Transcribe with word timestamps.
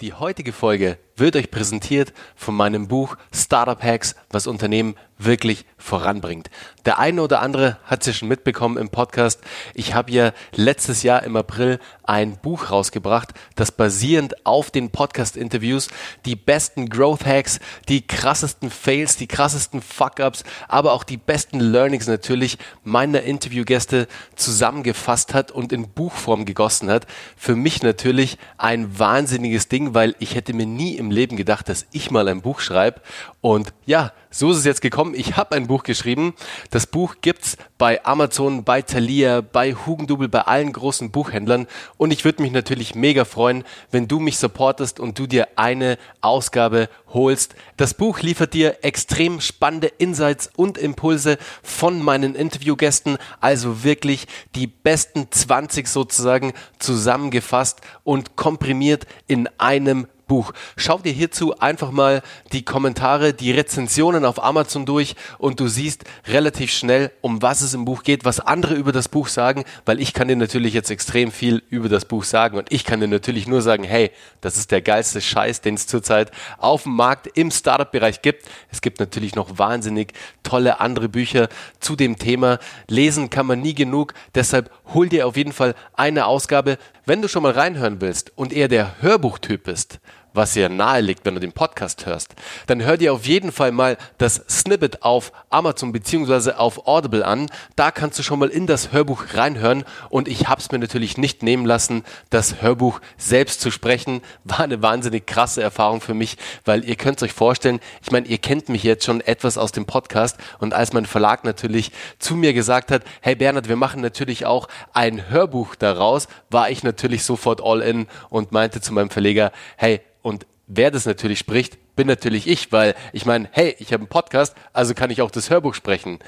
Die 0.00 0.12
heutige 0.12 0.52
Folge 0.52 0.96
wird 1.18 1.36
euch 1.36 1.50
präsentiert 1.50 2.12
von 2.36 2.54
meinem 2.54 2.88
Buch 2.88 3.16
Startup 3.32 3.82
Hacks, 3.82 4.14
was 4.30 4.46
Unternehmen 4.46 4.94
wirklich 5.18 5.64
voranbringt. 5.76 6.48
Der 6.86 6.98
eine 6.98 7.22
oder 7.22 7.42
andere 7.42 7.78
hat 7.84 8.00
es 8.00 8.06
ja 8.06 8.12
schon 8.12 8.28
mitbekommen 8.28 8.78
im 8.78 8.88
Podcast. 8.88 9.40
Ich 9.74 9.94
habe 9.94 10.12
ja 10.12 10.32
letztes 10.54 11.02
Jahr 11.02 11.22
im 11.24 11.36
April 11.36 11.80
ein 12.04 12.36
Buch 12.36 12.70
rausgebracht, 12.70 13.34
das 13.56 13.72
basierend 13.72 14.46
auf 14.46 14.70
den 14.70 14.90
Podcast-Interviews 14.90 15.88
die 16.24 16.36
besten 16.36 16.88
Growth 16.88 17.26
Hacks, 17.26 17.58
die 17.88 18.06
krassesten 18.06 18.70
Fails, 18.70 19.16
die 19.16 19.26
krassesten 19.26 19.82
Fuck-Ups, 19.82 20.44
aber 20.68 20.92
auch 20.92 21.04
die 21.04 21.16
besten 21.16 21.60
Learnings 21.60 22.06
natürlich 22.06 22.58
meiner 22.84 23.22
Interviewgäste 23.22 24.06
zusammengefasst 24.36 25.34
hat 25.34 25.50
und 25.50 25.72
in 25.72 25.88
Buchform 25.88 26.44
gegossen 26.44 26.90
hat. 26.90 27.06
Für 27.36 27.56
mich 27.56 27.82
natürlich 27.82 28.38
ein 28.56 28.98
wahnsinniges 28.98 29.68
Ding, 29.68 29.94
weil 29.94 30.14
ich 30.20 30.34
hätte 30.34 30.54
mir 30.54 30.66
nie 30.66 30.96
im 30.96 31.07
Leben 31.10 31.36
gedacht, 31.36 31.68
dass 31.68 31.86
ich 31.92 32.10
mal 32.10 32.28
ein 32.28 32.42
Buch 32.42 32.60
schreibe. 32.60 33.00
Und 33.40 33.72
ja, 33.86 34.12
so 34.30 34.50
ist 34.50 34.58
es 34.58 34.64
jetzt 34.64 34.82
gekommen. 34.82 35.14
Ich 35.14 35.36
habe 35.36 35.54
ein 35.56 35.66
Buch 35.66 35.82
geschrieben. 35.84 36.34
Das 36.70 36.86
Buch 36.86 37.16
gibt's 37.20 37.56
bei 37.78 38.04
Amazon, 38.04 38.64
bei 38.64 38.82
Thalia, 38.82 39.40
bei 39.40 39.74
Hugendubel, 39.74 40.28
bei 40.28 40.42
allen 40.42 40.72
großen 40.72 41.10
Buchhändlern. 41.10 41.66
Und 41.96 42.10
ich 42.10 42.24
würde 42.24 42.42
mich 42.42 42.52
natürlich 42.52 42.94
mega 42.94 43.24
freuen, 43.24 43.64
wenn 43.90 44.08
du 44.08 44.18
mich 44.18 44.38
supportest 44.38 45.00
und 45.00 45.18
du 45.18 45.26
dir 45.26 45.48
eine 45.56 45.96
Ausgabe 46.20 46.88
holst. 47.08 47.54
Das 47.76 47.94
Buch 47.94 48.20
liefert 48.20 48.52
dir 48.52 48.78
extrem 48.82 49.40
spannende 49.40 49.86
Insights 49.86 50.50
und 50.56 50.76
Impulse 50.76 51.38
von 51.62 52.02
meinen 52.02 52.34
Interviewgästen. 52.34 53.18
Also 53.40 53.82
wirklich 53.82 54.26
die 54.54 54.66
besten 54.66 55.28
20 55.30 55.88
sozusagen 55.88 56.52
zusammengefasst 56.78 57.80
und 58.04 58.36
komprimiert 58.36 59.06
in 59.26 59.48
einem 59.58 60.06
Buch. 60.28 60.52
Schau 60.76 60.98
dir 60.98 61.12
hierzu 61.12 61.58
einfach 61.58 61.90
mal 61.90 62.22
die 62.52 62.64
Kommentare, 62.64 63.34
die 63.34 63.50
Rezensionen 63.50 64.24
auf 64.24 64.42
Amazon 64.42 64.86
durch 64.86 65.16
und 65.38 65.58
du 65.58 65.66
siehst 65.66 66.04
relativ 66.28 66.70
schnell, 66.70 67.10
um 67.20 67.42
was 67.42 67.62
es 67.62 67.74
im 67.74 67.84
Buch 67.84 68.04
geht, 68.04 68.24
was 68.24 68.38
andere 68.38 68.74
über 68.74 68.92
das 68.92 69.08
Buch 69.08 69.26
sagen, 69.26 69.64
weil 69.84 70.00
ich 70.00 70.12
kann 70.12 70.28
dir 70.28 70.36
natürlich 70.36 70.74
jetzt 70.74 70.90
extrem 70.90 71.32
viel 71.32 71.62
über 71.70 71.88
das 71.88 72.04
Buch 72.04 72.22
sagen 72.22 72.56
und 72.56 72.70
ich 72.70 72.84
kann 72.84 73.00
dir 73.00 73.08
natürlich 73.08 73.48
nur 73.48 73.62
sagen, 73.62 73.82
hey, 73.82 74.12
das 74.40 74.56
ist 74.56 74.70
der 74.70 74.82
geilste 74.82 75.20
Scheiß, 75.20 75.62
den 75.62 75.74
es 75.74 75.88
zurzeit 75.88 76.30
auf 76.58 76.84
dem 76.84 76.94
Markt 76.94 77.26
im 77.34 77.50
Startup-Bereich 77.50 78.22
gibt. 78.22 78.46
Es 78.70 78.80
gibt 78.80 79.00
natürlich 79.00 79.34
noch 79.34 79.58
wahnsinnig 79.58 80.12
tolle 80.42 80.80
andere 80.80 81.08
Bücher 81.08 81.48
zu 81.80 81.96
dem 81.96 82.18
Thema. 82.18 82.58
Lesen 82.88 83.30
kann 83.30 83.46
man 83.46 83.60
nie 83.60 83.74
genug, 83.74 84.14
deshalb 84.34 84.70
hol 84.92 85.08
dir 85.08 85.26
auf 85.26 85.36
jeden 85.36 85.52
Fall 85.52 85.74
eine 85.94 86.26
Ausgabe. 86.26 86.78
Wenn 87.06 87.22
du 87.22 87.28
schon 87.28 87.42
mal 87.42 87.52
reinhören 87.52 88.02
willst 88.02 88.32
und 88.36 88.52
eher 88.52 88.68
der 88.68 89.00
Hörbuchtyp 89.00 89.64
bist, 89.64 90.00
was 90.32 90.54
ja 90.54 90.68
nahe 90.68 91.00
liegt, 91.00 91.24
wenn 91.24 91.34
du 91.34 91.40
den 91.40 91.52
Podcast 91.52 92.06
hörst, 92.06 92.34
dann 92.66 92.82
hör 92.82 92.96
dir 92.96 93.12
auf 93.12 93.26
jeden 93.26 93.52
Fall 93.52 93.72
mal 93.72 93.96
das 94.18 94.44
Snippet 94.48 95.02
auf 95.02 95.32
Amazon 95.50 95.92
beziehungsweise 95.92 96.58
auf 96.58 96.86
Audible 96.86 97.24
an. 97.24 97.46
Da 97.76 97.90
kannst 97.90 98.18
du 98.18 98.22
schon 98.22 98.38
mal 98.38 98.48
in 98.48 98.66
das 98.66 98.92
Hörbuch 98.92 99.34
reinhören 99.34 99.84
und 100.10 100.28
ich 100.28 100.48
hab's 100.48 100.70
mir 100.70 100.78
natürlich 100.78 101.18
nicht 101.18 101.42
nehmen 101.42 101.66
lassen, 101.66 102.04
das 102.30 102.62
Hörbuch 102.62 103.00
selbst 103.16 103.60
zu 103.60 103.70
sprechen. 103.70 104.22
War 104.44 104.60
eine 104.60 104.82
wahnsinnig 104.82 105.26
krasse 105.26 105.62
Erfahrung 105.62 106.00
für 106.00 106.14
mich, 106.14 106.36
weil 106.64 106.84
ihr 106.84 106.96
könnt 106.96 107.22
euch 107.22 107.32
vorstellen, 107.32 107.80
ich 108.02 108.10
meine, 108.10 108.26
ihr 108.26 108.38
kennt 108.38 108.68
mich 108.68 108.82
jetzt 108.82 109.04
schon 109.04 109.20
etwas 109.20 109.58
aus 109.58 109.72
dem 109.72 109.86
Podcast 109.86 110.36
und 110.58 110.74
als 110.74 110.92
mein 110.92 111.06
Verlag 111.06 111.44
natürlich 111.44 111.92
zu 112.18 112.36
mir 112.36 112.52
gesagt 112.52 112.90
hat, 112.90 113.02
hey 113.20 113.34
Bernhard, 113.34 113.68
wir 113.68 113.76
machen 113.76 114.00
natürlich 114.00 114.46
auch 114.46 114.68
ein 114.92 115.30
Hörbuch 115.30 115.74
daraus, 115.74 116.28
war 116.50 116.70
ich 116.70 116.82
natürlich 116.82 117.24
sofort 117.24 117.62
all 117.62 117.82
in 117.82 118.06
und 118.28 118.52
meinte 118.52 118.80
zu 118.80 118.92
meinem 118.92 119.10
Verleger, 119.10 119.52
hey, 119.76 120.00
und 120.28 120.46
wer 120.68 120.90
das 120.90 121.06
natürlich 121.06 121.38
spricht, 121.38 121.78
bin 121.96 122.06
natürlich 122.06 122.46
ich, 122.46 122.70
weil 122.70 122.94
ich 123.12 123.26
meine, 123.26 123.48
hey, 123.50 123.74
ich 123.80 123.92
habe 123.92 124.02
einen 124.02 124.08
Podcast, 124.08 124.54
also 124.72 124.94
kann 124.94 125.10
ich 125.10 125.20
auch 125.20 125.32
das 125.32 125.50
Hörbuch 125.50 125.74
sprechen. 125.74 126.20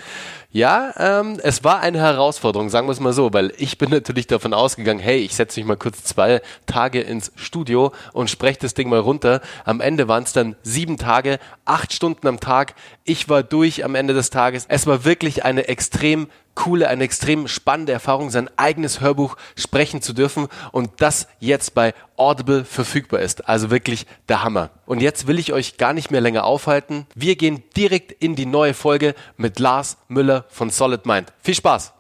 Ja, 0.51 0.93
ähm, 0.97 1.39
es 1.45 1.63
war 1.63 1.79
eine 1.79 1.99
Herausforderung, 1.99 2.71
sagen 2.71 2.89
wir 2.89 2.93
es 2.93 2.99
mal 2.99 3.13
so, 3.13 3.33
weil 3.33 3.53
ich 3.57 3.79
bin 3.79 3.91
natürlich 3.91 4.27
davon 4.27 4.53
ausgegangen, 4.53 4.99
hey, 4.99 5.19
ich 5.19 5.37
setze 5.37 5.61
mich 5.61 5.67
mal 5.69 5.77
kurz 5.77 6.03
zwei 6.03 6.43
Tage 6.67 7.01
ins 7.01 7.31
Studio 7.37 7.93
und 8.13 8.29
spreche 8.29 8.59
das 8.59 8.75
Ding 8.75 8.89
mal 8.89 8.99
runter. 8.99 9.43
Am 9.65 9.81
Ende 9.81 10.09
waren 10.09 10.25
es 10.25 10.33
dann 10.33 10.57
sieben 10.65 10.97
Tage, 10.97 11.39
acht 11.67 11.93
Stunden 11.93 12.27
am 12.27 12.41
Tag. 12.41 12.75
Ich 13.11 13.29
war 13.29 13.43
durch 13.43 13.85
am 13.85 13.97
Ende 13.97 14.15
des 14.15 14.31
Tages. 14.31 14.67
Es 14.69 14.87
war 14.87 15.05
wirklich 15.05 15.45
eine 15.45 15.67
extrem 15.67 16.29
coole, 16.55 16.87
eine 16.87 17.03
extrem 17.03 17.49
spannende 17.49 17.91
Erfahrung, 17.93 18.31
sein 18.31 18.49
eigenes 18.57 19.01
Hörbuch 19.01 19.37
sprechen 19.57 20.01
zu 20.01 20.13
dürfen 20.13 20.47
und 20.71 20.93
das 20.99 21.27
jetzt 21.41 21.75
bei 21.75 21.93
Audible 22.17 22.65
verfügbar 22.65 23.19
ist. 23.19 23.49
Also 23.49 23.73
wirklich 23.73 24.07
der 24.29 24.45
Hammer. 24.45 24.71
Und 24.87 25.03
jetzt 25.03 25.27
will 25.27 25.41
ich 25.41 25.53
euch 25.53 25.77
gar 25.77 25.93
nicht 25.93 26.13
mehr 26.13 26.21
länger 26.21 26.45
aufhalten. 26.45 27.09
Wir 27.17 27.35
gehen 27.35 27.65
direkt 27.77 28.13
in 28.13 28.37
die 28.37 28.47
neue 28.47 28.75
Folge 28.75 29.17
mit 29.37 29.59
Lars 29.59 29.97
Müller 30.07 30.45
von 30.49 30.71
Solid 30.71 31.05
Mind. 31.05 31.33
Viel 31.43 31.57
Spaß! 31.57 31.93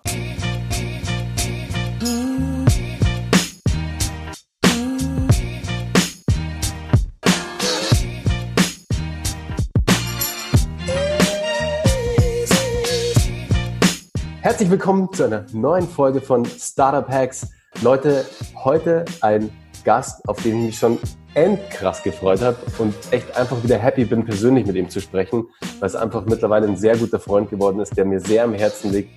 Herzlich 14.43 14.71
willkommen 14.71 15.13
zu 15.13 15.25
einer 15.25 15.45
neuen 15.53 15.87
Folge 15.87 16.23
von 16.23 16.47
Startup 16.47 17.07
Hacks. 17.07 17.49
Leute, 17.83 18.25
heute 18.65 19.05
ein 19.21 19.51
Gast, 19.85 20.27
auf 20.27 20.43
den 20.43 20.61
ich 20.61 20.65
mich 20.65 20.79
schon 20.79 20.99
endkrass 21.35 22.03
gefreut 22.03 22.41
habe 22.41 22.57
und 22.79 22.95
echt 23.11 23.37
einfach 23.37 23.63
wieder 23.63 23.77
happy 23.77 24.07
bin, 24.07 24.25
persönlich 24.25 24.65
mit 24.65 24.77
ihm 24.77 24.89
zu 24.89 25.03
sprechen, 25.03 25.47
weil 25.79 25.87
es 25.87 25.95
einfach 25.95 26.25
mittlerweile 26.25 26.67
ein 26.67 26.79
sehr 26.79 26.97
guter 26.97 27.21
Freund 27.21 27.51
geworden 27.51 27.81
ist, 27.81 27.99
der 27.99 28.07
mir 28.07 28.19
sehr 28.19 28.45
am 28.45 28.55
Herzen 28.55 28.93
liegt. 28.93 29.11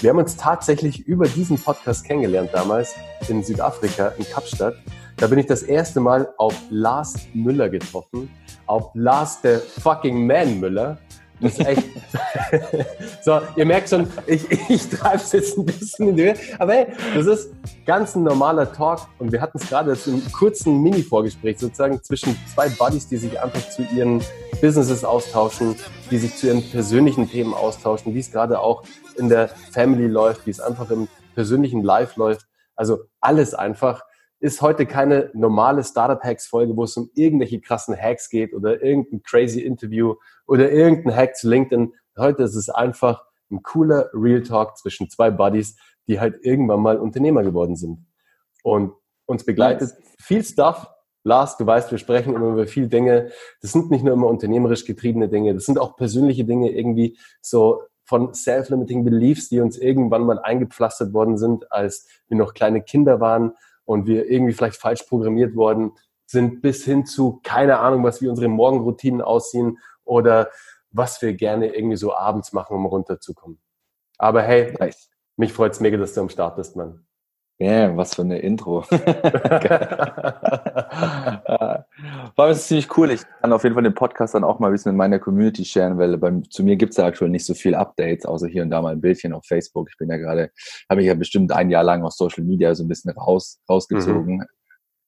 Wir 0.00 0.10
haben 0.10 0.18
uns 0.18 0.36
tatsächlich 0.36 1.08
über 1.08 1.26
diesen 1.26 1.58
Podcast 1.58 2.04
kennengelernt 2.04 2.50
damals 2.52 2.94
in 3.26 3.42
Südafrika, 3.42 4.12
in 4.16 4.26
Kapstadt. 4.26 4.76
Da 5.16 5.26
bin 5.26 5.40
ich 5.40 5.46
das 5.46 5.64
erste 5.64 5.98
Mal 5.98 6.32
auf 6.38 6.54
Lars 6.70 7.26
Müller 7.34 7.68
getroffen, 7.68 8.30
auf 8.66 8.92
Lars 8.94 9.40
der 9.40 9.58
fucking 9.58 10.24
Man 10.24 10.60
Müller. 10.60 10.98
Das 11.40 11.52
ist 11.52 11.66
echt. 11.66 11.84
so, 13.22 13.40
ihr 13.56 13.64
merkt 13.64 13.88
schon, 13.88 14.08
ich, 14.26 14.44
ich 14.68 14.88
treibe 14.88 15.16
es 15.16 15.32
jetzt 15.32 15.56
ein 15.56 15.64
bisschen 15.64 16.08
in 16.08 16.16
die 16.16 16.22
Höhe. 16.24 16.34
Aber 16.58 16.72
hey, 16.72 16.86
das 17.14 17.26
ist 17.26 17.50
ganz 17.86 18.14
ein 18.16 18.24
normaler 18.24 18.72
Talk. 18.72 19.06
Und 19.18 19.30
wir 19.32 19.40
hatten 19.40 19.58
es 19.58 19.68
gerade 19.68 19.92
jetzt 19.92 20.06
im 20.06 20.22
kurzen 20.32 20.82
Mini-Vorgespräch 20.82 21.58
sozusagen 21.58 22.02
zwischen 22.02 22.36
zwei 22.52 22.68
Buddies, 22.68 23.08
die 23.08 23.16
sich 23.16 23.40
einfach 23.40 23.68
zu 23.70 23.82
ihren 23.94 24.22
Businesses 24.60 25.04
austauschen, 25.04 25.76
die 26.10 26.18
sich 26.18 26.36
zu 26.36 26.48
ihren 26.48 26.68
persönlichen 26.70 27.30
Themen 27.30 27.54
austauschen, 27.54 28.14
wie 28.14 28.20
es 28.20 28.32
gerade 28.32 28.58
auch 28.60 28.82
in 29.16 29.28
der 29.28 29.48
Family 29.48 30.06
läuft, 30.06 30.46
wie 30.46 30.50
es 30.50 30.60
einfach 30.60 30.90
im 30.90 31.08
persönlichen 31.34 31.82
Life 31.82 32.18
läuft. 32.18 32.46
Also 32.74 32.98
alles 33.20 33.54
einfach 33.54 34.02
ist 34.40 34.62
heute 34.62 34.86
keine 34.86 35.30
normale 35.34 35.82
Startup-Hacks-Folge, 35.82 36.76
wo 36.76 36.84
es 36.84 36.96
um 36.96 37.10
irgendwelche 37.14 37.60
krassen 37.60 37.96
Hacks 37.96 38.28
geht 38.28 38.54
oder 38.54 38.82
irgendein 38.82 39.22
crazy 39.22 39.60
Interview 39.60 40.14
oder 40.46 40.70
irgendein 40.70 41.14
Hack 41.14 41.36
zu 41.36 41.48
LinkedIn. 41.48 41.92
Heute 42.16 42.44
ist 42.44 42.54
es 42.54 42.68
einfach 42.68 43.24
ein 43.50 43.62
cooler 43.62 44.10
Real 44.12 44.42
Talk 44.42 44.76
zwischen 44.76 45.10
zwei 45.10 45.30
Buddies, 45.30 45.76
die 46.06 46.20
halt 46.20 46.36
irgendwann 46.42 46.80
mal 46.80 46.98
Unternehmer 46.98 47.42
geworden 47.42 47.74
sind. 47.74 48.06
Und 48.62 48.92
uns 49.26 49.44
begleitet 49.44 49.92
viel 50.20 50.44
Stuff. 50.44 50.88
Lars, 51.24 51.56
du 51.56 51.66
weißt, 51.66 51.90
wir 51.90 51.98
sprechen 51.98 52.34
immer 52.34 52.52
über 52.52 52.66
viele 52.66 52.88
Dinge. 52.88 53.30
Das 53.60 53.72
sind 53.72 53.90
nicht 53.90 54.04
nur 54.04 54.14
immer 54.14 54.28
unternehmerisch 54.28 54.84
getriebene 54.84 55.28
Dinge, 55.28 55.52
das 55.54 55.64
sind 55.64 55.78
auch 55.78 55.96
persönliche 55.96 56.44
Dinge, 56.44 56.70
irgendwie 56.70 57.18
so 57.40 57.82
von 58.04 58.32
Self-Limiting 58.32 59.04
Beliefs, 59.04 59.50
die 59.50 59.60
uns 59.60 59.76
irgendwann 59.76 60.22
mal 60.22 60.38
eingepflastert 60.38 61.12
worden 61.12 61.36
sind, 61.36 61.70
als 61.70 62.06
wir 62.28 62.38
noch 62.38 62.54
kleine 62.54 62.80
Kinder 62.82 63.20
waren 63.20 63.52
und 63.88 64.06
wir 64.06 64.30
irgendwie 64.30 64.52
vielleicht 64.52 64.76
falsch 64.78 65.04
programmiert 65.04 65.56
worden 65.56 65.92
sind, 66.26 66.60
bis 66.60 66.84
hin 66.84 67.06
zu 67.06 67.40
keine 67.42 67.78
Ahnung, 67.78 68.04
was 68.04 68.20
wie 68.20 68.28
unsere 68.28 68.48
Morgenroutinen 68.48 69.22
aussehen 69.22 69.78
oder 70.04 70.50
was 70.90 71.22
wir 71.22 71.32
gerne 71.32 71.74
irgendwie 71.74 71.96
so 71.96 72.14
abends 72.14 72.52
machen, 72.52 72.76
um 72.76 72.84
runterzukommen. 72.84 73.58
Aber 74.18 74.42
hey, 74.42 74.74
nice. 74.78 75.08
mich 75.36 75.54
freut's 75.54 75.80
mega, 75.80 75.96
dass 75.96 76.12
du 76.12 76.20
am 76.20 76.28
Start 76.28 76.56
bist, 76.56 76.76
Mann. 76.76 77.07
Ja, 77.60 77.70
yeah, 77.70 77.96
was 77.96 78.14
für 78.14 78.22
eine 78.22 78.38
Intro. 78.38 78.82
War 82.36 82.50
es 82.50 82.68
ziemlich 82.68 82.96
cool. 82.96 83.10
Ich 83.10 83.22
kann 83.40 83.52
auf 83.52 83.64
jeden 83.64 83.74
Fall 83.74 83.82
den 83.82 83.96
Podcast 83.96 84.34
dann 84.34 84.44
auch 84.44 84.60
mal 84.60 84.68
ein 84.68 84.72
bisschen 84.72 84.90
in 84.90 84.96
meiner 84.96 85.18
Community 85.18 85.64
sharen, 85.64 85.98
weil 85.98 86.16
bei, 86.18 86.40
zu 86.50 86.62
mir 86.62 86.76
gibt 86.76 86.92
es 86.92 86.98
ja 86.98 87.06
aktuell 87.06 87.30
nicht 87.30 87.44
so 87.44 87.54
viel 87.54 87.74
Updates, 87.74 88.26
außer 88.26 88.46
hier 88.46 88.62
und 88.62 88.70
da 88.70 88.80
mal 88.80 88.92
ein 88.92 89.00
Bildchen 89.00 89.32
auf 89.32 89.44
Facebook. 89.44 89.88
Ich 89.90 89.96
bin 89.98 90.08
ja 90.08 90.18
gerade, 90.18 90.52
habe 90.88 90.98
mich 90.98 91.08
ja 91.08 91.14
bestimmt 91.14 91.50
ein 91.50 91.68
Jahr 91.68 91.82
lang 91.82 92.04
aus 92.04 92.16
Social 92.16 92.44
Media 92.44 92.72
so 92.76 92.84
ein 92.84 92.88
bisschen 92.88 93.10
raus, 93.10 93.58
rausgezogen. 93.68 94.36
Mhm. 94.36 94.46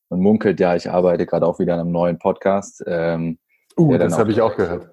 Und 0.08 0.20
munkelt, 0.20 0.58
ja, 0.58 0.74
ich 0.74 0.90
arbeite 0.90 1.26
gerade 1.26 1.46
auch 1.46 1.60
wieder 1.60 1.74
an 1.74 1.80
einem 1.80 1.92
neuen 1.92 2.18
Podcast. 2.18 2.82
Ähm, 2.84 3.38
uh, 3.78 3.96
das 3.96 4.18
habe 4.18 4.32
ich 4.32 4.40
auch 4.40 4.56
gehört. 4.56 4.90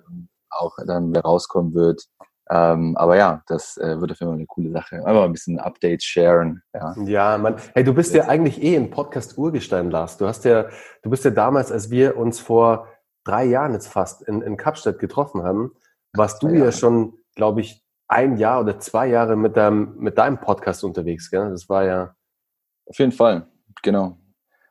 Auch 0.51 0.77
dann 0.85 1.15
rauskommen 1.15 1.73
wird. 1.73 2.05
Ähm, 2.49 2.95
aber 2.97 3.17
ja, 3.17 3.41
das 3.47 3.77
äh, 3.77 3.99
wird 3.99 4.11
auf 4.11 4.19
jeden 4.19 4.31
Fall 4.31 4.37
eine 4.37 4.45
coole 4.45 4.71
Sache. 4.71 5.05
Einfach 5.05 5.23
ein 5.23 5.33
bisschen 5.33 5.59
Updates 5.59 6.05
sharen. 6.05 6.61
Ja, 6.73 6.95
ja 7.03 7.37
man, 7.37 7.55
hey, 7.73 7.83
du 7.83 7.93
bist 7.93 8.13
ja 8.13 8.27
eigentlich 8.27 8.61
eh 8.61 8.75
ein 8.75 8.89
Podcast 8.89 9.37
Urgestein, 9.37 9.91
Lars. 9.91 10.17
Du 10.17 10.27
hast 10.27 10.45
ja, 10.45 10.67
du 11.03 11.09
bist 11.09 11.25
ja 11.25 11.31
damals, 11.31 11.71
als 11.71 11.89
wir 11.89 12.17
uns 12.17 12.39
vor 12.39 12.87
drei 13.25 13.45
Jahren 13.45 13.73
jetzt 13.73 13.87
fast 13.87 14.21
in, 14.21 14.41
in 14.41 14.55
Kapstadt 14.55 14.99
getroffen 14.99 15.43
haben, 15.43 15.71
warst 16.13 16.41
du 16.41 16.49
ja, 16.49 16.65
ja 16.65 16.71
schon, 16.71 17.17
glaube 17.35 17.61
ich, 17.61 17.83
ein 18.07 18.37
Jahr 18.37 18.61
oder 18.61 18.79
zwei 18.79 19.07
Jahre 19.07 19.35
mit 19.35 19.57
deinem, 19.57 19.95
mit 19.97 20.17
deinem 20.17 20.39
Podcast 20.39 20.83
unterwegs, 20.83 21.29
gell? 21.29 21.49
Das 21.49 21.67
war 21.67 21.83
ja. 21.83 22.15
Auf 22.85 22.97
jeden 22.99 23.11
Fall, 23.11 23.47
genau. 23.83 24.17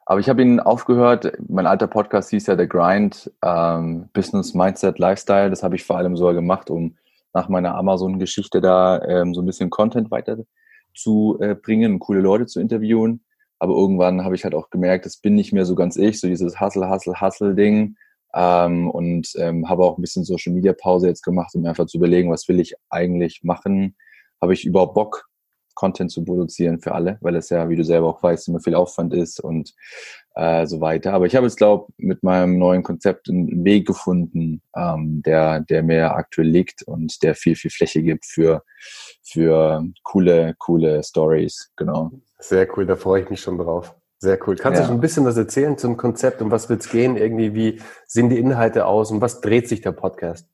Aber 0.07 0.21
ich 0.21 0.29
habe 0.29 0.41
ihn 0.41 0.61
aufgehört. 0.61 1.33
Mein 1.49 1.67
alter 1.67 1.89
Podcast 1.89 2.31
hieß 2.31 2.47
ja 2.47 2.57
The 2.57 2.69
Grind, 2.69 3.31
ähm, 3.43 4.09
Business, 4.13 4.55
Mindset, 4.55 4.99
Lifestyle. 4.99 5.51
Das 5.51 5.63
habe 5.63 5.75
ich 5.75 5.85
vor 5.85 5.99
allem 5.99 6.17
so 6.17 6.33
gemacht, 6.33 6.71
um 6.71 6.97
nach 7.37 7.51
meiner 7.51 7.75
Amazon-Geschichte 7.75 8.63
da 8.63 9.03
ähm, 9.03 9.35
so 9.35 9.43
ein 9.43 9.47
bisschen 9.47 9.69
Content 9.69 10.11
weiter 10.11 10.39
zu 10.95 11.39
äh, 11.41 11.55
coole 11.99 12.21
Leute 12.21 12.47
zu 12.47 12.61
interviewen. 12.61 13.25
Aber 13.59 13.75
irgendwann 13.75 14.25
habe 14.25 14.35
ich 14.35 14.45
halt 14.45 14.55
auch 14.55 14.71
gemerkt, 14.71 15.05
das 15.05 15.19
bin 15.19 15.35
nicht 15.35 15.53
mehr 15.53 15.67
so 15.67 15.75
ganz 15.75 15.97
ich, 15.97 16.19
so 16.19 16.29
dieses 16.29 16.61
Hustle, 16.61 16.89
Hustle, 16.91 17.21
Hustle-Ding. 17.21 17.97
Ähm, 18.35 18.91
und 18.91 19.29
ähm, 19.37 19.69
habe 19.69 19.85
auch 19.85 19.99
ein 19.99 20.01
bisschen 20.01 20.25
Social 20.25 20.55
Media 20.55 20.73
Pause 20.73 21.09
jetzt 21.09 21.23
gemacht, 21.23 21.55
um 21.55 21.67
einfach 21.67 21.87
zu 21.87 21.99
überlegen, 21.99 22.31
was 22.31 22.49
will 22.49 22.59
ich 22.59 22.75
eigentlich 22.89 23.41
machen? 23.43 23.97
Habe 24.41 24.55
ich 24.55 24.65
überhaupt 24.65 24.95
Bock, 24.95 25.29
Content 25.77 26.11
zu 26.11 26.25
produzieren 26.25 26.81
für 26.81 26.93
alle, 26.93 27.19
weil 27.21 27.37
es 27.37 27.51
ja, 27.51 27.69
wie 27.69 27.77
du 27.77 27.85
selber 27.85 28.09
auch 28.09 28.23
weißt, 28.23 28.49
immer 28.49 28.59
viel 28.59 28.75
Aufwand 28.75 29.15
ist 29.15 29.39
und 29.39 29.73
äh, 30.35 30.67
so 30.67 30.81
weiter. 30.81 31.13
Aber 31.13 31.27
ich 31.27 31.37
habe 31.37 31.47
jetzt, 31.47 31.57
glaube 31.57 31.93
mit 31.99 32.25
meinem 32.25 32.59
neuen 32.59 32.83
Konzept 32.83 33.29
einen 33.29 33.65
Weg 33.65 33.87
gefunden, 33.87 34.63
ähm, 34.75 35.23
der, 35.25 35.61
der 35.61 35.85
mir 35.85 36.15
aktuell 36.15 36.49
liegt 36.49 36.83
und 36.83 37.23
der 37.23 37.37
viel, 37.37 37.55
viel 37.55 37.71
Fläche 37.71 38.03
gibt 38.03 38.27
für, 38.27 38.65
für 39.23 39.85
coole, 40.03 40.55
coole 40.59 41.05
Stories. 41.05 41.71
Genau. 41.77 42.11
Sehr 42.39 42.67
cool, 42.77 42.87
da 42.87 42.97
freue 42.97 43.23
ich 43.23 43.31
mich 43.31 43.41
schon 43.41 43.59
drauf. 43.59 43.95
Sehr 44.19 44.39
cool. 44.47 44.57
Kannst 44.57 44.81
ja. 44.81 44.87
du 44.87 44.95
ein 44.95 45.01
bisschen 45.01 45.27
was 45.27 45.37
erzählen 45.37 45.77
zum 45.77 45.97
Konzept? 45.99 46.41
Um 46.41 46.51
was 46.51 46.71
wird 46.71 46.81
es 46.81 46.91
gehen? 46.91 47.17
Irgendwie, 47.17 47.55
wie 47.55 47.81
sehen 48.07 48.31
die 48.31 48.39
Inhalte 48.39 48.87
aus? 48.87 49.11
Und 49.11 49.21
was 49.21 49.43
dreht 49.43 49.69
sich 49.69 49.83
der 49.83 49.93
Podcast? 49.93 50.49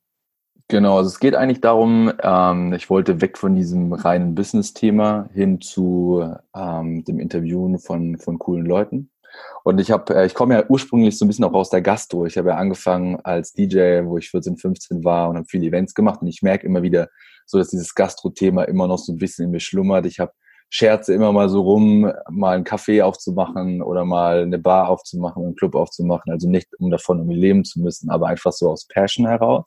Genau, 0.72 0.96
also 0.96 1.08
es 1.08 1.20
geht 1.20 1.34
eigentlich 1.34 1.60
darum, 1.60 2.10
ähm, 2.22 2.72
ich 2.72 2.88
wollte 2.88 3.20
weg 3.20 3.36
von 3.36 3.54
diesem 3.54 3.92
reinen 3.92 4.34
Business-Thema 4.34 5.28
hin 5.34 5.60
zu 5.60 6.26
ähm, 6.56 7.04
dem 7.04 7.20
Interviewen 7.20 7.78
von, 7.78 8.16
von 8.16 8.38
coolen 8.38 8.64
Leuten. 8.64 9.10
Und 9.64 9.82
ich 9.82 9.90
habe, 9.90 10.14
äh, 10.14 10.24
ich 10.24 10.32
komme 10.32 10.54
ja 10.54 10.64
ursprünglich 10.66 11.18
so 11.18 11.26
ein 11.26 11.28
bisschen 11.28 11.44
auch 11.44 11.52
aus 11.52 11.68
der 11.68 11.82
Gastro. 11.82 12.24
Ich 12.24 12.38
habe 12.38 12.48
ja 12.48 12.56
angefangen 12.56 13.20
als 13.22 13.52
DJ, 13.52 14.06
wo 14.06 14.16
ich 14.16 14.30
14, 14.30 14.56
15 14.56 15.04
war 15.04 15.28
und 15.28 15.36
habe 15.36 15.46
viele 15.46 15.66
Events 15.66 15.92
gemacht. 15.92 16.22
Und 16.22 16.28
ich 16.28 16.40
merke 16.40 16.64
immer 16.64 16.82
wieder 16.82 17.10
so, 17.44 17.58
dass 17.58 17.68
dieses 17.68 17.94
Gastro-Thema 17.94 18.62
immer 18.62 18.88
noch 18.88 18.98
so 18.98 19.12
ein 19.12 19.18
bisschen 19.18 19.44
in 19.44 19.50
mir 19.50 19.60
schlummert. 19.60 20.06
Ich 20.06 20.20
habe 20.20 20.32
scherze 20.70 21.12
immer 21.12 21.32
mal 21.32 21.50
so 21.50 21.60
rum, 21.60 22.10
mal 22.30 22.56
einen 22.56 22.64
Café 22.64 23.02
aufzumachen 23.02 23.82
oder 23.82 24.06
mal 24.06 24.44
eine 24.44 24.58
Bar 24.58 24.88
aufzumachen, 24.88 25.44
einen 25.44 25.54
Club 25.54 25.74
aufzumachen. 25.74 26.32
Also 26.32 26.48
nicht, 26.48 26.68
um 26.78 26.90
davon 26.90 27.18
irgendwie 27.18 27.38
leben 27.38 27.62
zu 27.62 27.78
müssen, 27.78 28.08
aber 28.08 28.28
einfach 28.28 28.52
so 28.52 28.70
aus 28.70 28.88
Passion 28.88 29.26
heraus. 29.26 29.66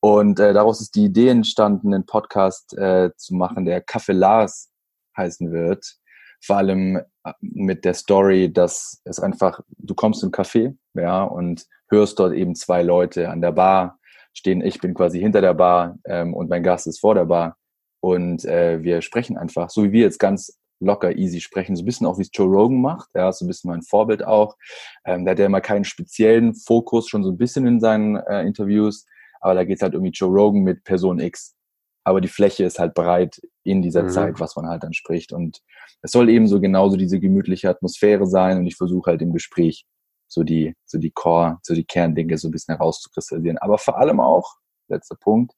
Und 0.00 0.40
äh, 0.40 0.52
daraus 0.52 0.80
ist 0.80 0.94
die 0.94 1.04
Idee 1.04 1.28
entstanden, 1.28 1.92
einen 1.92 2.06
Podcast 2.06 2.76
äh, 2.76 3.10
zu 3.16 3.34
machen, 3.34 3.66
der 3.66 3.84
Café 3.84 4.12
Lars 4.12 4.70
heißen 5.16 5.52
wird. 5.52 5.96
Vor 6.42 6.56
allem 6.56 6.96
äh, 6.96 7.32
mit 7.40 7.84
der 7.84 7.94
Story, 7.94 8.50
dass 8.50 9.00
es 9.04 9.20
einfach, 9.20 9.60
du 9.76 9.94
kommst 9.94 10.24
ein 10.24 10.32
Café, 10.32 10.76
ja, 10.94 11.22
und 11.22 11.66
hörst 11.90 12.18
dort 12.18 12.32
eben 12.32 12.54
zwei 12.54 12.82
Leute 12.82 13.28
an 13.28 13.42
der 13.42 13.52
Bar 13.52 13.98
stehen. 14.32 14.62
Ich 14.62 14.80
bin 14.80 14.94
quasi 14.94 15.20
hinter 15.20 15.42
der 15.42 15.54
Bar 15.54 15.98
ähm, 16.04 16.32
und 16.32 16.48
mein 16.48 16.62
Gast 16.62 16.86
ist 16.86 17.00
vor 17.00 17.14
der 17.14 17.26
Bar. 17.26 17.56
Und 18.02 18.46
äh, 18.46 18.82
wir 18.82 19.02
sprechen 19.02 19.36
einfach, 19.36 19.68
so 19.68 19.84
wie 19.84 19.92
wir 19.92 20.02
jetzt 20.02 20.18
ganz 20.18 20.58
locker, 20.80 21.14
easy 21.16 21.40
sprechen, 21.40 21.76
so 21.76 21.82
ein 21.82 21.84
bisschen 21.86 22.06
auch 22.06 22.16
wie 22.16 22.22
es 22.22 22.30
Joe 22.32 22.48
Rogan 22.48 22.80
macht, 22.80 23.10
ja, 23.14 23.30
so 23.32 23.44
ein 23.44 23.48
bisschen 23.48 23.70
mein 23.70 23.82
Vorbild 23.82 24.24
auch. 24.24 24.56
Ähm, 25.04 25.26
da 25.26 25.32
hat 25.32 25.38
er 25.38 25.46
immer 25.46 25.60
keinen 25.60 25.84
speziellen 25.84 26.54
Fokus, 26.54 27.08
schon 27.08 27.22
so 27.22 27.30
ein 27.30 27.36
bisschen 27.36 27.66
in 27.66 27.80
seinen 27.80 28.16
äh, 28.16 28.42
Interviews, 28.42 29.04
aber 29.40 29.54
da 29.54 29.64
geht 29.64 29.82
halt 29.82 29.94
irgendwie 29.94 30.12
Joe 30.12 30.30
Rogan 30.30 30.62
mit 30.62 30.84
Person 30.84 31.18
X. 31.18 31.56
Aber 32.04 32.20
die 32.20 32.28
Fläche 32.28 32.64
ist 32.64 32.78
halt 32.78 32.94
breit 32.94 33.40
in 33.62 33.82
dieser 33.82 34.04
mhm. 34.04 34.08
Zeit, 34.08 34.40
was 34.40 34.56
man 34.56 34.66
halt 34.66 34.82
dann 34.82 34.94
spricht. 34.94 35.32
Und 35.32 35.60
es 36.02 36.12
soll 36.12 36.30
eben 36.30 36.46
so 36.46 36.60
genauso 36.60 36.96
diese 36.96 37.20
gemütliche 37.20 37.68
Atmosphäre 37.68 38.26
sein 38.26 38.58
und 38.58 38.66
ich 38.66 38.76
versuche 38.76 39.10
halt 39.10 39.22
im 39.22 39.32
Gespräch 39.32 39.86
so 40.26 40.42
die, 40.42 40.74
so 40.86 40.98
die 40.98 41.10
Core, 41.10 41.58
so 41.62 41.74
die 41.74 41.84
Kerndinge 41.84 42.38
so 42.38 42.48
ein 42.48 42.52
bisschen 42.52 42.76
herauszukristallisieren. 42.76 43.58
Aber 43.58 43.78
vor 43.78 43.98
allem 43.98 44.20
auch, 44.20 44.54
letzter 44.88 45.16
Punkt, 45.16 45.54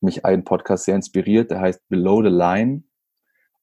mich 0.00 0.24
ein 0.24 0.44
Podcast 0.44 0.84
sehr 0.84 0.94
inspiriert, 0.94 1.50
der 1.50 1.60
heißt 1.60 1.80
Below 1.88 2.22
the 2.22 2.30
Line. 2.30 2.84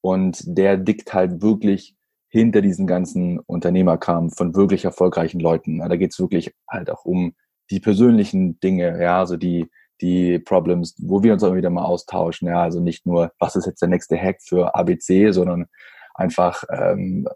Und 0.01 0.41
der 0.45 0.77
dickt 0.77 1.13
halt 1.13 1.41
wirklich 1.41 1.95
hinter 2.27 2.61
diesen 2.61 2.87
ganzen 2.87 3.39
Unternehmerkram 3.39 4.31
von 4.31 4.55
wirklich 4.55 4.85
erfolgreichen 4.85 5.39
Leuten. 5.39 5.79
Da 5.79 5.95
geht 5.95 6.11
es 6.11 6.19
wirklich 6.19 6.53
halt 6.67 6.89
auch 6.89 7.05
um 7.05 7.35
die 7.69 7.79
persönlichen 7.79 8.59
Dinge, 8.59 9.01
ja, 9.01 9.19
also 9.19 9.37
die, 9.37 9.69
die 10.01 10.39
Problems, 10.39 10.95
wo 10.99 11.23
wir 11.23 11.33
uns 11.33 11.43
auch 11.43 11.55
wieder 11.55 11.69
mal 11.69 11.83
austauschen, 11.83 12.47
ja, 12.47 12.61
also 12.61 12.79
nicht 12.79 13.05
nur, 13.05 13.31
was 13.39 13.55
ist 13.55 13.65
jetzt 13.65 13.81
der 13.81 13.89
nächste 13.89 14.17
Hack 14.17 14.41
für 14.41 14.75
ABC, 14.75 15.31
sondern 15.31 15.67
einfach 16.13 16.63
ähm, 16.69 17.27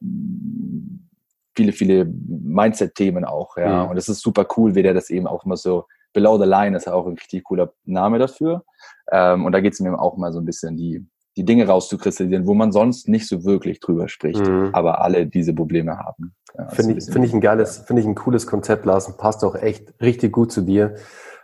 viele, 1.55 1.71
viele 1.71 2.05
Mindset-Themen 2.05 3.25
auch, 3.25 3.57
ja. 3.57 3.85
Mhm. 3.85 3.91
Und 3.91 3.97
es 3.97 4.09
ist 4.09 4.21
super 4.21 4.45
cool, 4.57 4.75
wie 4.75 4.83
der 4.83 4.93
das 4.93 5.09
eben 5.09 5.27
auch 5.27 5.45
immer 5.45 5.57
so 5.57 5.85
Below 6.13 6.39
the 6.39 6.49
Line 6.49 6.75
ist 6.75 6.87
auch 6.87 7.05
ein 7.05 7.13
richtig 7.13 7.43
cooler 7.43 7.73
Name 7.85 8.17
dafür. 8.17 8.63
Ähm, 9.11 9.45
und 9.45 9.51
da 9.51 9.59
geht 9.59 9.73
es 9.73 9.79
mir 9.79 9.99
auch 9.99 10.17
mal 10.17 10.31
so 10.31 10.39
ein 10.39 10.45
bisschen 10.45 10.75
die, 10.77 11.05
die 11.37 11.45
Dinge 11.45 11.67
rauszukristallisieren, 11.67 12.47
wo 12.47 12.55
man 12.55 12.71
sonst 12.71 13.07
nicht 13.07 13.27
so 13.27 13.45
wirklich 13.45 13.79
drüber 13.79 14.09
spricht, 14.09 14.45
mhm. 14.45 14.71
aber 14.73 15.01
alle 15.01 15.27
diese 15.27 15.53
Probleme 15.53 15.97
haben. 15.97 16.33
Ja, 16.57 16.67
finde 16.69 16.97
ich, 16.97 17.05
finde 17.05 17.27
ich 17.27 17.33
ein 17.33 17.41
geiles, 17.41 17.77
finde 17.77 18.01
ich 18.01 18.07
ein 18.07 18.15
cooles 18.15 18.47
Konzept, 18.47 18.85
Lars, 18.85 19.07
und 19.07 19.17
passt 19.17 19.43
auch 19.43 19.55
echt 19.55 19.93
richtig 20.01 20.31
gut 20.33 20.51
zu 20.51 20.61
dir. 20.61 20.95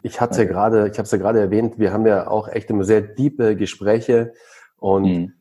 Ich 0.02 0.20
hatte 0.20 0.42
ja 0.42 0.48
gerade, 0.48 0.90
ich 0.90 0.98
habe 0.98 1.04
es 1.04 1.12
ja 1.12 1.20
gerade 1.20 1.40
erwähnt, 1.40 1.78
wir 1.78 1.94
haben 1.94 2.08
ja 2.08 2.28
auch 2.28 2.48
echt 2.48 2.72
immer 2.72 2.84
sehr 2.84 3.16
tiefe 3.16 3.56
Gespräche 3.56 4.34
und 4.78 5.04
mhm. 5.04 5.34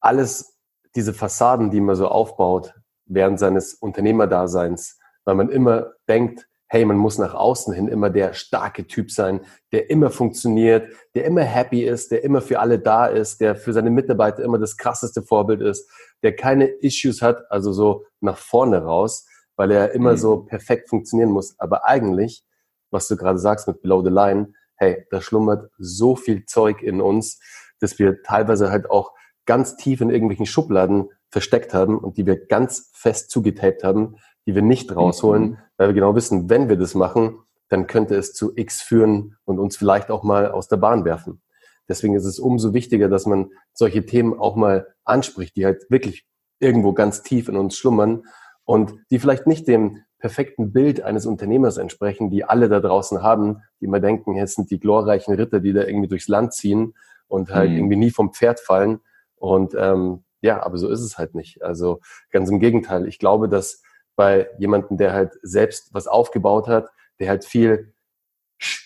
alles, 0.00 0.58
diese 0.94 1.14
Fassaden, 1.14 1.70
die 1.70 1.80
man 1.80 1.96
so 1.96 2.06
aufbaut 2.06 2.74
während 3.06 3.38
seines 3.38 3.74
Unternehmerdaseins, 3.74 4.98
weil 5.24 5.34
man 5.34 5.48
immer 5.48 5.92
denkt, 6.08 6.46
hey, 6.68 6.84
man 6.84 6.96
muss 6.96 7.18
nach 7.18 7.34
außen 7.34 7.72
hin 7.74 7.88
immer 7.88 8.10
der 8.10 8.32
starke 8.32 8.86
Typ 8.86 9.10
sein, 9.10 9.40
der 9.72 9.90
immer 9.90 10.10
funktioniert, 10.10 10.92
der 11.14 11.24
immer 11.24 11.42
happy 11.42 11.84
ist, 11.84 12.10
der 12.10 12.24
immer 12.24 12.40
für 12.40 12.58
alle 12.60 12.78
da 12.78 13.06
ist, 13.06 13.40
der 13.40 13.54
für 13.54 13.72
seine 13.72 13.90
Mitarbeiter 13.90 14.42
immer 14.42 14.58
das 14.58 14.76
krasseste 14.76 15.22
Vorbild 15.22 15.60
ist, 15.60 15.88
der 16.22 16.34
keine 16.34 16.66
Issues 16.66 17.22
hat, 17.22 17.42
also 17.50 17.72
so 17.72 18.04
nach 18.20 18.38
vorne 18.38 18.82
raus, 18.82 19.26
weil 19.56 19.70
er 19.70 19.92
immer 19.92 20.12
mhm. 20.12 20.16
so 20.16 20.36
perfekt 20.38 20.88
funktionieren 20.88 21.30
muss. 21.30 21.54
Aber 21.58 21.84
eigentlich, 21.84 22.44
was 22.90 23.08
du 23.08 23.16
gerade 23.16 23.38
sagst 23.38 23.68
mit 23.68 23.82
Below 23.82 24.02
the 24.02 24.10
Line, 24.10 24.54
hey, 24.76 25.06
da 25.10 25.20
schlummert 25.20 25.70
so 25.78 26.16
viel 26.16 26.44
Zeug 26.46 26.82
in 26.82 27.00
uns, 27.00 27.40
dass 27.80 27.98
wir 27.98 28.22
teilweise 28.22 28.70
halt 28.70 28.90
auch 28.90 29.12
ganz 29.46 29.76
tief 29.76 30.00
in 30.00 30.10
irgendwelchen 30.10 30.46
Schubladen 30.46 31.10
versteckt 31.28 31.74
haben 31.74 31.98
und 31.98 32.16
die 32.16 32.26
wir 32.26 32.46
ganz 32.46 32.90
fest 32.94 33.30
zugetaped 33.30 33.84
haben, 33.84 34.16
die 34.46 34.54
wir 34.54 34.62
nicht 34.62 34.94
rausholen, 34.94 35.42
mhm. 35.42 35.58
weil 35.76 35.88
wir 35.88 35.94
genau 35.94 36.14
wissen, 36.14 36.50
wenn 36.50 36.68
wir 36.68 36.76
das 36.76 36.94
machen, 36.94 37.38
dann 37.68 37.86
könnte 37.86 38.14
es 38.14 38.34
zu 38.34 38.52
X 38.56 38.82
führen 38.82 39.36
und 39.44 39.58
uns 39.58 39.76
vielleicht 39.76 40.10
auch 40.10 40.22
mal 40.22 40.50
aus 40.50 40.68
der 40.68 40.76
Bahn 40.76 41.04
werfen. 41.04 41.40
Deswegen 41.88 42.14
ist 42.14 42.24
es 42.24 42.38
umso 42.38 42.72
wichtiger, 42.72 43.08
dass 43.08 43.26
man 43.26 43.50
solche 43.72 44.06
Themen 44.06 44.38
auch 44.38 44.56
mal 44.56 44.94
anspricht, 45.04 45.56
die 45.56 45.64
halt 45.64 45.90
wirklich 45.90 46.26
irgendwo 46.58 46.92
ganz 46.92 47.22
tief 47.22 47.48
in 47.48 47.56
uns 47.56 47.76
schlummern 47.76 48.24
und 48.64 48.94
die 49.10 49.18
vielleicht 49.18 49.46
nicht 49.46 49.68
dem 49.68 50.02
perfekten 50.18 50.72
Bild 50.72 51.02
eines 51.02 51.26
Unternehmers 51.26 51.76
entsprechen, 51.76 52.30
die 52.30 52.44
alle 52.44 52.70
da 52.70 52.80
draußen 52.80 53.22
haben, 53.22 53.62
die 53.80 53.84
immer 53.84 54.00
denken, 54.00 54.38
es 54.38 54.54
sind 54.54 54.70
die 54.70 54.80
glorreichen 54.80 55.34
Ritter, 55.34 55.60
die 55.60 55.74
da 55.74 55.82
irgendwie 55.82 56.08
durchs 56.08 56.28
Land 56.28 56.54
ziehen 56.54 56.94
und 57.28 57.50
halt 57.50 57.70
mhm. 57.70 57.76
irgendwie 57.76 57.96
nie 57.96 58.10
vom 58.10 58.32
Pferd 58.32 58.60
fallen. 58.60 59.00
Und 59.36 59.74
ähm, 59.76 60.24
ja, 60.40 60.64
aber 60.64 60.78
so 60.78 60.88
ist 60.88 61.00
es 61.00 61.18
halt 61.18 61.34
nicht. 61.34 61.62
Also 61.62 62.00
ganz 62.30 62.48
im 62.48 62.60
Gegenteil. 62.60 63.06
Ich 63.06 63.18
glaube, 63.18 63.50
dass 63.50 63.82
bei 64.16 64.48
jemandem, 64.58 64.96
der 64.96 65.12
halt 65.12 65.32
selbst 65.42 65.92
was 65.92 66.06
aufgebaut 66.06 66.68
hat, 66.68 66.88
der 67.18 67.28
halt 67.28 67.44
viel 67.44 67.94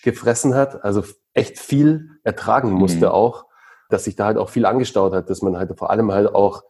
gefressen 0.03 0.55
hat, 0.55 0.83
also 0.83 1.03
echt 1.33 1.59
viel 1.59 2.09
ertragen 2.23 2.71
musste 2.71 3.07
mhm. 3.07 3.11
auch, 3.11 3.45
dass 3.89 4.03
sich 4.03 4.15
da 4.15 4.25
halt 4.25 4.37
auch 4.37 4.49
viel 4.49 4.65
angestaut 4.65 5.13
hat, 5.13 5.29
dass 5.29 5.41
man 5.41 5.57
halt 5.57 5.77
vor 5.77 5.89
allem 5.89 6.11
halt 6.11 6.33
auch 6.33 6.63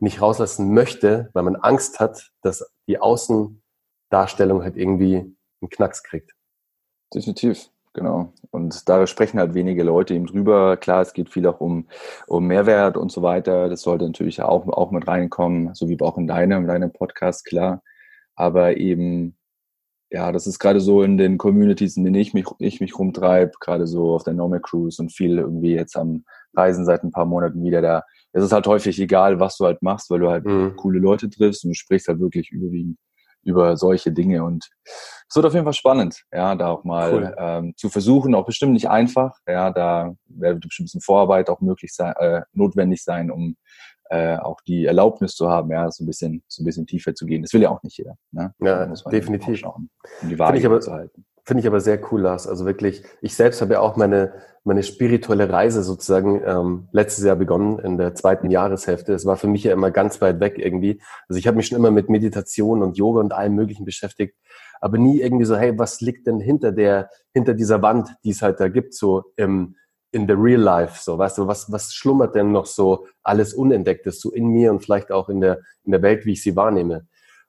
nicht 0.00 0.20
rauslassen 0.20 0.72
möchte, 0.72 1.30
weil 1.32 1.42
man 1.42 1.56
Angst 1.56 2.00
hat, 2.00 2.30
dass 2.42 2.64
die 2.86 3.00
Außendarstellung 3.00 4.62
halt 4.62 4.76
irgendwie 4.76 5.16
einen 5.60 5.70
Knacks 5.70 6.02
kriegt. 6.02 6.34
Definitiv, 7.12 7.70
genau. 7.98 8.32
Und 8.50 8.88
da 8.88 9.06
sprechen 9.06 9.38
halt 9.38 9.54
wenige 9.54 9.82
Leute 9.82 10.14
eben 10.14 10.26
drüber. 10.26 10.76
Klar, 10.76 11.02
es 11.02 11.12
geht 11.12 11.30
viel 11.30 11.46
auch 11.46 11.60
um, 11.60 11.88
um 12.26 12.46
Mehrwert 12.46 12.96
und 12.96 13.12
so 13.12 13.22
weiter. 13.22 13.68
Das 13.68 13.82
sollte 13.82 14.06
natürlich 14.06 14.40
auch, 14.42 14.66
auch 14.68 14.90
mit 14.90 15.06
reinkommen, 15.06 15.74
so 15.74 15.88
wie 15.88 16.00
auch 16.00 16.16
in 16.16 16.26
deinem, 16.26 16.62
in 16.62 16.68
deinem 16.68 16.92
Podcast, 16.92 17.44
klar 17.44 17.82
aber 18.38 18.76
eben 18.76 19.34
ja, 20.10 20.32
das 20.32 20.46
ist 20.46 20.58
gerade 20.58 20.80
so 20.80 21.02
in 21.02 21.18
den 21.18 21.36
Communities, 21.36 21.98
in 21.98 22.04
denen 22.04 22.14
ich 22.14 22.32
mich, 22.32 22.46
ich 22.60 22.80
mich 22.80 22.98
rumtreibe, 22.98 23.52
gerade 23.60 23.86
so 23.86 24.14
auf 24.14 24.24
der 24.24 24.32
Nomad 24.32 24.62
Cruise 24.62 25.02
und 25.02 25.12
viel 25.12 25.36
irgendwie 25.36 25.74
jetzt 25.74 25.98
am 25.98 26.24
Reisen 26.54 26.86
seit 26.86 27.04
ein 27.04 27.10
paar 27.10 27.26
Monaten 27.26 27.62
wieder 27.62 27.82
da. 27.82 28.04
Es 28.32 28.42
ist 28.42 28.52
halt 28.52 28.66
häufig 28.66 28.98
egal, 29.00 29.38
was 29.38 29.58
du 29.58 29.66
halt 29.66 29.82
machst, 29.82 30.08
weil 30.08 30.20
du 30.20 30.30
halt 30.30 30.46
mhm. 30.46 30.76
coole 30.76 30.98
Leute 30.98 31.28
triffst 31.28 31.64
und 31.64 31.70
du 31.70 31.74
sprichst 31.74 32.08
halt 32.08 32.20
wirklich 32.20 32.50
überwiegend 32.50 32.96
über 33.48 33.76
solche 33.76 34.12
Dinge 34.12 34.44
und 34.44 34.68
es 35.28 35.36
wird 35.36 35.44
auf 35.44 35.52
jeden 35.52 35.64
Fall 35.64 35.74
spannend, 35.74 36.22
ja, 36.32 36.54
da 36.54 36.68
auch 36.68 36.84
mal 36.84 37.12
cool. 37.12 37.34
ähm, 37.38 37.74
zu 37.76 37.88
versuchen, 37.88 38.34
auch 38.34 38.46
bestimmt 38.46 38.72
nicht 38.72 38.88
einfach, 38.88 39.36
ja, 39.46 39.70
da 39.70 40.14
wird 40.26 40.60
bestimmt 40.60 40.84
ein 40.84 40.88
bisschen 40.88 41.00
Vorarbeit 41.00 41.50
auch 41.50 41.60
möglich 41.60 41.92
sein, 41.92 42.14
äh, 42.18 42.42
notwendig 42.52 43.02
sein, 43.02 43.30
um 43.30 43.56
äh, 44.10 44.36
auch 44.36 44.60
die 44.66 44.86
Erlaubnis 44.86 45.34
zu 45.34 45.50
haben, 45.50 45.70
ja, 45.70 45.90
so 45.90 46.02
ein 46.02 46.06
bisschen, 46.06 46.42
so 46.48 46.62
ein 46.62 46.64
bisschen 46.64 46.86
tiefer 46.86 47.14
zu 47.14 47.26
gehen. 47.26 47.42
Das 47.42 47.52
will 47.52 47.62
ja 47.62 47.70
auch 47.70 47.82
nicht 47.82 47.98
jeder. 47.98 48.16
Ne? 48.32 48.54
Ja, 48.60 48.86
definitiv. 48.86 49.58
Schauen, 49.58 49.90
um 50.22 50.28
die 50.28 50.38
Wahrheit 50.38 50.82
zu 50.82 50.92
halten. 50.92 51.26
Finde 51.48 51.62
ich 51.62 51.66
aber 51.66 51.80
sehr 51.80 51.98
cool, 52.12 52.20
Lars. 52.20 52.46
Also 52.46 52.66
wirklich, 52.66 53.04
ich 53.22 53.34
selbst 53.34 53.62
habe 53.62 53.72
ja 53.72 53.80
auch 53.80 53.96
meine, 53.96 54.34
meine 54.64 54.82
spirituelle 54.82 55.48
Reise 55.48 55.82
sozusagen 55.82 56.42
ähm, 56.44 56.88
letztes 56.92 57.24
Jahr 57.24 57.36
begonnen, 57.36 57.78
in 57.78 57.96
der 57.96 58.14
zweiten 58.14 58.50
Jahreshälfte. 58.50 59.14
Es 59.14 59.24
war 59.24 59.38
für 59.38 59.46
mich 59.46 59.64
ja 59.64 59.72
immer 59.72 59.90
ganz 59.90 60.20
weit 60.20 60.40
weg 60.40 60.58
irgendwie. 60.58 61.00
Also 61.26 61.38
ich 61.38 61.46
habe 61.46 61.56
mich 61.56 61.68
schon 61.68 61.78
immer 61.78 61.90
mit 61.90 62.10
Meditation 62.10 62.82
und 62.82 62.98
Yoga 62.98 63.20
und 63.20 63.32
allem 63.32 63.54
Möglichen 63.54 63.86
beschäftigt, 63.86 64.36
aber 64.82 64.98
nie 64.98 65.22
irgendwie 65.22 65.46
so, 65.46 65.56
hey, 65.56 65.78
was 65.78 66.02
liegt 66.02 66.26
denn 66.26 66.38
hinter 66.38 66.70
der, 66.70 67.08
hinter 67.32 67.54
dieser 67.54 67.80
Wand, 67.80 68.10
die 68.24 68.30
es 68.32 68.42
halt 68.42 68.60
da 68.60 68.68
gibt, 68.68 68.92
so 68.92 69.32
im, 69.36 69.74
in 70.12 70.26
the 70.26 70.34
real 70.34 70.60
life, 70.60 71.02
so, 71.02 71.16
weißt 71.16 71.38
du, 71.38 71.46
was, 71.46 71.72
was 71.72 71.94
schlummert 71.94 72.34
denn 72.34 72.52
noch 72.52 72.66
so 72.66 73.06
alles 73.22 73.54
Unentdecktes, 73.54 74.20
so 74.20 74.32
in 74.32 74.48
mir 74.48 74.70
und 74.70 74.80
vielleicht 74.80 75.10
auch 75.10 75.30
in 75.30 75.40
der, 75.40 75.60
in 75.84 75.92
der 75.92 76.02
Welt, 76.02 76.26
wie 76.26 76.32
ich 76.32 76.42
sie 76.42 76.56
wahrnehme. 76.56 77.06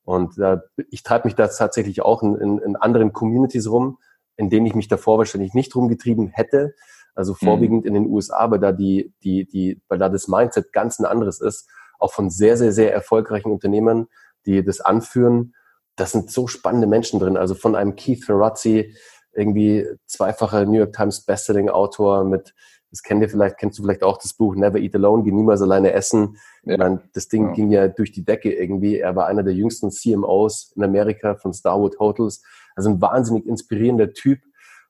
Und 0.09 0.39
äh, 0.39 0.57
ich 0.89 1.03
treibe 1.03 1.27
mich 1.27 1.35
da 1.35 1.47
tatsächlich 1.47 2.01
auch 2.01 2.23
in, 2.23 2.33
in, 2.33 2.57
in 2.57 2.75
anderen 2.75 3.13
Communities 3.13 3.69
rum, 3.69 3.99
in 4.37 4.49
denen 4.49 4.65
ich 4.65 4.73
mich 4.73 4.87
davor 4.87 5.19
wahrscheinlich 5.19 5.53
nicht 5.53 5.75
rumgetrieben 5.75 6.29
hätte. 6.29 6.73
Also 7.13 7.33
mhm. 7.33 7.45
vorwiegend 7.45 7.81
mhm. 7.83 7.87
in 7.89 7.93
den 7.93 8.07
USA, 8.07 8.49
weil 8.49 8.57
da 8.57 8.71
die, 8.71 9.13
die, 9.23 9.45
die, 9.45 9.83
weil 9.87 9.99
da 9.99 10.09
das 10.09 10.27
Mindset 10.27 10.73
ganz 10.73 10.97
ein 10.97 11.05
anderes 11.05 11.41
ist, 11.41 11.69
auch 11.99 12.11
von 12.11 12.31
sehr, 12.31 12.57
sehr, 12.57 12.71
sehr 12.71 12.91
erfolgreichen 12.91 13.51
Unternehmern, 13.51 14.07
die 14.47 14.65
das 14.65 14.81
anführen. 14.81 15.53
Das 15.95 16.11
sind 16.11 16.31
so 16.31 16.47
spannende 16.47 16.87
Menschen 16.87 17.19
drin. 17.19 17.37
Also 17.37 17.53
von 17.53 17.75
einem 17.75 17.95
Keith 17.95 18.25
Ferrazzi, 18.25 18.95
irgendwie 19.31 19.85
zweifacher 20.07 20.65
New 20.65 20.79
York 20.79 20.93
Times 20.93 21.23
Bestselling 21.23 21.69
Autor 21.69 22.23
mit, 22.23 22.55
das 22.91 23.03
kennt 23.03 23.21
ihr 23.21 23.29
vielleicht, 23.29 23.57
kennst 23.57 23.77
du 23.77 23.83
vielleicht 23.83 24.03
auch 24.03 24.17
das 24.17 24.33
Buch 24.33 24.55
Never 24.55 24.79
Eat 24.79 24.95
Alone, 24.95 25.23
geh 25.23 25.31
niemals 25.31 25.61
alleine 25.61 25.93
essen. 25.93 26.37
Ja. 26.63 26.77
Meine, 26.77 27.01
das 27.13 27.27
Ding 27.27 27.47
ja. 27.47 27.53
ging 27.53 27.71
ja 27.71 27.87
durch 27.87 28.11
die 28.11 28.25
Decke 28.25 28.51
irgendwie. 28.51 28.97
Er 28.97 29.15
war 29.15 29.27
einer 29.27 29.43
der 29.43 29.53
jüngsten 29.53 29.91
CMOs 29.91 30.73
in 30.75 30.83
Amerika 30.83 31.35
von 31.35 31.53
Starwood 31.53 31.99
Hotels. 31.99 32.43
Also 32.75 32.89
ein 32.89 33.01
wahnsinnig 33.01 33.45
inspirierender 33.45 34.13
Typ 34.13 34.39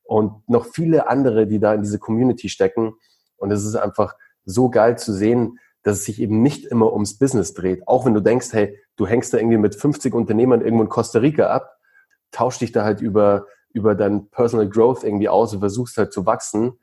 und 0.04 0.48
noch 0.48 0.66
viele 0.66 1.10
andere, 1.10 1.48
die 1.48 1.60
da 1.60 1.74
in 1.74 1.82
diese 1.82 2.00
Community 2.00 2.50
stecken. 2.50 2.94
Und 3.38 3.52
es 3.52 3.66
ist 3.66 3.76
einfach 3.76 4.16
so 4.46 4.70
geil 4.70 4.98
zu 4.98 5.14
sehen, 5.14 5.60
dass 5.84 6.00
es 6.00 6.06
sich 6.06 6.22
eben 6.22 6.42
nicht 6.42 6.66
immer 6.66 6.92
ums 6.94 7.18
Business 7.18 7.54
dreht. 7.54 7.88
Auch 7.88 8.06
wenn 8.06 8.14
du 8.14 8.22
denkst, 8.22 8.50
hey, 8.52 8.78
du 8.96 9.08
hängst 9.08 9.34
da 9.34 9.38
irgendwie 9.38 9.58
mit 9.58 9.76
50 9.76 10.14
Unternehmern 10.14 10.62
irgendwo 10.62 10.84
in 10.84 10.90
Costa 10.90 11.20
Rica 11.20 11.48
ab, 11.48 11.78
tausch 12.32 12.60
dich 12.60 12.72
da 12.72 12.84
halt 12.84 13.02
über 13.02 13.46
über 13.72 13.96
dein 13.96 14.30
Personal 14.30 14.68
Growth 14.68 15.04
irgendwie 15.04 15.30
aus 15.30 15.54
und 15.54 15.60
versuchst 15.60 15.98
halt 15.98 16.12
zu 16.12 16.26
wachsen. 16.26 16.74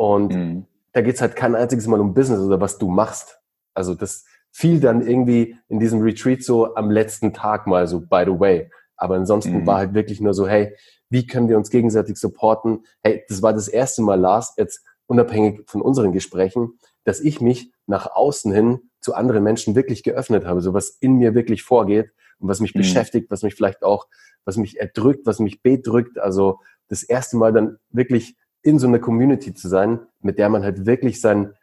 Und 0.00 0.34
mhm. 0.34 0.64
da 0.92 1.02
geht's 1.02 1.20
halt 1.20 1.36
kein 1.36 1.54
einziges 1.54 1.86
Mal 1.86 2.00
um 2.00 2.14
Business 2.14 2.40
oder 2.40 2.58
was 2.58 2.78
du 2.78 2.88
machst. 2.88 3.38
Also 3.74 3.94
das 3.94 4.24
fiel 4.50 4.80
dann 4.80 5.06
irgendwie 5.06 5.58
in 5.68 5.78
diesem 5.78 6.00
Retreat 6.00 6.42
so 6.42 6.74
am 6.74 6.90
letzten 6.90 7.34
Tag 7.34 7.66
mal 7.66 7.86
so, 7.86 8.00
by 8.00 8.22
the 8.24 8.40
way. 8.40 8.70
Aber 8.96 9.16
ansonsten 9.16 9.58
mhm. 9.58 9.66
war 9.66 9.76
halt 9.76 9.92
wirklich 9.92 10.22
nur 10.22 10.32
so, 10.32 10.48
hey, 10.48 10.74
wie 11.10 11.26
können 11.26 11.50
wir 11.50 11.58
uns 11.58 11.68
gegenseitig 11.68 12.16
supporten? 12.16 12.84
Hey, 13.02 13.24
das 13.28 13.42
war 13.42 13.52
das 13.52 13.68
erste 13.68 14.00
Mal, 14.00 14.18
Lars, 14.18 14.54
jetzt 14.56 14.82
unabhängig 15.04 15.68
von 15.68 15.82
unseren 15.82 16.12
Gesprächen, 16.12 16.78
dass 17.04 17.20
ich 17.20 17.42
mich 17.42 17.70
nach 17.86 18.10
außen 18.10 18.54
hin 18.54 18.90
zu 19.02 19.12
anderen 19.12 19.44
Menschen 19.44 19.74
wirklich 19.74 20.02
geöffnet 20.02 20.46
habe, 20.46 20.62
so 20.62 20.72
was 20.72 20.96
in 21.00 21.16
mir 21.16 21.34
wirklich 21.34 21.62
vorgeht 21.62 22.10
und 22.38 22.48
was 22.48 22.60
mich 22.60 22.74
mhm. 22.74 22.78
beschäftigt, 22.78 23.30
was 23.30 23.42
mich 23.42 23.54
vielleicht 23.54 23.82
auch 23.82 24.06
was 24.46 24.56
mich 24.56 24.80
erdrückt, 24.80 25.26
was 25.26 25.40
mich 25.40 25.62
bedrückt. 25.62 26.18
Also 26.18 26.60
das 26.88 27.02
erste 27.02 27.36
Mal 27.36 27.52
dann 27.52 27.76
wirklich 27.90 28.38
in 28.62 28.78
so 28.78 28.86
einer 28.86 28.98
Community 28.98 29.54
zu 29.54 29.68
sein, 29.68 30.00
mit 30.20 30.38
der 30.38 30.48
man 30.48 30.62
halt 30.62 30.86
wirklich 30.86 31.20
sein, 31.20 31.54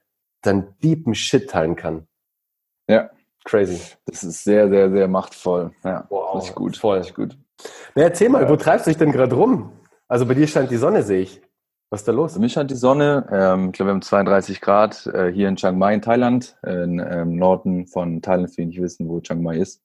sein 0.44 0.76
deepen 0.84 1.16
Shit 1.16 1.50
teilen 1.50 1.76
kann. 1.76 2.08
Ja. 2.88 3.10
Crazy. 3.44 3.80
Das 4.06 4.24
ist 4.24 4.44
sehr, 4.44 4.68
sehr, 4.70 4.92
sehr 4.92 5.08
machtvoll. 5.08 5.72
Ja, 5.84 6.06
wow, 6.10 6.36
richtig 6.36 6.56
gut. 6.56 6.78
Voll. 6.78 6.98
Richtig 6.98 7.16
gut. 7.16 7.38
Na, 7.96 8.04
erzähl 8.04 8.30
mal, 8.30 8.44
ja. 8.44 8.50
wo 8.50 8.58
treibst 8.58 8.86
du 8.86 8.92
dich 8.92 8.98
denn 8.98 9.12
gerade 9.12 9.36
rum? 9.36 9.72
Also 10.08 10.26
bei 10.26 10.34
dir 10.34 10.48
scheint 10.48 10.70
die 10.70 10.78
Sonne, 10.78 11.04
sehe 11.04 11.22
ich. 11.22 11.42
Was 11.90 12.02
ist 12.02 12.08
da 12.08 12.12
los? 12.12 12.34
Bei 12.34 12.42
mir 12.42 12.50
scheint 12.50 12.70
die 12.70 12.76
Sonne. 12.76 13.26
Ähm, 13.32 13.68
ich 13.68 13.74
glaube, 13.74 13.90
wir 13.90 13.94
haben 13.94 14.02
32 14.02 14.60
Grad 14.60 15.08
äh, 15.08 15.32
hier 15.32 15.48
in 15.48 15.56
Chiang 15.56 15.78
Mai 15.78 15.94
in 15.94 16.02
Thailand, 16.02 16.58
im 16.64 17.00
ähm, 17.00 17.36
Norden 17.38 17.88
von 17.88 18.22
Thailand, 18.22 18.50
für 18.50 18.62
die 18.62 18.68
nicht 18.68 18.82
wissen, 18.82 19.08
wo 19.08 19.22
Chiang 19.22 19.42
Mai 19.42 19.58
ist. 19.58 19.82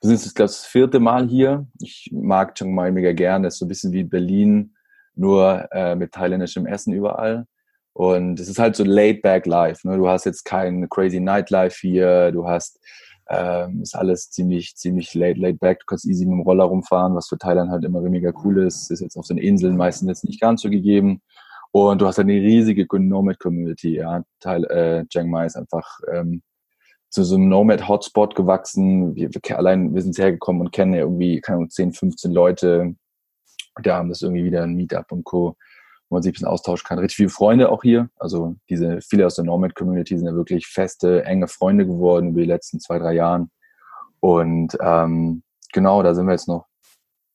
Wir 0.00 0.08
sind 0.08 0.24
jetzt 0.24 0.40
das 0.40 0.64
vierte 0.64 0.98
Mal 0.98 1.28
hier. 1.28 1.66
Ich 1.80 2.10
mag 2.12 2.54
Chiang 2.54 2.74
Mai 2.74 2.90
mega 2.90 3.12
gern. 3.12 3.42
Das 3.42 3.54
ist 3.54 3.58
so 3.58 3.66
ein 3.66 3.68
bisschen 3.68 3.92
wie 3.92 4.04
Berlin, 4.04 4.71
nur 5.14 5.68
äh, 5.72 5.94
mit 5.94 6.12
thailändischem 6.12 6.66
Essen 6.66 6.92
überall. 6.92 7.46
Und 7.94 8.40
es 8.40 8.48
ist 8.48 8.58
halt 8.58 8.74
so 8.76 8.84
laid 8.84 9.22
back 9.22 9.46
life. 9.46 9.86
Ne? 9.86 9.96
Du 9.96 10.08
hast 10.08 10.24
jetzt 10.24 10.44
kein 10.44 10.88
crazy 10.88 11.20
Nightlife 11.20 11.76
hier. 11.80 12.32
Du 12.32 12.48
hast 12.48 12.80
ähm, 13.28 13.82
ist 13.82 13.94
alles 13.94 14.30
ziemlich 14.30 14.76
ziemlich 14.76 15.14
laid, 15.14 15.38
laid 15.38 15.60
back. 15.60 15.80
Du 15.80 15.86
kannst 15.86 16.06
easy 16.06 16.24
mit 16.24 16.32
dem 16.32 16.40
Roller 16.40 16.64
rumfahren, 16.64 17.14
was 17.14 17.28
für 17.28 17.38
Thailand 17.38 17.70
halt 17.70 17.84
immer 17.84 18.00
mega 18.02 18.32
cool 18.44 18.62
ist. 18.64 18.90
Ist 18.90 19.00
jetzt 19.00 19.16
auf 19.16 19.26
den 19.26 19.38
Inseln 19.38 19.76
meistens 19.76 20.08
jetzt 20.08 20.24
nicht 20.24 20.40
ganz 20.40 20.62
so 20.62 20.70
gegeben. 20.70 21.22
Und 21.70 22.02
du 22.02 22.06
hast 22.06 22.18
halt 22.18 22.28
eine 22.28 22.40
riesige 22.40 22.86
Nomad 22.98 23.38
Community. 23.38 23.96
Ja, 23.96 24.22
Teil, 24.40 24.64
äh, 24.64 25.06
Chiang 25.06 25.30
Mai 25.30 25.46
ist 25.46 25.56
einfach 25.56 26.00
ähm, 26.12 26.42
zu 27.08 27.24
so 27.24 27.36
einem 27.36 27.48
Nomad-Hotspot 27.48 28.34
gewachsen. 28.34 29.14
Wir, 29.14 29.30
wir, 29.32 29.58
allein, 29.58 29.94
wir 29.94 30.02
sind 30.02 30.18
hergekommen 30.18 30.60
und 30.60 30.72
kennen 30.72 30.92
ja 30.92 31.00
irgendwie, 31.00 31.40
keine 31.40 31.56
Ahnung, 31.56 31.70
10, 31.70 31.94
15 31.94 32.32
Leute. 32.32 32.94
Da 33.82 33.96
haben 33.96 34.08
das 34.08 34.22
irgendwie 34.22 34.44
wieder 34.44 34.62
ein 34.62 34.74
Meetup 34.74 35.10
und 35.12 35.24
Co., 35.24 35.56
wo 36.08 36.16
man 36.16 36.22
sich 36.22 36.30
ein 36.30 36.34
bisschen 36.34 36.48
austauschen 36.48 36.86
kann. 36.86 36.98
Richtig 36.98 37.16
viele 37.16 37.28
Freunde 37.30 37.70
auch 37.70 37.82
hier. 37.82 38.10
Also 38.18 38.56
diese, 38.68 39.00
viele 39.00 39.26
aus 39.26 39.36
der 39.36 39.44
Nomad-Community 39.44 40.16
sind 40.18 40.26
ja 40.26 40.34
wirklich 40.34 40.66
feste, 40.66 41.24
enge 41.24 41.48
Freunde 41.48 41.86
geworden 41.86 42.30
über 42.30 42.40
die 42.40 42.46
letzten 42.46 42.80
zwei, 42.80 42.98
drei 42.98 43.14
Jahren. 43.14 43.50
Und 44.20 44.76
ähm, 44.80 45.42
genau, 45.72 46.02
da 46.02 46.14
sind 46.14 46.26
wir 46.26 46.32
jetzt 46.32 46.48
noch 46.48 46.66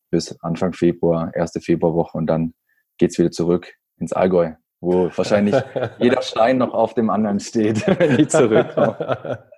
bis 0.10 0.40
Anfang 0.42 0.74
Februar, 0.74 1.34
erste 1.36 1.60
Februarwoche 1.60 2.18
und 2.18 2.28
dann 2.28 2.54
geht's 2.98 3.18
wieder 3.18 3.32
zurück 3.32 3.74
ins 3.98 4.14
Allgäu, 4.14 4.54
wo 4.80 5.10
wahrscheinlich 5.16 5.56
jeder 6.00 6.22
Stein 6.22 6.58
noch 6.58 6.74
auf 6.74 6.94
dem 6.94 7.10
anderen 7.10 7.40
steht, 7.40 7.86
wenn 8.00 8.20
ich 8.20 8.30
zurückkomme. 8.30 9.44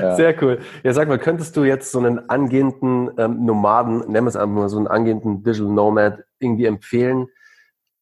Ja. 0.00 0.16
Sehr 0.16 0.42
cool. 0.42 0.60
Ja, 0.82 0.92
sag 0.92 1.08
mal, 1.08 1.18
könntest 1.18 1.56
du 1.56 1.64
jetzt 1.64 1.92
so 1.92 1.98
einen 1.98 2.28
angehenden 2.28 3.10
ähm, 3.18 3.44
Nomaden, 3.44 3.98
nennen 4.10 4.26
wir 4.26 4.28
es 4.28 4.36
einfach 4.36 4.54
mal 4.54 4.68
so 4.68 4.78
einen 4.78 4.88
angehenden 4.88 5.42
Digital 5.44 5.70
Nomad, 5.70 6.24
irgendwie 6.40 6.66
empfehlen, 6.66 7.28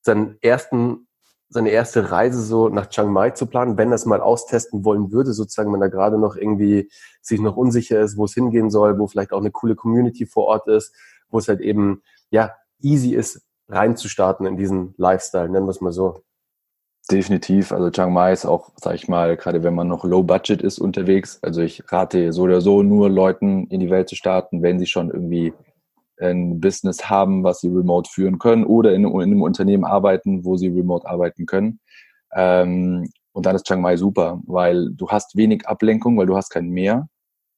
seinen 0.00 0.38
ersten, 0.40 1.06
seine 1.50 1.68
erste 1.70 2.10
Reise 2.10 2.42
so 2.42 2.70
nach 2.70 2.88
Chiang 2.88 3.12
Mai 3.12 3.30
zu 3.30 3.46
planen, 3.46 3.76
wenn 3.76 3.92
er 3.92 3.96
es 3.96 4.06
mal 4.06 4.20
austesten 4.20 4.84
wollen 4.84 5.12
würde, 5.12 5.34
sozusagen, 5.34 5.72
wenn 5.72 5.82
er 5.82 5.90
gerade 5.90 6.18
noch 6.18 6.36
irgendwie 6.36 6.90
sich 7.20 7.40
noch 7.40 7.56
unsicher 7.56 8.00
ist, 8.00 8.16
wo 8.16 8.24
es 8.24 8.34
hingehen 8.34 8.70
soll, 8.70 8.98
wo 8.98 9.06
vielleicht 9.06 9.32
auch 9.32 9.40
eine 9.40 9.50
coole 9.50 9.76
Community 9.76 10.24
vor 10.24 10.46
Ort 10.46 10.68
ist, 10.68 10.94
wo 11.28 11.38
es 11.38 11.48
halt 11.48 11.60
eben, 11.60 12.02
ja, 12.30 12.52
easy 12.80 13.14
ist, 13.14 13.42
reinzustarten 13.68 14.46
in 14.46 14.56
diesen 14.56 14.94
Lifestyle, 14.96 15.50
nennen 15.50 15.66
wir 15.66 15.70
es 15.70 15.80
mal 15.82 15.92
so. 15.92 16.22
Definitiv. 17.10 17.72
Also 17.72 17.90
Chiang 17.90 18.12
Mai 18.12 18.32
ist 18.32 18.46
auch, 18.46 18.70
sag 18.76 18.94
ich 18.94 19.08
mal, 19.08 19.36
gerade 19.36 19.62
wenn 19.64 19.74
man 19.74 19.88
noch 19.88 20.04
low 20.04 20.22
budget 20.22 20.62
ist 20.62 20.78
unterwegs. 20.78 21.38
Also 21.42 21.60
ich 21.60 21.82
rate 21.90 22.32
so 22.32 22.42
oder 22.42 22.60
so 22.60 22.82
nur 22.82 23.10
Leuten 23.10 23.66
in 23.66 23.80
die 23.80 23.90
Welt 23.90 24.08
zu 24.08 24.14
starten, 24.14 24.62
wenn 24.62 24.78
sie 24.78 24.86
schon 24.86 25.10
irgendwie 25.10 25.52
ein 26.20 26.60
Business 26.60 27.10
haben, 27.10 27.42
was 27.42 27.60
sie 27.60 27.68
remote 27.68 28.08
führen 28.08 28.38
können 28.38 28.64
oder 28.64 28.94
in, 28.94 29.04
in 29.04 29.20
einem 29.20 29.42
Unternehmen 29.42 29.84
arbeiten, 29.84 30.44
wo 30.44 30.56
sie 30.56 30.68
remote 30.68 31.06
arbeiten 31.06 31.46
können. 31.46 31.80
Ähm, 32.34 33.10
und 33.32 33.46
dann 33.46 33.56
ist 33.56 33.66
Chiang 33.66 33.80
Mai 33.80 33.96
super, 33.96 34.40
weil 34.46 34.90
du 34.92 35.08
hast 35.08 35.36
wenig 35.36 35.66
Ablenkung, 35.66 36.16
weil 36.16 36.26
du 36.26 36.36
hast 36.36 36.50
kein 36.50 36.68
Meer. 36.68 37.08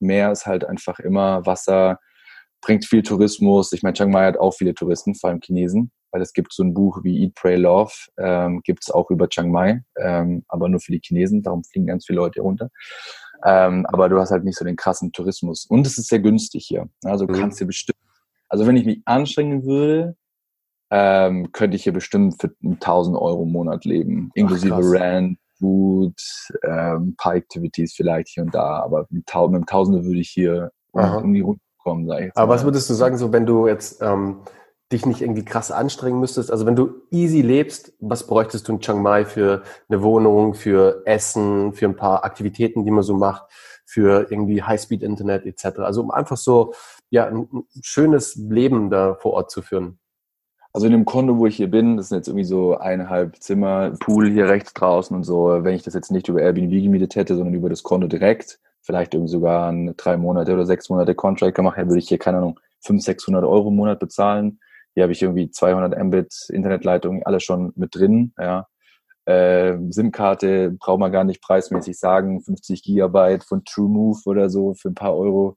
Meer 0.01 0.33
ist 0.33 0.47
halt 0.47 0.65
einfach 0.65 0.99
immer 1.01 1.45
Wasser, 1.45 1.99
bringt 2.63 2.87
viel 2.87 3.03
Tourismus. 3.03 3.73
Ich 3.73 3.83
meine, 3.83 3.95
Chiang 3.95 4.11
Mai 4.11 4.25
hat 4.25 4.39
auch 4.39 4.55
viele 4.55 4.75
Touristen, 4.75 5.15
vor 5.15 5.31
allem 5.31 5.41
Chinesen 5.41 5.91
weil 6.14 6.23
es 6.23 6.33
gibt 6.33 6.52
so 6.52 6.62
ein 6.62 6.75
Buch 6.75 7.02
wie 7.02 7.25
Eat, 7.25 7.35
Pray, 7.35 7.56
Love, 7.56 7.92
ähm, 8.18 8.61
gibt 8.62 8.85
es 8.85 8.90
auch 8.90 9.11
über 9.11 9.28
Chiang 9.28 9.50
Mai, 9.50 9.83
ähm, 9.99 10.44
aber 10.47 10.68
nur 10.68 10.78
für 10.78 10.92
die 10.92 11.00
Chinesen, 11.04 11.42
darum 11.42 11.64
fliegen 11.64 11.88
ganz 11.88 12.06
viele 12.06 12.18
Leute 12.18 12.35
hier 12.35 12.44
runter. 12.44 12.71
Ähm, 13.44 13.85
aber 13.87 14.09
du 14.09 14.21
hast 14.21 14.30
halt 14.30 14.44
nicht 14.44 14.56
so 14.56 14.64
den 14.64 14.76
krassen 14.76 15.11
Tourismus. 15.11 15.66
Und 15.66 15.85
es 15.88 15.99
ist 15.99 16.09
sehr 16.09 16.21
günstig 16.21 16.66
hier. 16.66 16.88
Also 17.02 17.26
du 17.26 17.35
mhm. 17.35 17.40
kannst 17.40 17.61
dir 17.61 17.66
bestimmt, 17.66 17.99
also 18.49 18.64
wenn 18.64 18.76
ich 18.76 18.87
mich 18.87 19.02
anstrengen 19.06 19.64
würde, 19.64 20.16
ähm, 20.92 21.50
könnte 21.50 21.76
ich 21.76 21.83
hier 21.83 21.92
bestimmt 21.92 22.40
für 22.40 22.54
1000 22.62 23.16
Euro 23.16 23.42
im 23.42 23.50
Monat 23.50 23.85
leben, 23.85 24.30
inklusive 24.35 24.76
Ach, 24.76 24.92
Rent, 24.92 25.37
Food, 25.59 26.14
ähm, 26.62 27.16
paar 27.18 27.35
Activities 27.35 27.92
vielleicht 27.92 28.28
hier 28.28 28.44
und 28.44 28.54
da, 28.54 28.85
aber 28.85 29.09
mit, 29.11 29.26
mit 29.35 29.61
dem 29.62 29.66
Tausende 29.66 30.04
würde 30.04 30.21
ich 30.21 30.30
hier 30.30 30.71
Aha. 30.92 31.16
um 31.16 31.35
die 31.35 31.40
Runde 31.40 31.61
kommen, 31.78 32.06
sag 32.06 32.21
ich 32.21 32.26
jetzt 32.26 32.37
Aber 32.37 32.47
mal. 32.47 32.54
was 32.54 32.64
würdest 32.64 32.88
du 32.88 32.94
sagen, 32.94 33.18
so 33.18 33.33
wenn 33.33 33.47
du 33.47 33.66
jetzt 33.66 34.00
ähm, 34.00 34.42
dich 34.95 35.07
nicht 35.07 35.21
irgendwie 35.21 35.45
krass 35.45 35.71
anstrengen 35.71 36.21
müsstest? 36.21 36.51
Also 36.51 36.67
wenn 36.67 36.77
du 36.77 37.03
easy 37.11 37.43
lebst, 37.43 37.93
was 38.01 38.27
bräuchtest 38.27 38.69
du 38.69 38.73
in 38.73 38.81
Chiang 38.81 39.03
Mai 39.03 39.25
für 39.25 39.63
eine 39.89 40.03
Wohnung, 40.03 40.55
für 40.55 41.03
Essen, 41.05 41.73
für 41.73 41.87
ein 41.87 41.97
paar 41.97 42.25
Aktivitäten, 42.25 42.85
die 42.85 42.91
man 42.91 43.03
so 43.03 43.15
macht, 43.15 43.45
für 43.85 44.31
irgendwie 44.31 44.63
Highspeed-Internet 44.63 45.45
etc. 45.47 45.81
Also 45.81 46.01
um 46.01 46.11
einfach 46.11 46.37
so 46.37 46.73
ja 47.11 47.27
ein, 47.27 47.49
schönes 47.83 48.37
Leben 48.37 48.91
da 48.91 49.15
vor 49.17 49.33
Ort 49.35 49.51
zu 49.51 49.63
führen. 49.63 49.99
Also 50.73 50.87
in 50.87 50.93
dem 50.93 51.05
Kondo, 51.05 51.39
wo 51.39 51.47
ich 51.47 51.57
hier 51.57 51.71
bin, 51.71 51.97
das 51.97 52.09
sind 52.09 52.19
jetzt 52.19 52.29
irgendwie 52.29 52.45
so 52.45 52.77
eineinhalb 52.77 53.37
Zimmer, 53.41 53.93
Pool 54.01 54.29
hier 54.31 54.49
rechts 54.49 54.75
draußen 54.75 55.15
und 55.17 55.23
so. 55.23 55.63
Wenn 55.63 55.75
ich 55.75 55.85
das 55.85 55.95
jetzt 55.95 56.11
nicht 56.11 56.29
über 56.29 56.41
Airbnb 56.41 56.71
gemietet 56.71 57.15
hätte, 57.15 57.37
sondern 57.37 57.55
über 57.55 57.69
das 57.69 57.85
Konto 57.85 58.09
direkt, 58.09 58.59
vielleicht 58.81 59.15
irgendwie 59.15 59.31
sogar 59.31 59.71
ein 59.71 59.95
drei 59.97 60.17
Monate 60.17 60.53
oder 60.53 60.67
sechs 60.67 60.89
Monate 60.91 61.15
Contract 61.15 61.55
gemacht 61.55 61.77
hätte, 61.77 61.89
würde 61.89 62.01
ich 62.01 62.09
hier, 62.09 62.19
keine 62.19 62.39
Ahnung, 62.39 62.59
500, 62.81 63.05
600 63.05 63.45
Euro 63.45 63.69
im 63.69 63.77
Monat 63.77 64.01
bezahlen. 64.01 64.59
Hier 64.95 65.05
habe 65.05 65.13
ich 65.13 65.23
irgendwie 65.23 65.51
200 65.51 66.03
Mbit 66.03 66.49
Internetleitung, 66.51 67.23
alles 67.25 67.43
schon 67.43 67.73
mit 67.77 67.95
drin, 67.95 68.33
ja. 68.39 68.67
Äh, 69.27 69.79
SIM-Karte 69.89 70.73
braucht 70.73 71.01
man 71.01 71.11
gar 71.11 71.25
nicht 71.25 71.41
preismäßig 71.41 71.99
sagen, 71.99 72.43
50 72.43 72.83
Gigabyte 72.83 73.43
von 73.43 73.65
TrueMove 73.65 74.27
oder 74.27 74.51
so 74.51 74.75
für 74.75 74.91
ein 74.91 74.95
paar 74.95 75.17
Euro. 75.17 75.57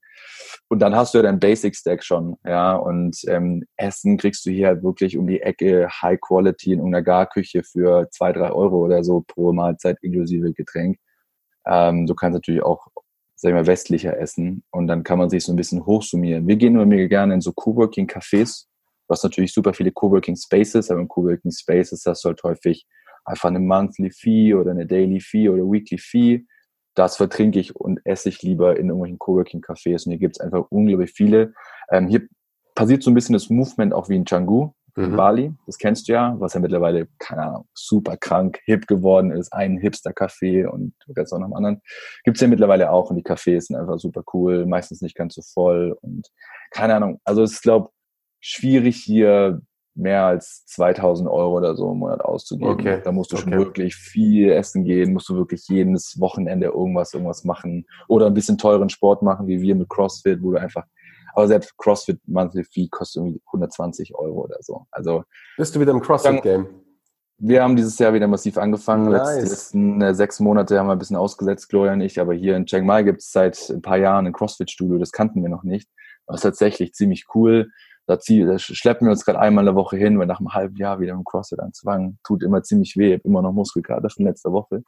Und 0.70 0.79
dann 0.79 0.96
hast 0.96 1.13
du 1.13 1.17
ja 1.17 1.24
dein 1.24 1.39
Basic-Stack 1.39 2.03
schon, 2.03 2.38
ja. 2.46 2.75
Und 2.75 3.17
ähm, 3.27 3.65
Essen 3.75 4.17
kriegst 4.17 4.46
du 4.46 4.51
hier 4.51 4.67
halt 4.67 4.84
wirklich 4.84 5.17
um 5.17 5.27
die 5.27 5.41
Ecke 5.41 5.89
High 6.01 6.20
Quality 6.22 6.74
in 6.74 6.79
irgendeiner 6.79 7.03
Garküche 7.03 7.63
für 7.63 8.10
zwei, 8.12 8.32
drei 8.32 8.51
Euro 8.51 8.86
oder 8.86 9.03
so 9.03 9.25
pro 9.27 9.51
Mahlzeit 9.51 9.98
inklusive 10.01 10.53
Getränk. 10.53 10.98
Ähm, 11.65 12.08
du 12.08 12.15
kannst 12.15 12.36
natürlich 12.36 12.63
auch, 12.63 12.88
sag 13.36 13.50
ich 13.50 13.56
mal, 13.56 13.67
westlicher 13.67 14.17
essen 14.17 14.63
und 14.72 14.88
dann 14.88 15.03
kann 15.03 15.20
man 15.20 15.29
sich 15.29 15.44
so 15.44 15.51
ein 15.51 15.58
bisschen 15.58 15.86
hochsummieren. 15.86 16.48
Wir 16.48 16.56
gehen 16.56 16.74
nur 16.74 16.86
mega 16.86 17.08
gerne 17.08 17.34
in 17.34 17.41
so 17.41 17.51
Coworking-Cafés. 17.51 18.66
Du 19.07 19.13
hast 19.13 19.23
natürlich 19.23 19.53
super 19.53 19.73
viele 19.73 19.91
Coworking 19.91 20.35
Spaces, 20.35 20.91
aber 20.91 20.99
in 20.99 21.07
Coworking 21.07 21.51
Spaces 21.51 22.03
hast 22.05 22.25
du 22.25 22.29
halt 22.29 22.43
häufig 22.43 22.85
einfach 23.23 23.49
eine 23.49 23.59
Monthly 23.59 24.11
Fee 24.11 24.53
oder 24.53 24.71
eine 24.71 24.85
Daily 24.85 25.21
Fee 25.21 25.49
oder 25.49 25.63
Weekly 25.63 25.97
Fee. 25.97 26.45
Das 26.93 27.15
vertrinke 27.15 27.59
ich 27.59 27.75
und 27.75 27.99
esse 28.05 28.29
ich 28.29 28.41
lieber 28.41 28.77
in 28.77 28.87
irgendwelchen 28.87 29.19
Coworking-Cafés. 29.19 30.05
Und 30.05 30.11
hier 30.11 30.19
gibt 30.19 30.37
es 30.37 30.39
einfach 30.41 30.65
unglaublich 30.69 31.11
viele. 31.11 31.53
Ähm, 31.89 32.07
hier 32.07 32.27
passiert 32.75 33.03
so 33.03 33.11
ein 33.11 33.13
bisschen 33.13 33.33
das 33.33 33.49
Movement 33.49 33.93
auch 33.93 34.09
wie 34.09 34.15
in 34.15 34.25
Canggu, 34.25 34.71
in 34.95 35.11
mhm. 35.11 35.15
Bali. 35.15 35.53
Das 35.67 35.77
kennst 35.77 36.07
du 36.07 36.13
ja, 36.13 36.35
was 36.39 36.55
ja 36.55 36.59
mittlerweile, 36.59 37.07
keine 37.19 37.43
Ahnung, 37.43 37.67
super 37.73 38.17
krank, 38.17 38.59
hip 38.65 38.87
geworden 38.87 39.31
ist. 39.31 39.53
Ein 39.53 39.77
Hipster-Café 39.77 40.65
und 40.65 40.95
jetzt 41.15 41.31
auch 41.31 41.37
noch 41.37 41.45
einen 41.45 41.55
anderen. 41.55 41.81
Gibt 42.23 42.37
es 42.37 42.41
ja 42.41 42.47
mittlerweile 42.47 42.91
auch. 42.91 43.09
Und 43.09 43.15
die 43.15 43.23
Cafés 43.23 43.67
sind 43.67 43.77
einfach 43.77 43.99
super 43.99 44.23
cool, 44.33 44.65
meistens 44.65 45.01
nicht 45.01 45.15
ganz 45.15 45.35
so 45.35 45.43
voll. 45.43 45.95
Und 46.01 46.27
keine 46.71 46.95
Ahnung. 46.95 47.21
Also 47.23 47.43
es 47.43 47.53
ist, 47.53 47.61
glaube 47.61 47.91
schwierig 48.39 48.98
hier 48.98 49.62
mehr 49.98 50.25
als 50.25 50.65
2000 50.67 51.27
Euro 51.27 51.58
oder 51.58 51.75
so 51.75 51.91
im 51.91 51.98
Monat 51.98 52.22
auszugeben. 52.22 52.72
Okay. 52.72 53.01
Da 53.03 53.12
musst 53.12 53.32
du 53.32 53.38
schon 53.38 53.53
okay. 53.53 53.63
wirklich 53.63 53.96
viel 53.96 54.51
essen 54.51 54.86
gehen, 54.86 55.12
musst 55.12 55.27
du 55.27 55.36
wirklich 55.36 55.67
jedes 55.67 56.20
Wochenende 56.20 56.67
irgendwas, 56.67 57.13
irgendwas 57.13 57.44
machen 57.44 57.86
oder 58.08 58.27
ein 58.27 58.34
bisschen 58.34 58.58
teuren 58.58 58.89
Sport 58.89 59.24
machen, 59.24 59.48
wie 59.48 59.62
wir 59.62 59.75
mit 59.75 59.89
CrossFit, 59.89 60.41
wo 60.41 60.51
du 60.51 60.58
einfach, 60.58 60.86
aber 61.34 61.48
selbst 61.48 61.75
CrossFit 61.77 62.20
Monthly 62.27 62.63
Fee 62.63 62.88
kostet 62.89 63.22
irgendwie 63.22 63.41
120 63.48 64.15
Euro 64.15 64.44
oder 64.44 64.58
so. 64.62 64.86
Also. 64.91 65.24
Bist 65.58 65.75
du 65.75 65.79
wieder 65.79 65.91
im 65.91 66.01
CrossFit-Game? 66.01 66.67
Wir 67.39 67.62
haben 67.62 67.75
dieses 67.75 68.00
Jahr 68.00 68.13
wieder 68.13 68.27
massiv 68.27 68.58
angefangen. 68.58 69.12
Nice. 69.12 69.36
Letzte, 69.36 69.50
letzten 69.50 70.01
äh, 70.01 70.13
sechs 70.15 70.39
Monate 70.39 70.79
haben 70.79 70.88
wir 70.88 70.94
ein 70.94 71.00
bisschen 71.00 71.17
ausgesetzt, 71.17 71.70
Gloria 71.70 71.94
und 71.94 72.01
ich. 72.01 72.20
Aber 72.20 72.34
hier 72.34 72.56
in 72.56 72.65
Chiang 72.65 72.86
Mai 72.86 73.03
gibt 73.03 73.22
es 73.22 73.32
seit 73.32 73.70
ein 73.70 73.84
paar 73.84 73.98
Jahren 73.98 74.25
ein 74.25 74.34
CrossFit-Studio. 74.34 74.98
Das 74.98 75.12
kannten 75.12 75.44
wir 75.44 75.50
noch 75.50 75.63
nicht. 75.63 75.88
Das 76.25 76.38
ist 76.38 76.41
tatsächlich 76.41 76.94
ziemlich 76.94 77.27
cool 77.36 77.70
da, 78.07 78.19
zieh, 78.19 78.45
da 78.45 78.57
schleppen 78.57 79.05
wir 79.05 79.11
uns 79.11 79.25
gerade 79.25 79.39
einmal 79.39 79.63
in 79.63 79.67
der 79.67 79.75
Woche 79.75 79.97
hin, 79.97 80.17
weil 80.17 80.27
nach 80.27 80.39
einem 80.39 80.53
halben 80.53 80.77
Jahr 80.77 80.99
wieder 80.99 81.11
im 81.11 81.25
CrossFit 81.25 81.59
anzufangen, 81.59 82.17
tut 82.25 82.41
immer 82.41 82.63
ziemlich 82.63 82.95
weh. 82.95 83.09
Ich 83.09 83.19
habe 83.19 83.27
immer 83.27 83.41
noch 83.41 83.51
Muskelkater 83.51 84.09
von 84.09 84.25
letzter 84.25 84.53
Woche. 84.53 84.83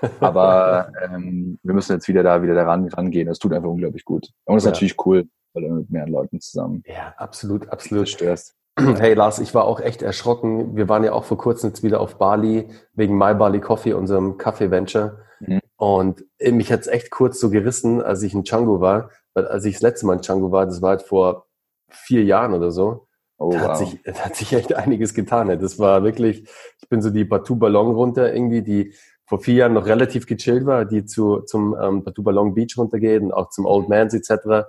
Aber 0.20 0.90
ähm, 1.04 1.58
wir 1.62 1.74
müssen 1.74 1.92
jetzt 1.92 2.08
wieder 2.08 2.22
da 2.22 2.42
wieder 2.42 2.54
daran 2.54 2.88
rangehen. 2.88 3.28
Das 3.28 3.38
tut 3.38 3.52
einfach 3.52 3.68
unglaublich 3.68 4.04
gut. 4.04 4.30
Und 4.44 4.54
das 4.54 4.62
ist 4.62 4.66
ja. 4.66 4.72
natürlich 4.72 5.06
cool, 5.06 5.28
weil 5.52 5.62
du 5.62 5.74
mit 5.74 5.90
mehreren 5.90 6.12
Leuten 6.12 6.40
zusammen. 6.40 6.82
Ja, 6.86 7.14
absolut, 7.18 7.68
absolut. 7.68 8.08
Störst. 8.08 8.54
Hey 8.76 9.14
Lars, 9.14 9.38
ich 9.38 9.54
war 9.54 9.66
auch 9.66 9.78
echt 9.78 10.02
erschrocken. 10.02 10.74
Wir 10.74 10.88
waren 10.88 11.04
ja 11.04 11.12
auch 11.12 11.22
vor 11.22 11.38
kurzem 11.38 11.70
jetzt 11.70 11.84
wieder 11.84 12.00
auf 12.00 12.16
Bali 12.18 12.68
wegen 12.94 13.16
My 13.16 13.32
Bali 13.32 13.60
Coffee, 13.60 13.92
unserem 13.92 14.36
Kaffee-Venture. 14.36 15.18
Mhm. 15.38 15.60
Und 15.76 16.24
mich 16.40 16.72
hat's 16.72 16.88
echt 16.88 17.12
kurz 17.12 17.38
so 17.38 17.50
gerissen, 17.50 18.02
als 18.02 18.22
ich 18.22 18.34
in 18.34 18.42
Django 18.42 18.80
war. 18.80 19.10
Weil 19.32 19.46
als 19.46 19.64
ich 19.64 19.74
das 19.74 19.82
letzte 19.82 20.06
Mal 20.06 20.14
in 20.14 20.22
Django 20.22 20.50
war, 20.50 20.66
das 20.66 20.82
war 20.82 20.90
halt 20.90 21.02
vor 21.02 21.43
vier 21.94 22.24
Jahren 22.24 22.52
oder 22.54 22.70
so. 22.70 23.06
Oh, 23.36 23.50
da, 23.50 23.60
wow. 23.60 23.68
hat 23.68 23.78
sich, 23.78 24.02
da 24.04 24.14
hat 24.14 24.36
sich 24.36 24.52
echt 24.52 24.74
einiges 24.74 25.14
getan. 25.14 25.48
Das 25.60 25.78
war 25.78 26.02
wirklich, 26.04 26.48
ich 26.80 26.88
bin 26.88 27.02
so 27.02 27.10
die 27.10 27.24
Batu 27.24 27.56
Ballon 27.56 27.94
runter 27.94 28.32
irgendwie, 28.32 28.62
die 28.62 28.94
vor 29.26 29.40
vier 29.40 29.54
Jahren 29.54 29.72
noch 29.72 29.86
relativ 29.86 30.26
gechillt 30.26 30.66
war, 30.66 30.84
die 30.84 31.04
zu, 31.04 31.40
zum 31.40 31.76
ähm, 31.80 32.04
Batu 32.04 32.22
Ballon 32.22 32.54
Beach 32.54 32.76
runtergeht 32.76 33.22
und 33.22 33.32
auch 33.32 33.48
zum 33.50 33.64
Old 33.64 33.88
Mans 33.88 34.14
etc. 34.14 34.66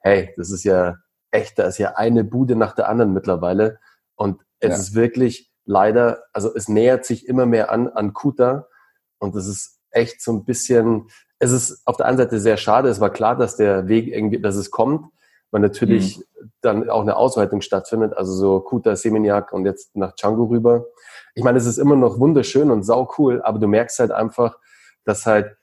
Hey, 0.00 0.32
das 0.36 0.50
ist 0.50 0.64
ja 0.64 0.96
echt, 1.30 1.58
da 1.58 1.64
ist 1.64 1.78
ja 1.78 1.96
eine 1.96 2.24
Bude 2.24 2.56
nach 2.56 2.74
der 2.74 2.88
anderen 2.88 3.12
mittlerweile. 3.12 3.78
Und 4.16 4.40
es 4.58 4.70
ja. 4.70 4.76
ist 4.76 4.94
wirklich 4.94 5.50
leider, 5.64 6.24
also 6.32 6.54
es 6.54 6.68
nähert 6.68 7.04
sich 7.04 7.28
immer 7.28 7.46
mehr 7.46 7.70
an, 7.70 7.88
an 7.88 8.12
Kuta. 8.12 8.66
Und 9.18 9.36
das 9.36 9.46
ist 9.46 9.78
echt 9.90 10.22
so 10.22 10.32
ein 10.32 10.44
bisschen, 10.44 11.08
es 11.38 11.52
ist 11.52 11.82
auf 11.84 11.96
der 11.96 12.06
einen 12.06 12.18
Seite 12.18 12.40
sehr 12.40 12.56
schade. 12.56 12.88
Es 12.88 13.00
war 13.00 13.10
klar, 13.10 13.36
dass 13.36 13.56
der 13.56 13.86
Weg 13.88 14.08
irgendwie, 14.08 14.40
dass 14.40 14.56
es 14.56 14.70
kommt 14.70 15.06
weil 15.50 15.60
natürlich 15.60 16.18
mhm. 16.18 16.50
dann 16.60 16.90
auch 16.90 17.02
eine 17.02 17.16
Ausweitung 17.16 17.60
stattfindet, 17.60 18.14
also 18.16 18.32
so 18.32 18.60
Kuta, 18.60 18.96
Seminyak 18.96 19.52
und 19.52 19.64
jetzt 19.64 19.96
nach 19.96 20.12
Django 20.12 20.44
rüber. 20.44 20.86
Ich 21.34 21.44
meine, 21.44 21.58
es 21.58 21.66
ist 21.66 21.78
immer 21.78 21.96
noch 21.96 22.18
wunderschön 22.18 22.70
und 22.70 22.82
sau 22.82 23.08
cool, 23.18 23.42
aber 23.42 23.58
du 23.58 23.66
merkst 23.66 23.98
halt 23.98 24.10
einfach, 24.10 24.58
dass 25.04 25.26
halt 25.26 25.56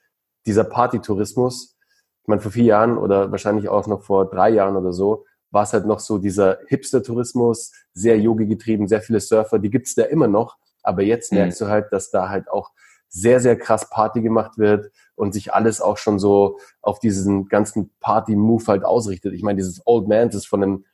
dieser 0.46 0.64
Partytourismus, 0.64 1.76
ich 2.22 2.28
meine, 2.28 2.40
vor 2.40 2.52
vier 2.52 2.64
Jahren 2.64 2.98
oder 2.98 3.30
wahrscheinlich 3.30 3.68
auch 3.68 3.86
noch 3.86 4.02
vor 4.02 4.28
drei 4.28 4.50
Jahren 4.50 4.76
oder 4.76 4.92
so, 4.92 5.24
war 5.50 5.62
es 5.62 5.72
halt 5.72 5.86
noch 5.86 6.00
so 6.00 6.18
dieser 6.18 6.58
Hipster-Tourismus, 6.66 7.72
sehr 7.94 8.18
Yogi 8.18 8.46
getrieben, 8.46 8.86
sehr 8.86 9.00
viele 9.00 9.20
Surfer, 9.20 9.58
die 9.58 9.70
gibt's 9.70 9.94
da 9.94 10.04
immer 10.04 10.28
noch, 10.28 10.56
aber 10.82 11.02
jetzt 11.02 11.32
mhm. 11.32 11.38
merkst 11.38 11.60
du 11.60 11.66
halt, 11.68 11.92
dass 11.92 12.10
da 12.10 12.28
halt 12.28 12.50
auch 12.50 12.70
sehr, 13.08 13.40
sehr 13.40 13.56
krass 13.56 13.88
Party 13.90 14.20
gemacht 14.20 14.58
wird 14.58 14.90
und 15.14 15.32
sich 15.32 15.54
alles 15.54 15.80
auch 15.80 15.96
schon 15.96 16.18
so 16.18 16.58
auf 16.82 16.98
diesen 17.00 17.48
ganzen 17.48 17.90
Party-Move 18.00 18.64
halt 18.66 18.84
ausrichtet. 18.84 19.34
Ich 19.34 19.42
meine, 19.42 19.56
dieses 19.56 19.82
Old 19.86 20.08
Man, 20.08 20.28
das 20.28 20.36
ist 20.36 20.46
von 20.46 20.62
einem 20.62 20.84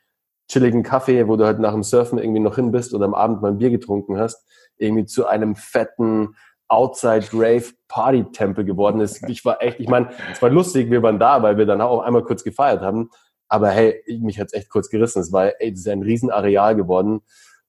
chilligen 0.49 0.83
Kaffee, 0.83 1.27
wo 1.27 1.37
du 1.37 1.45
halt 1.45 1.59
nach 1.59 1.73
dem 1.73 1.83
Surfen 1.83 2.19
irgendwie 2.19 2.41
noch 2.41 2.57
hin 2.57 2.71
bist 2.71 2.95
oder 2.95 3.07
am 3.07 3.15
Abend 3.15 3.43
mal 3.43 3.53
ein 3.53 3.59
Bier 3.59 3.71
getrunken 3.71 4.19
hast, 4.19 4.47
irgendwie 4.77 5.07
zu 5.07 5.27
einem 5.27 5.57
fetten 5.57 6.37
Outside 6.69 7.27
Rave 7.33 7.73
Party 7.89 8.25
Tempel 8.33 8.65
geworden 8.65 9.01
ist. 9.01 9.23
Ich 9.29 9.45
war 9.45 9.63
echt, 9.63 9.81
ich 9.81 9.89
meine, 9.89 10.11
es 10.33 10.41
war 10.41 10.51
lustig, 10.51 10.91
wir 10.91 11.03
waren 11.03 11.19
da, 11.19 11.43
weil 11.43 11.59
wir 11.59 11.67
dann 11.67 11.81
auch 11.81 12.01
einmal 12.01 12.25
kurz 12.25 12.43
gefeiert 12.43 12.81
haben. 12.81 13.11
Aber 13.49 13.71
hey, 13.71 14.03
mich 14.21 14.41
hat's 14.41 14.55
echt 14.55 14.71
kurz 14.71 14.89
gerissen. 14.89 15.21
Es 15.21 15.33
war, 15.33 15.53
ey, 15.61 15.71
das 15.71 15.81
ist 15.81 15.89
ein 15.89 16.03
Riesenareal 16.03 16.75
geworden 16.75 17.21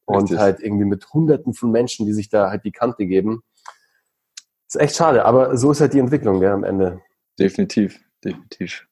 und 0.05 0.23
Richtig. 0.23 0.39
halt 0.39 0.59
irgendwie 0.61 0.85
mit 0.85 1.13
Hunderten 1.13 1.53
von 1.53 1.71
Menschen, 1.71 2.05
die 2.05 2.13
sich 2.13 2.29
da 2.29 2.49
halt 2.49 2.63
die 2.63 2.71
Kante 2.71 3.05
geben. 3.05 3.43
Ist 4.75 4.81
echt 4.81 4.95
schade, 4.97 5.23
aber 5.23 5.55
so 5.55 5.71
ist 5.71 5.79
halt 5.79 5.93
die 5.93 5.99
Entwicklung 5.99 6.41
ja, 6.41 6.53
am 6.53 6.65
Ende. 6.65 6.99
Definitiv, 7.39 7.97
definitiv. 8.21 8.85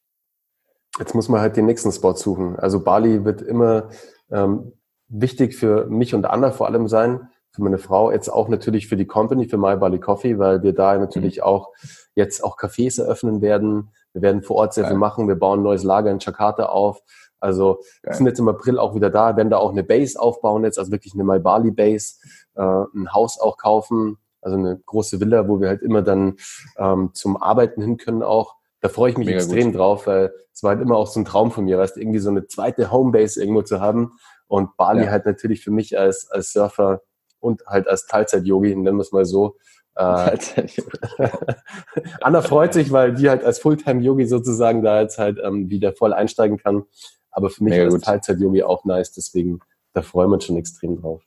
Jetzt 0.98 1.13
muss 1.13 1.28
man 1.28 1.41
halt 1.41 1.58
den 1.58 1.65
nächsten 1.65 1.91
Spot 1.91 2.15
suchen. 2.15 2.58
Also 2.58 2.82
Bali 2.82 3.26
wird 3.26 3.41
immer 3.41 3.89
ähm, 4.32 4.72
wichtig 5.10 5.58
für 5.58 5.88
mich 5.88 6.15
und 6.15 6.24
Anna 6.24 6.52
vor 6.52 6.67
allem 6.67 6.88
sein, 6.88 7.28
für 7.52 7.63
meine 7.63 7.80
Frau, 7.80 8.12
jetzt 8.13 8.30
auch 8.30 8.48
natürlich 8.48 8.88
für 8.88 8.96
die 8.96 9.06
Company, 9.06 9.50
für 9.50 9.58
My 9.58 9.76
Bali 9.76 10.00
Coffee, 10.00 10.39
weil 10.39 10.63
wir 10.63 10.72
da 10.72 10.98
natürlich 10.98 11.38
mhm. 11.38 11.43
auch 11.43 11.74
jetzt 12.15 12.41
auch 12.46 12.58
Cafés 12.58 13.02
eröffnen 13.02 13.41
werden. 13.41 13.91
Wir 14.13 14.22
werden 14.22 14.41
vor 14.41 14.56
Ort 14.56 14.74
sehr 14.74 14.84
Geil. 14.84 14.91
viel 14.91 15.00
machen. 15.00 15.28
Wir 15.28 15.36
bauen 15.36 15.60
ein 15.60 15.63
neues 15.63 15.84
Lager 15.84 16.12
in 16.12 16.19
Jakarta 16.19 16.67
auf. 16.67 17.02
Also 17.41 17.82
wir 18.04 18.13
sind 18.13 18.26
jetzt 18.26 18.39
im 18.39 18.48
April 18.48 18.80
auch 18.80 18.96
wieder 18.96 19.10
da, 19.10 19.36
werden 19.36 19.50
da 19.50 19.58
auch 19.58 19.72
eine 19.72 19.84
Base 19.84 20.17
aufbauen 20.17 20.63
jetzt, 20.63 20.80
also 20.80 20.93
wirklich 20.93 21.13
eine 21.13 21.26
My 21.26 21.39
Bali 21.39 21.72
Base, 21.72 22.15
äh, 22.56 22.62
ein 22.62 23.13
Haus 23.13 23.38
auch 23.38 23.58
kaufen, 23.58 24.17
also 24.43 24.58
eine 24.58 24.79
große 24.86 25.19
Villa, 25.19 25.47
wo 25.47 25.60
wir 25.60 25.69
halt 25.69 25.82
immer 25.82 26.01
dann 26.01 26.38
ähm, 26.77 27.12
zum 27.13 27.41
Arbeiten 27.41 27.82
hin 27.82 27.97
können 27.97 28.23
auch. 28.23 28.56
Da 28.82 28.89
freue 28.89 29.12
ich 29.12 29.17
mich 29.17 29.27
Mega 29.27 29.39
extrem 29.39 29.71
gut. 29.71 29.79
drauf, 29.79 30.08
weil 30.08 30.34
es 30.51 30.62
war 30.62 30.71
halt 30.71 30.82
immer 30.82 30.97
auch 30.97 31.08
so 31.08 31.19
ein 31.19 31.25
Traum 31.25 31.51
von 31.51 31.65
mir, 31.65 31.77
weißt 31.77 31.97
irgendwie 31.97 32.19
so 32.19 32.29
eine 32.29 32.47
zweite 32.47 32.91
Homebase 32.91 33.41
irgendwo 33.41 33.62
zu 33.62 33.79
haben. 33.79 34.17
Und 34.47 34.75
Bali 34.75 35.06
ja. 35.06 35.12
halt 35.12 35.25
natürlich 35.25 35.63
für 35.63 35.71
mich 35.71 35.97
als, 35.97 36.29
als 36.29 36.51
Surfer 36.51 37.01
und 37.39 37.65
halt 37.65 37.88
als 37.88 38.06
Teilzeit-Yogi, 38.08 38.75
nennen 38.75 38.97
wir 38.97 39.01
es 39.01 39.12
mal 39.12 39.25
so. 39.25 39.56
Äh, 39.95 40.38
Anna 42.21 42.41
freut 42.41 42.73
sich, 42.73 42.91
weil 42.91 43.13
die 43.13 43.29
halt 43.29 43.43
als 43.43 43.60
Fulltime-Yogi 43.60 44.25
sozusagen 44.25 44.84
da 44.84 45.01
jetzt 45.01 45.17
halt 45.17 45.39
ähm, 45.41 45.69
wieder 45.69 45.93
voll 45.93 46.13
einsteigen 46.13 46.58
kann. 46.58 46.84
Aber 47.32 47.49
für 47.49 47.63
mich 47.63 47.71
Mega 47.71 47.86
als 47.86 48.01
Teilzeit-Yogi 48.01 48.63
auch 48.63 48.86
nice, 48.86 49.13
deswegen 49.13 49.62
da 49.93 50.01
freuen 50.01 50.29
wir 50.29 50.36
uns 50.36 50.45
schon 50.45 50.58
extrem 50.58 50.99
drauf. 50.99 51.23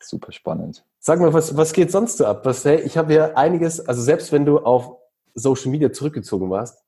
Super 0.00 0.32
spannend. 0.32 0.84
Sag 1.04 1.18
mal, 1.18 1.32
was, 1.32 1.56
was 1.56 1.72
geht 1.72 1.90
sonst 1.90 2.18
so 2.18 2.26
ab? 2.26 2.46
Was, 2.46 2.64
hey, 2.64 2.80
ich 2.80 2.96
habe 2.96 3.12
ja 3.12 3.34
einiges, 3.34 3.80
also 3.80 4.00
selbst 4.00 4.30
wenn 4.30 4.46
du 4.46 4.60
auf 4.60 4.98
Social 5.34 5.72
Media 5.72 5.90
zurückgezogen 5.90 6.48
warst, 6.48 6.78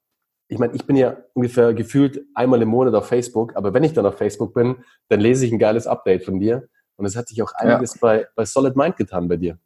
ich 0.47 0.61
meine, 0.61 0.73
ich 0.75 0.87
bin 0.87 0.95
ja 0.95 1.17
ungefähr 1.33 1.75
gefühlt 1.75 2.25
einmal 2.33 2.63
im 2.63 2.69
Monat 2.69 2.95
auf 2.95 3.09
Facebook, 3.09 3.57
aber 3.57 3.75
wenn 3.75 3.83
ich 3.83 3.93
dann 3.93 4.07
auf 4.07 4.17
Facebook 4.17 4.55
bin, 4.55 4.77
dann 5.09 5.19
lese 5.19 5.45
ich 5.45 5.53
ein 5.53 5.59
geiles 5.59 5.89
Update 5.89 6.25
von 6.25 6.39
dir. 6.39 6.69
Und 6.95 7.07
es 7.07 7.17
hat 7.17 7.27
sich 7.27 7.43
auch 7.43 7.53
einiges 7.55 7.95
ja. 7.95 7.99
bei, 8.01 8.29
bei 8.37 8.45
Solid 8.45 8.77
Mind 8.77 8.97
getan 8.97 9.27
bei 9.27 9.37
dir. 9.37 9.59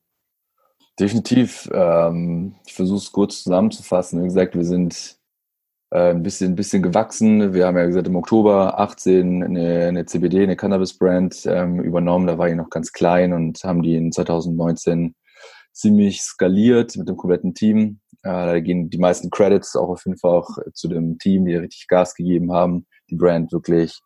Definitiv. 0.99 1.69
Ähm, 1.71 2.55
ich 2.67 2.73
versuche 2.73 2.99
es 2.99 3.13
kurz 3.13 3.43
zusammenzufassen. 3.43 4.23
Wie 4.23 4.29
gesagt, 4.29 4.57
wir 4.57 4.65
sind 4.65 5.18
äh, 5.91 6.11
ein 6.11 6.23
bisschen, 6.23 6.53
ein 6.53 6.57
bisschen 6.57 6.83
gewachsen. 6.83 7.55
Wir 7.55 7.67
haben 7.67 7.77
ja 7.77 7.87
gesagt, 7.87 8.09
im 8.09 8.17
Oktober 8.17 8.79
18 8.79 9.43
eine, 9.43 9.87
eine 9.87 10.07
CBD, 10.07 10.43
eine 10.43 10.57
Cannabis-Brand 10.57 11.47
ähm, 11.47 11.81
übernommen. 11.81 12.27
Da 12.27 12.39
war 12.39 12.49
ich 12.49 12.55
noch 12.55 12.71
ganz 12.71 12.93
klein 12.93 13.33
und 13.33 13.63
haben 13.65 13.83
die 13.83 13.97
in 13.97 14.13
2019 14.13 15.15
ziemlich 15.73 16.21
skaliert 16.21 16.97
mit 16.97 17.09
dem 17.09 17.17
kompletten 17.17 17.55
Team. 17.55 18.01
Äh, 18.23 18.29
da 18.31 18.61
gehen 18.61 18.91
die 18.91 18.99
meisten 18.99 19.31
Credits 19.31 19.77
auch 19.77 19.89
auf 19.89 20.05
jeden 20.05 20.19
Fall 20.19 20.33
auch 20.33 20.59
zu 20.75 20.89
dem 20.89 21.19
Team, 21.19 21.47
die 21.47 21.57
richtig 21.57 21.87
Gas 21.87 22.15
gegeben 22.15 22.53
haben, 22.53 22.87
die 23.11 23.17
Brand 23.17 23.53
wirklich 23.53 23.99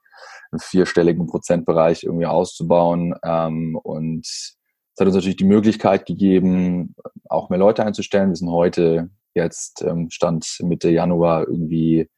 im 0.53 0.59
vierstelligen 0.59 1.27
Prozentbereich 1.27 2.05
irgendwie 2.05 2.27
auszubauen. 2.27 3.14
Ähm, 3.25 3.77
und 3.83 4.27
es 4.27 4.57
hat 5.01 5.07
uns 5.07 5.16
natürlich 5.16 5.37
die 5.37 5.45
Möglichkeit 5.45 6.07
gegeben, 6.07 6.95
auch 7.29 7.49
mehr 7.49 7.59
Leute 7.59 7.85
einzustellen. 7.85 8.29
Wir 8.29 8.37
sind 8.37 8.51
heute 8.51 9.11
jetzt 9.35 9.83
ähm, 9.83 10.11
Stand 10.11 10.59
Mitte 10.62 10.90
Januar 10.90 11.49
irgendwie 11.49 12.09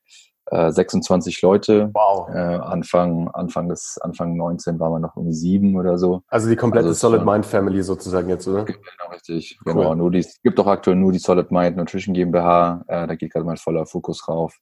äh, 0.46 0.70
26 0.70 1.40
Leute. 1.42 1.90
Wow. 1.94 2.28
Äh, 2.28 2.38
Anfang, 2.38 3.28
Anfang 3.28 3.68
des, 3.68 3.98
Anfang 4.02 4.36
19 4.36 4.78
waren 4.78 4.92
wir 4.92 4.98
noch 4.98 5.16
irgendwie 5.16 5.34
sieben 5.34 5.76
oder 5.76 5.98
so. 5.98 6.22
Also 6.28 6.48
die 6.48 6.56
komplette 6.56 6.88
also 6.88 7.08
Solid 7.08 7.24
Mind 7.24 7.46
Family 7.46 7.82
sozusagen 7.82 8.28
jetzt, 8.28 8.46
oder? 8.46 8.64
Genau, 8.64 9.10
richtig. 9.12 9.58
Cool. 9.64 9.74
Genau. 9.74 9.94
Nur 9.94 10.10
die, 10.10 10.18
es 10.18 10.40
gibt 10.42 10.58
auch 10.60 10.66
aktuell 10.66 10.96
nur 10.96 11.12
die 11.12 11.18
Solid 11.18 11.50
Mind 11.50 11.76
Nutrition 11.76 12.14
GmbH. 12.14 12.84
Äh, 12.88 13.06
da 13.06 13.14
geht 13.14 13.32
gerade 13.32 13.46
mal 13.46 13.56
voller 13.56 13.86
Fokus 13.86 14.18
drauf. 14.18 14.58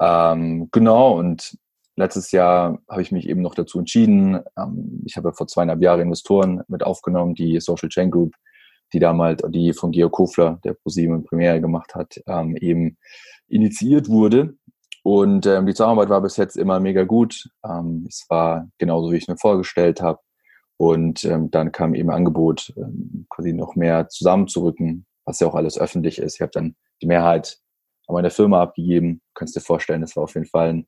Ähm, 0.00 0.68
genau, 0.72 1.18
und 1.18 1.58
letztes 1.96 2.30
Jahr 2.32 2.78
habe 2.88 3.02
ich 3.02 3.12
mich 3.12 3.28
eben 3.28 3.42
noch 3.42 3.54
dazu 3.54 3.78
entschieden. 3.78 4.40
Ähm, 4.56 5.02
ich 5.04 5.16
habe 5.16 5.32
vor 5.32 5.46
zweieinhalb 5.46 5.82
Jahren 5.82 6.00
Investoren 6.00 6.62
mit 6.68 6.82
aufgenommen, 6.82 7.34
die 7.34 7.60
Social 7.60 7.88
Chain 7.88 8.10
Group, 8.10 8.34
die 8.92 8.98
damals, 8.98 9.42
die 9.48 9.72
von 9.72 9.90
Georg 9.90 10.12
Kofler, 10.12 10.58
der 10.64 10.74
ProSieben 10.74 11.24
Premiere 11.24 11.60
gemacht 11.60 11.94
hat, 11.94 12.20
ähm, 12.26 12.56
eben 12.56 12.96
initiiert 13.48 14.08
wurde. 14.08 14.54
Und 15.02 15.46
ähm, 15.46 15.66
die 15.66 15.74
Zusammenarbeit 15.74 16.10
war 16.10 16.20
bis 16.20 16.36
jetzt 16.36 16.56
immer 16.56 16.78
mega 16.80 17.04
gut. 17.04 17.48
Ähm, 17.64 18.04
es 18.08 18.26
war 18.28 18.68
genauso, 18.78 19.12
wie 19.12 19.16
ich 19.16 19.28
mir 19.28 19.38
vorgestellt 19.38 20.02
habe. 20.02 20.20
Und 20.76 21.24
ähm, 21.24 21.50
dann 21.50 21.72
kam 21.72 21.94
eben 21.94 22.10
Angebot, 22.10 22.72
ähm, 22.76 23.26
quasi 23.28 23.52
noch 23.52 23.76
mehr 23.76 24.08
zusammenzurücken, 24.08 25.06
was 25.24 25.40
ja 25.40 25.46
auch 25.46 25.54
alles 25.54 25.78
öffentlich 25.78 26.18
ist. 26.18 26.36
Ich 26.36 26.40
habe 26.40 26.52
dann 26.52 26.74
die 27.02 27.06
Mehrheit 27.06 27.58
an 28.06 28.14
meine 28.14 28.30
Firma 28.30 28.62
abgegeben. 28.62 29.20
Du 29.28 29.32
kannst 29.34 29.56
dir 29.56 29.60
vorstellen, 29.60 30.00
das 30.00 30.16
war 30.16 30.24
auf 30.24 30.34
jeden 30.34 30.46
Fall 30.46 30.68
ein, 30.70 30.86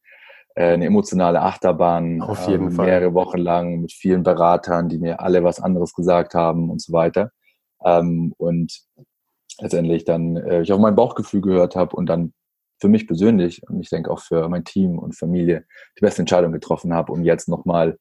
äh, 0.55 0.73
eine 0.73 0.87
emotionale 0.87 1.41
Achterbahn. 1.41 2.23
Auf 2.23 2.49
jeden 2.49 2.69
ähm, 2.69 2.73
Fall. 2.73 2.87
Mehrere 2.87 3.15
Wochen 3.15 3.39
lang 3.39 3.81
mit 3.81 3.93
vielen 3.93 4.23
Beratern, 4.23 4.89
die 4.89 4.99
mir 4.99 5.21
alle 5.21 5.45
was 5.45 5.61
anderes 5.61 5.95
gesagt 5.95 6.35
haben 6.35 6.71
und 6.71 6.81
so 6.81 6.93
weiter. 6.93 7.31
Ähm, 7.85 8.35
und 8.39 8.83
letztendlich 9.61 10.05
dann 10.05 10.37
äh, 10.37 10.63
ich 10.63 10.73
auf 10.73 10.81
mein 10.81 10.95
Bauchgefühl 10.95 11.41
gehört 11.41 11.77
habe 11.77 11.97
und 11.97 12.07
dann 12.07 12.33
für 12.81 12.89
mich 12.89 13.07
persönlich 13.07 13.63
und 13.69 13.81
ich 13.81 13.91
denke 13.91 14.11
auch 14.11 14.21
für 14.21 14.49
mein 14.49 14.65
Team 14.65 14.99
und 14.99 15.17
Familie 15.17 15.65
die 15.97 16.01
beste 16.01 16.23
Entscheidung 16.23 16.53
getroffen 16.53 16.93
habe, 16.93 17.13
um 17.13 17.23
jetzt 17.23 17.49
nochmal 17.49 17.99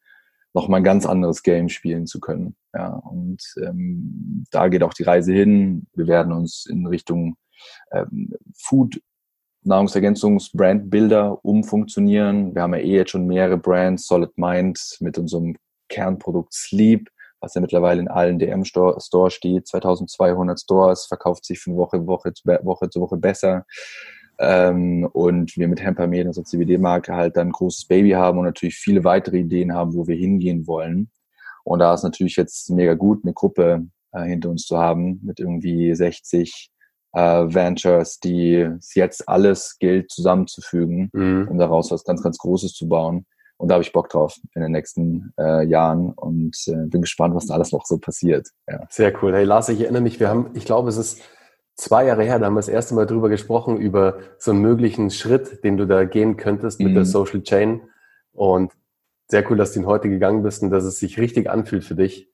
noch 0.54 0.68
mal 0.68 0.78
ein 0.78 0.84
ganz 0.84 1.06
anderes 1.06 1.44
Game 1.44 1.70
spielen 1.70 2.08
zu 2.08 2.20
können. 2.20 2.56
Ja, 2.74 2.90
und 2.90 3.42
ähm, 3.58 4.44
da 4.52 4.68
geht 4.68 4.84
auch 4.84 4.94
die 4.94 5.04
Reise 5.04 5.32
hin. 5.34 5.88
Wir 5.94 6.08
werden 6.08 6.34
uns 6.34 6.66
in 6.66 6.86
Richtung 6.88 7.38
ähm, 7.92 8.34
Food 8.58 9.02
Nahrungsergänzungs-Brand-Bilder 9.64 11.46
umfunktionieren. 11.46 12.56
Wir 12.56 12.64
haben 12.64 12.74
ja 12.74 12.80
eh 12.80 12.96
jetzt 12.96 13.12
schon 13.12 13.28
mehrere 13.28 13.58
Brands, 13.58 14.08
Solid 14.08 14.36
Mind 14.38 14.98
mit 15.00 15.18
unserem 15.18 15.56
Kernprodukt 15.88 16.54
Sleep, 16.54 17.10
was 17.42 17.56
ja 17.56 17.62
mittlerweile 17.62 18.00
in 18.00 18.08
allen 18.08 18.40
DM-Store 18.40 19.32
steht, 19.32 19.68
2200 19.68 20.60
Stores, 20.60 21.06
verkauft 21.06 21.44
sich 21.46 21.60
von 21.60 21.76
Woche, 21.76 22.06
Woche, 22.08 22.34
zu 22.34 22.46
Woche 22.46 22.90
zu 22.90 23.02
Woche 23.02 23.18
besser. 23.18 23.66
Ähm, 24.40 25.08
und 25.12 25.58
wir 25.58 25.68
mit 25.68 25.82
Hempermed, 25.82 26.28
unserer 26.28 26.46
CBD-Marke, 26.46 27.16
halt 27.16 27.38
dann 27.38 27.50
ein 27.50 27.52
großes 27.52 27.86
Baby 27.86 28.12
haben 28.12 28.38
und 28.40 28.46
natürlich 28.46 28.76
viele 28.76 29.04
weitere 29.04 29.40
Ideen 29.40 29.74
haben, 29.74 29.94
wo 29.94 30.08
wir 30.08 30.16
hingehen 30.16 30.66
wollen. 30.68 31.12
Und 31.64 31.80
da 31.80 31.94
ist 31.94 32.04
natürlich 32.04 32.36
jetzt 32.38 32.70
mega 32.70 32.94
gut, 32.94 33.24
eine 33.24 33.34
Gruppe 33.34 33.86
äh, 34.14 34.24
hinter 34.24 34.50
uns 34.50 34.66
zu 34.66 34.78
haben 34.78 35.20
mit 35.24 35.40
irgendwie 35.40 35.94
60 35.94 36.72
äh, 37.14 37.22
Ventures, 37.22 38.20
die 38.20 38.68
jetzt 38.96 39.28
alles 39.28 39.78
gilt 39.80 40.12
zusammenzufügen, 40.12 41.10
mhm. 41.14 41.48
um 41.50 41.58
daraus 41.58 41.92
was 41.92 42.04
ganz, 42.04 42.24
ganz 42.24 42.38
Großes 42.38 42.74
zu 42.74 42.88
bauen. 42.88 43.26
Und 43.62 43.68
da 43.68 43.76
habe 43.76 43.84
ich 43.84 43.94
Bock 43.94 44.10
drauf 44.10 44.40
in 44.56 44.64
den 44.64 44.72
nächsten 44.72 45.34
äh, 45.38 45.64
Jahren 45.68 46.14
und 46.14 46.58
äh, 46.66 46.88
bin 46.88 47.02
gespannt, 47.02 47.36
was 47.36 47.46
da 47.46 47.54
alles 47.54 47.72
noch 47.72 47.86
so 47.86 48.00
passiert. 48.00 48.48
Ja. 48.68 48.88
Sehr 48.90 49.14
cool. 49.22 49.36
Hey 49.36 49.44
Lars, 49.44 49.70
ich 49.70 49.82
erinnere 49.82 50.02
mich, 50.02 50.20
wir 50.20 50.30
haben, 50.30 50.50
ich 50.56 50.66
glaube, 50.66 50.90
es 50.90 50.98
ist 50.98 51.22
zwei 51.76 52.08
Jahre 52.08 52.24
her, 52.24 52.40
da 52.40 52.48
haben 52.48 52.56
wir 52.56 52.60
das 52.60 52.70
erste 52.70 52.96
Mal 52.96 53.06
drüber 53.06 53.30
gesprochen, 53.30 53.78
über 53.78 54.18
so 54.40 54.50
einen 54.50 54.62
möglichen 54.62 55.12
Schritt, 55.12 55.64
den 55.64 55.78
du 55.78 55.86
da 55.86 56.06
gehen 56.06 56.38
könntest 56.38 56.80
mit 56.80 56.90
mhm. 56.90 56.96
der 56.96 57.06
Social 57.06 57.44
Chain. 57.44 57.82
Und 58.32 58.72
sehr 59.28 59.50
cool, 59.52 59.58
dass 59.58 59.74
du 59.74 59.82
ihn 59.82 59.86
heute 59.86 60.10
gegangen 60.10 60.42
bist 60.42 60.64
und 60.64 60.72
dass 60.72 60.84
es 60.84 60.98
sich 60.98 61.20
richtig 61.20 61.48
anfühlt 61.48 61.84
für 61.84 61.96
dich. 61.96 62.32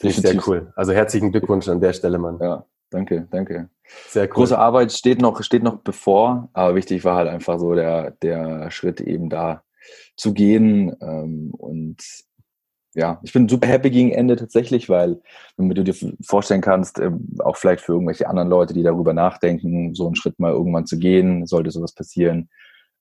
Finde 0.00 0.16
ich 0.16 0.20
sehr 0.20 0.48
cool. 0.48 0.72
Also 0.74 0.92
herzlichen 0.92 1.30
Glückwunsch 1.30 1.68
an 1.68 1.80
der 1.80 1.92
Stelle, 1.92 2.18
Mann. 2.18 2.40
Ja, 2.40 2.66
danke, 2.90 3.28
danke. 3.30 3.70
Sehr 4.08 4.24
cool. 4.24 4.30
Große 4.30 4.58
Arbeit 4.58 4.90
steht 4.90 5.22
noch, 5.22 5.40
steht 5.44 5.62
noch 5.62 5.76
bevor, 5.76 6.48
aber 6.54 6.74
wichtig 6.74 7.04
war 7.04 7.14
halt 7.14 7.28
einfach 7.28 7.60
so 7.60 7.76
der, 7.76 8.10
der 8.10 8.72
Schritt 8.72 9.00
eben 9.00 9.30
da 9.30 9.62
zu 10.16 10.34
gehen 10.34 10.94
ähm, 11.00 11.52
und 11.56 12.02
ja, 12.96 13.20
ich 13.22 13.32
bin 13.34 13.46
super 13.46 13.68
happy 13.68 13.90
gegen 13.90 14.10
Ende 14.10 14.36
tatsächlich, 14.36 14.88
weil, 14.88 15.20
wenn 15.58 15.68
du 15.68 15.84
dir 15.84 15.94
vorstellen 16.24 16.62
kannst, 16.62 16.98
ähm, 16.98 17.36
auch 17.40 17.56
vielleicht 17.56 17.82
für 17.82 17.92
irgendwelche 17.92 18.26
anderen 18.26 18.48
Leute, 18.48 18.72
die 18.72 18.82
darüber 18.82 19.12
nachdenken, 19.12 19.94
so 19.94 20.06
einen 20.06 20.16
Schritt 20.16 20.40
mal 20.40 20.52
irgendwann 20.52 20.86
zu 20.86 20.98
gehen, 20.98 21.46
sollte 21.46 21.70
sowas 21.70 21.92
passieren. 21.92 22.48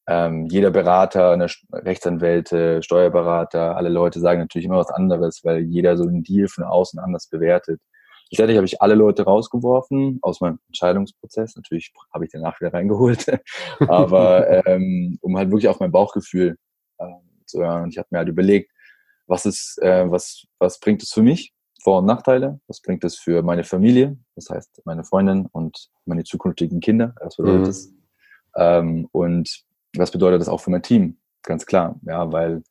Ähm, 0.05 0.47
jeder 0.47 0.69
Berater, 0.69 1.37
Rechtsanwälte, 1.71 2.83
Steuerberater, 2.83 3.77
alle 3.77 3.89
Leute 3.89 4.19
sagen 4.19 4.41
natürlich 4.41 4.65
immer 4.65 4.77
was 4.77 4.91
anderes, 4.91 5.45
weil 5.45 5.61
jeder 5.61 5.95
so 5.95 6.03
einen 6.03 6.23
Deal 6.23 6.49
von 6.49 6.65
außen 6.65 6.99
anders 6.99 7.27
bewertet. 7.27 7.79
Letztendlich 8.29 8.57
habe 8.57 8.67
ich 8.67 8.81
alle 8.81 8.95
Leute 8.95 9.23
rausgeworfen 9.23 10.19
aus 10.21 10.41
meinem 10.41 10.59
Entscheidungsprozess. 10.67 11.55
Natürlich 11.55 11.93
habe 12.13 12.25
ich 12.25 12.31
danach 12.31 12.59
wieder 12.59 12.73
reingeholt, 12.73 13.25
aber 13.87 14.65
ähm, 14.67 15.17
um 15.21 15.37
halt 15.37 15.51
wirklich 15.51 15.69
auf 15.69 15.79
mein 15.79 15.91
Bauchgefühl 15.91 16.57
zu 17.45 17.59
hören. 17.59 17.89
Ich 17.89 17.97
habe 17.97 18.07
mir 18.11 18.19
halt 18.19 18.29
überlegt, 18.29 18.71
was 19.27 19.45
ist, 19.45 19.81
äh, 19.81 20.09
was, 20.09 20.45
was 20.59 20.79
bringt 20.79 21.01
es 21.03 21.11
für 21.11 21.21
mich? 21.21 21.53
Vor- 21.83 21.99
und 21.99 22.05
Nachteile? 22.05 22.59
Was 22.67 22.81
bringt 22.81 23.03
es 23.03 23.15
für 23.17 23.43
meine 23.43 23.63
Familie? 23.63 24.17
Das 24.35 24.49
heißt, 24.49 24.81
meine 24.85 25.03
Freundin 25.03 25.47
und 25.51 25.89
meine 26.05 26.23
zukünftigen 26.23 26.79
Kinder. 26.79 27.13
Was 27.21 27.37
bedeutet 27.37 27.61
mhm. 27.61 27.65
das? 27.65 27.93
Ähm, 28.55 29.07
und 29.11 29.63
was 29.95 30.11
bedeutet 30.11 30.41
das 30.41 30.49
auch 30.49 30.61
für 30.61 30.71
mein 30.71 30.83
Team? 30.83 31.17
Ganz 31.43 31.65
klar, 31.65 31.99
ja, 32.03 32.31
weil 32.31 32.63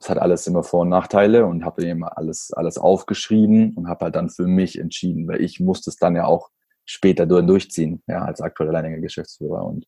es 0.00 0.08
hat 0.08 0.18
alles 0.18 0.46
immer 0.46 0.62
Vor- 0.62 0.82
und 0.82 0.90
Nachteile 0.90 1.46
und 1.46 1.64
habe 1.64 1.84
eben 1.84 2.04
alles, 2.04 2.52
alles 2.52 2.78
aufgeschrieben 2.78 3.74
und 3.74 3.88
habe 3.88 4.06
halt 4.06 4.16
dann 4.16 4.30
für 4.30 4.46
mich 4.46 4.78
entschieden, 4.78 5.26
weil 5.26 5.40
ich 5.40 5.60
musste 5.60 5.90
es 5.90 5.96
dann 5.96 6.14
ja 6.14 6.24
auch 6.24 6.50
später 6.84 7.26
durchziehen, 7.26 8.02
ja, 8.06 8.22
als 8.22 8.40
aktueller 8.40 8.70
alleiniger 8.70 9.00
Geschäftsführer 9.00 9.64
und 9.64 9.86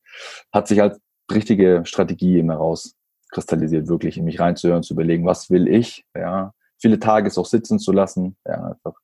hat 0.53 0.69
sich 0.69 0.83
als 0.83 1.01
richtige 1.33 1.83
Strategie 1.85 2.39
immer 2.39 2.57
raus, 2.57 2.97
kristallisiert, 3.31 3.89
wirklich 3.89 4.19
in 4.19 4.25
mich 4.25 4.41
reinzuhören, 4.41 4.83
zu 4.83 4.95
überlegen, 4.95 5.27
was 5.27 5.51
will 5.51 5.69
ich, 5.69 6.05
ja, 6.17 6.53
viele 6.79 6.99
Tage 6.99 7.29
es 7.29 7.39
auch 7.39 7.47
sitzen 7.47 7.79
zu 7.79 7.93
lassen, 7.93 8.37
ja, 8.47 8.65
einfach 8.65 8.95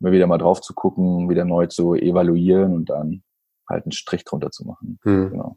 immer 0.00 0.12
wieder 0.12 0.26
mal 0.26 0.38
drauf 0.38 0.60
zu 0.60 0.74
gucken, 0.74 1.28
wieder 1.28 1.44
neu 1.44 1.66
zu 1.66 1.94
evaluieren 1.94 2.74
und 2.74 2.90
dann 2.90 3.22
halt 3.68 3.84
einen 3.84 3.92
Strich 3.92 4.24
drunter 4.24 4.50
zu 4.50 4.64
machen. 4.64 4.98
Hm. 5.02 5.30
Genau. 5.30 5.56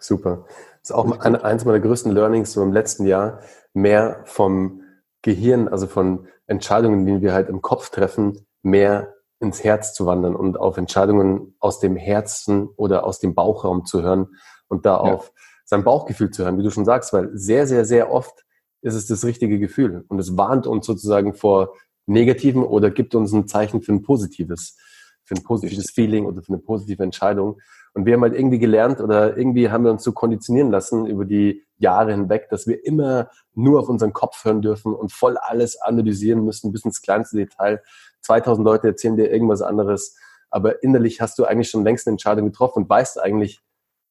Super. 0.00 0.44
Das 0.80 0.90
ist 0.90 0.92
auch 0.92 1.18
ein, 1.18 1.36
eins 1.36 1.64
meiner 1.64 1.80
größten 1.80 2.12
Learnings 2.12 2.52
so 2.52 2.62
im 2.62 2.72
letzten 2.72 3.04
Jahr, 3.04 3.40
mehr 3.74 4.22
vom 4.24 4.82
Gehirn, 5.22 5.66
also 5.66 5.88
von 5.88 6.28
Entscheidungen, 6.46 7.04
die 7.04 7.20
wir 7.20 7.32
halt 7.32 7.48
im 7.48 7.62
Kopf 7.62 7.90
treffen, 7.90 8.46
mehr 8.62 9.14
ins 9.40 9.62
Herz 9.64 9.94
zu 9.94 10.06
wandern 10.06 10.36
und 10.36 10.58
auf 10.58 10.76
Entscheidungen 10.76 11.56
aus 11.58 11.80
dem 11.80 11.96
Herzen 11.96 12.68
oder 12.76 13.04
aus 13.04 13.18
dem 13.18 13.34
Bauchraum 13.34 13.84
zu 13.84 14.02
hören 14.02 14.28
und 14.68 14.86
da 14.86 14.94
ja. 14.94 15.14
auf 15.14 15.32
sein 15.68 15.84
Bauchgefühl 15.84 16.30
zu 16.30 16.44
hören, 16.44 16.56
wie 16.56 16.62
du 16.62 16.70
schon 16.70 16.86
sagst, 16.86 17.12
weil 17.12 17.30
sehr, 17.34 17.66
sehr, 17.66 17.84
sehr 17.84 18.10
oft 18.10 18.46
ist 18.80 18.94
es 18.94 19.06
das 19.06 19.24
richtige 19.24 19.58
Gefühl 19.58 20.04
und 20.08 20.18
es 20.18 20.36
warnt 20.36 20.66
uns 20.66 20.86
sozusagen 20.86 21.34
vor 21.34 21.74
Negativen 22.06 22.62
oder 22.62 22.90
gibt 22.90 23.14
uns 23.14 23.32
ein 23.32 23.46
Zeichen 23.46 23.82
für 23.82 23.92
ein 23.92 24.02
positives, 24.02 24.78
für 25.24 25.34
ein 25.34 25.42
positives 25.42 25.90
Feeling 25.90 26.24
oder 26.24 26.40
für 26.40 26.54
eine 26.54 26.62
positive 26.62 27.02
Entscheidung. 27.02 27.60
Und 27.92 28.06
wir 28.06 28.14
haben 28.14 28.22
halt 28.22 28.34
irgendwie 28.34 28.58
gelernt 28.58 29.02
oder 29.02 29.36
irgendwie 29.36 29.68
haben 29.68 29.84
wir 29.84 29.90
uns 29.90 30.04
so 30.04 30.12
konditionieren 30.12 30.70
lassen 30.70 31.04
über 31.04 31.26
die 31.26 31.66
Jahre 31.76 32.12
hinweg, 32.12 32.48
dass 32.48 32.66
wir 32.66 32.82
immer 32.86 33.28
nur 33.54 33.80
auf 33.80 33.90
unseren 33.90 34.14
Kopf 34.14 34.42
hören 34.46 34.62
dürfen 34.62 34.94
und 34.94 35.12
voll 35.12 35.36
alles 35.36 35.78
analysieren 35.82 36.44
müssen, 36.44 36.72
bis 36.72 36.86
ins 36.86 37.02
kleinste 37.02 37.36
Detail. 37.36 37.82
2000 38.22 38.64
Leute 38.64 38.86
erzählen 38.86 39.16
dir 39.16 39.30
irgendwas 39.30 39.60
anderes, 39.60 40.16
aber 40.48 40.82
innerlich 40.82 41.20
hast 41.20 41.38
du 41.38 41.44
eigentlich 41.44 41.68
schon 41.68 41.84
längst 41.84 42.06
eine 42.06 42.14
Entscheidung 42.14 42.46
getroffen 42.46 42.84
und 42.84 42.88
weißt 42.88 43.20
eigentlich, 43.20 43.60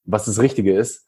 was 0.04 0.26
das 0.26 0.38
Richtige 0.38 0.72
ist 0.72 1.07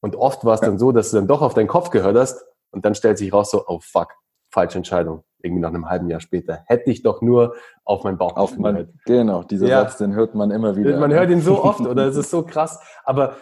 Und 0.00 0.16
oft 0.16 0.44
war 0.44 0.54
es 0.54 0.60
dann 0.60 0.78
so, 0.78 0.92
dass 0.92 1.10
du 1.10 1.16
dann 1.16 1.26
doch 1.26 1.42
auf 1.42 1.54
deinen 1.54 1.68
Kopf 1.68 1.90
gehört 1.90 2.16
hast 2.16 2.44
und 2.70 2.84
dann 2.84 2.94
stellt 2.94 3.18
sich 3.18 3.32
raus 3.32 3.50
so, 3.50 3.64
oh 3.66 3.80
fuck, 3.80 4.14
falsche 4.50 4.78
Entscheidung. 4.78 5.24
Irgendwie 5.42 5.62
nach 5.62 5.70
einem 5.70 5.88
halben 5.88 6.08
Jahr 6.10 6.20
später. 6.20 6.64
Hätte 6.66 6.90
ich 6.90 7.02
doch 7.02 7.22
nur 7.22 7.54
auf 7.84 8.04
mein 8.04 8.18
Bauch 8.18 8.36
auf 8.36 8.58
mein, 8.58 8.92
Genau, 9.06 9.42
dieser 9.42 9.68
ja. 9.68 9.82
Satz, 9.82 9.96
den 9.96 10.14
hört 10.14 10.34
man 10.34 10.50
immer 10.50 10.76
wieder. 10.76 10.98
Man 10.98 11.12
hört 11.12 11.30
ihn 11.30 11.40
so 11.40 11.62
oft 11.64 11.80
oder 11.80 12.06
es 12.06 12.16
ist 12.16 12.30
so 12.30 12.42
krass. 12.42 12.78
Aber 13.04 13.36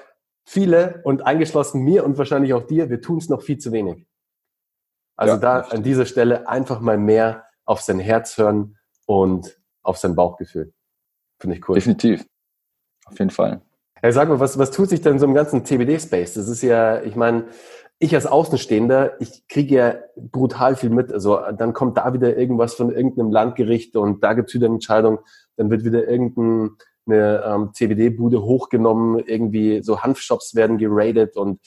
viele 0.44 1.00
und 1.04 1.26
eingeschlossen 1.26 1.82
mir 1.82 2.04
und 2.04 2.16
wahrscheinlich 2.16 2.54
auch 2.54 2.62
dir, 2.66 2.88
wir 2.88 3.00
tun 3.00 3.18
es 3.18 3.28
noch 3.28 3.42
viel 3.42 3.58
zu 3.58 3.72
wenig. 3.72 4.06
Also 5.16 5.34
ja, 5.34 5.40
da 5.40 5.60
an 5.60 5.82
dieser 5.82 6.06
Stelle 6.06 6.48
einfach 6.48 6.80
mal 6.80 6.96
mehr 6.96 7.44
auf 7.64 7.80
sein 7.80 7.98
Herz 7.98 8.38
hören 8.38 8.78
und 9.06 9.60
auf 9.82 9.98
sein 9.98 10.14
Bauchgefühl. 10.14 10.72
Finde 11.40 11.56
ich 11.56 11.68
cool. 11.68 11.74
Definitiv. 11.74 12.24
Auf 13.06 13.18
jeden 13.18 13.30
Fall. 13.30 13.62
Ja, 14.02 14.12
sag 14.12 14.28
mal, 14.28 14.40
was, 14.40 14.58
was 14.58 14.70
tut 14.70 14.88
sich 14.88 15.00
denn 15.00 15.18
so 15.18 15.26
im 15.26 15.34
ganzen 15.34 15.64
CBD-Space? 15.64 16.34
Das 16.34 16.48
ist 16.48 16.62
ja, 16.62 17.02
ich 17.02 17.16
meine, 17.16 17.46
ich 17.98 18.14
als 18.14 18.26
Außenstehender, 18.26 19.20
ich 19.20 19.48
kriege 19.48 19.74
ja 19.74 19.94
brutal 20.16 20.76
viel 20.76 20.90
mit. 20.90 21.12
Also 21.12 21.40
dann 21.56 21.72
kommt 21.72 21.98
da 21.98 22.12
wieder 22.12 22.36
irgendwas 22.36 22.74
von 22.74 22.92
irgendeinem 22.92 23.32
Landgericht 23.32 23.96
und 23.96 24.22
da 24.22 24.34
gibt 24.34 24.50
es 24.50 24.54
wieder 24.54 24.66
eine 24.66 24.76
Entscheidung, 24.76 25.18
dann 25.56 25.70
wird 25.70 25.84
wieder 25.84 26.06
irgendeine 26.06 26.76
ähm, 27.08 27.70
CBD-Bude 27.72 28.42
hochgenommen, 28.42 29.18
irgendwie 29.18 29.82
so 29.82 30.00
Hanfshops 30.00 30.54
werden 30.54 30.78
geradet 30.78 31.36
und 31.36 31.60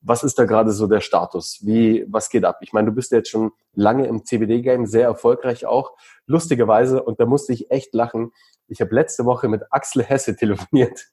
was 0.00 0.22
ist 0.22 0.38
da 0.38 0.44
gerade 0.44 0.70
so 0.70 0.86
der 0.86 1.00
Status? 1.00 1.58
Wie, 1.62 2.06
was 2.08 2.30
geht 2.30 2.44
ab? 2.44 2.58
Ich 2.60 2.72
meine, 2.72 2.88
du 2.88 2.94
bist 2.94 3.10
jetzt 3.10 3.28
schon 3.28 3.50
lange 3.74 4.06
im 4.06 4.24
CBD-Game, 4.24 4.86
sehr 4.86 5.04
erfolgreich 5.04 5.66
auch. 5.66 5.96
Lustigerweise, 6.26 7.02
und 7.02 7.18
da 7.18 7.26
musste 7.26 7.52
ich 7.52 7.70
echt 7.70 7.92
lachen, 7.92 8.30
ich 8.68 8.80
habe 8.80 8.94
letzte 8.94 9.24
Woche 9.24 9.48
mit 9.48 9.62
Axel 9.70 10.04
Hesse 10.04 10.36
telefoniert. 10.36 11.08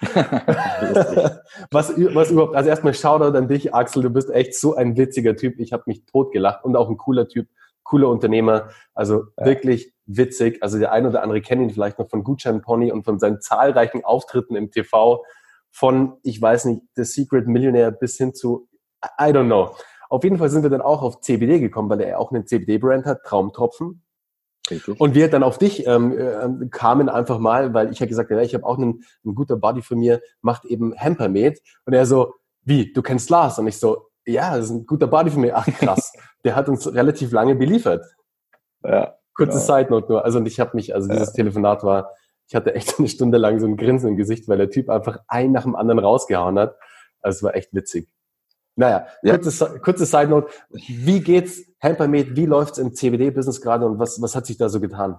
was, 1.70 1.90
was 1.96 2.30
überhaupt, 2.30 2.54
also 2.54 2.70
erstmal 2.70 2.94
Shoutout 2.94 3.36
an 3.36 3.48
dich, 3.48 3.74
Axel, 3.74 4.02
du 4.02 4.10
bist 4.10 4.30
echt 4.30 4.54
so 4.54 4.74
ein 4.74 4.96
witziger 4.96 5.34
Typ. 5.36 5.58
Ich 5.58 5.72
habe 5.72 5.84
mich 5.86 6.04
totgelacht 6.06 6.64
und 6.64 6.76
auch 6.76 6.88
ein 6.88 6.96
cooler 6.96 7.28
Typ, 7.28 7.48
cooler 7.82 8.08
Unternehmer. 8.08 8.68
Also 8.94 9.24
ja. 9.36 9.46
wirklich 9.46 9.92
witzig. 10.06 10.62
Also 10.62 10.78
der 10.78 10.92
ein 10.92 11.06
oder 11.06 11.22
andere 11.22 11.40
kennt 11.40 11.62
ihn 11.62 11.70
vielleicht 11.70 11.98
noch 11.98 12.08
von 12.08 12.22
Gutschein 12.22 12.62
Pony 12.62 12.92
und 12.92 13.04
von 13.04 13.18
seinen 13.18 13.40
zahlreichen 13.40 14.04
Auftritten 14.04 14.54
im 14.54 14.70
TV. 14.70 15.24
Von, 15.70 16.18
ich 16.22 16.40
weiß 16.40 16.66
nicht, 16.66 16.82
The 16.94 17.04
Secret 17.04 17.46
Millionaire 17.46 17.92
bis 17.92 18.16
hin 18.16 18.34
zu, 18.34 18.68
I 19.20 19.30
don't 19.32 19.46
know. 19.46 19.74
Auf 20.08 20.24
jeden 20.24 20.38
Fall 20.38 20.48
sind 20.48 20.62
wir 20.62 20.70
dann 20.70 20.80
auch 20.80 21.02
auf 21.02 21.20
CBD 21.20 21.58
gekommen, 21.58 21.90
weil 21.90 22.00
er 22.00 22.18
auch 22.18 22.32
einen 22.32 22.46
CBD-Brand 22.46 23.04
hat, 23.04 23.24
Traumtropfen. 23.24 24.02
Richtig. 24.70 25.00
Und 25.00 25.14
wir 25.14 25.28
dann 25.30 25.42
auf 25.42 25.58
dich 25.58 25.86
ähm, 25.86 26.16
äh, 26.18 26.66
kamen 26.70 27.08
einfach 27.08 27.38
mal, 27.38 27.74
weil 27.74 27.90
ich 27.90 28.00
habe 28.00 28.08
gesagt, 28.08 28.30
ja, 28.30 28.40
ich 28.40 28.54
habe 28.54 28.64
auch 28.64 28.78
einen, 28.78 29.02
ein 29.24 29.34
guter 29.34 29.56
Buddy 29.56 29.82
von 29.82 29.98
mir, 29.98 30.20
macht 30.40 30.64
eben 30.64 30.94
Hampermade. 30.96 31.56
Und 31.84 31.92
er 31.92 32.06
so, 32.06 32.34
wie, 32.62 32.92
du 32.92 33.02
kennst 33.02 33.30
Lars? 33.30 33.58
Und 33.58 33.66
ich 33.66 33.78
so, 33.78 34.08
ja, 34.26 34.56
das 34.56 34.66
ist 34.66 34.70
ein 34.70 34.86
guter 34.86 35.06
Buddy 35.06 35.30
von 35.30 35.40
mir. 35.40 35.56
Ach 35.56 35.66
krass, 35.66 36.12
der 36.44 36.54
hat 36.54 36.68
uns 36.68 36.92
relativ 36.92 37.32
lange 37.32 37.54
beliefert. 37.54 38.04
Ja. 38.84 39.14
Kurze 39.34 39.58
genau. 39.58 39.78
Side 39.78 39.90
Note 39.90 40.12
nur. 40.12 40.24
Also 40.24 40.38
und 40.38 40.46
ich 40.46 40.60
habe 40.60 40.72
mich, 40.74 40.94
also 40.94 41.08
dieses 41.08 41.28
ja. 41.28 41.34
Telefonat 41.34 41.84
war, 41.84 42.12
ich 42.48 42.54
hatte 42.54 42.74
echt 42.74 42.98
eine 42.98 43.08
Stunde 43.08 43.38
lang 43.38 43.60
so 43.60 43.66
ein 43.66 43.76
Grinsen 43.76 44.10
im 44.10 44.16
Gesicht, 44.16 44.48
weil 44.48 44.58
der 44.58 44.70
Typ 44.70 44.88
einfach 44.88 45.20
ein 45.28 45.52
nach 45.52 45.62
dem 45.62 45.76
anderen 45.76 46.00
rausgehauen 46.00 46.58
hat. 46.58 46.76
Also 47.20 47.36
es 47.36 47.42
war 47.42 47.54
echt 47.54 47.72
witzig. 47.74 48.08
Naja, 48.78 49.08
ja. 49.24 49.36
kurze, 49.36 49.80
kurze 49.80 50.06
Side 50.06 50.28
Note. 50.28 50.52
Wie 50.70 51.20
geht's 51.20 51.64
Hampermade? 51.82 52.36
Wie 52.36 52.46
läuft's 52.46 52.78
im 52.78 52.94
CBD-Business 52.94 53.60
gerade 53.60 53.84
und 53.84 53.98
was, 53.98 54.22
was 54.22 54.36
hat 54.36 54.46
sich 54.46 54.56
da 54.56 54.68
so 54.68 54.78
getan? 54.78 55.18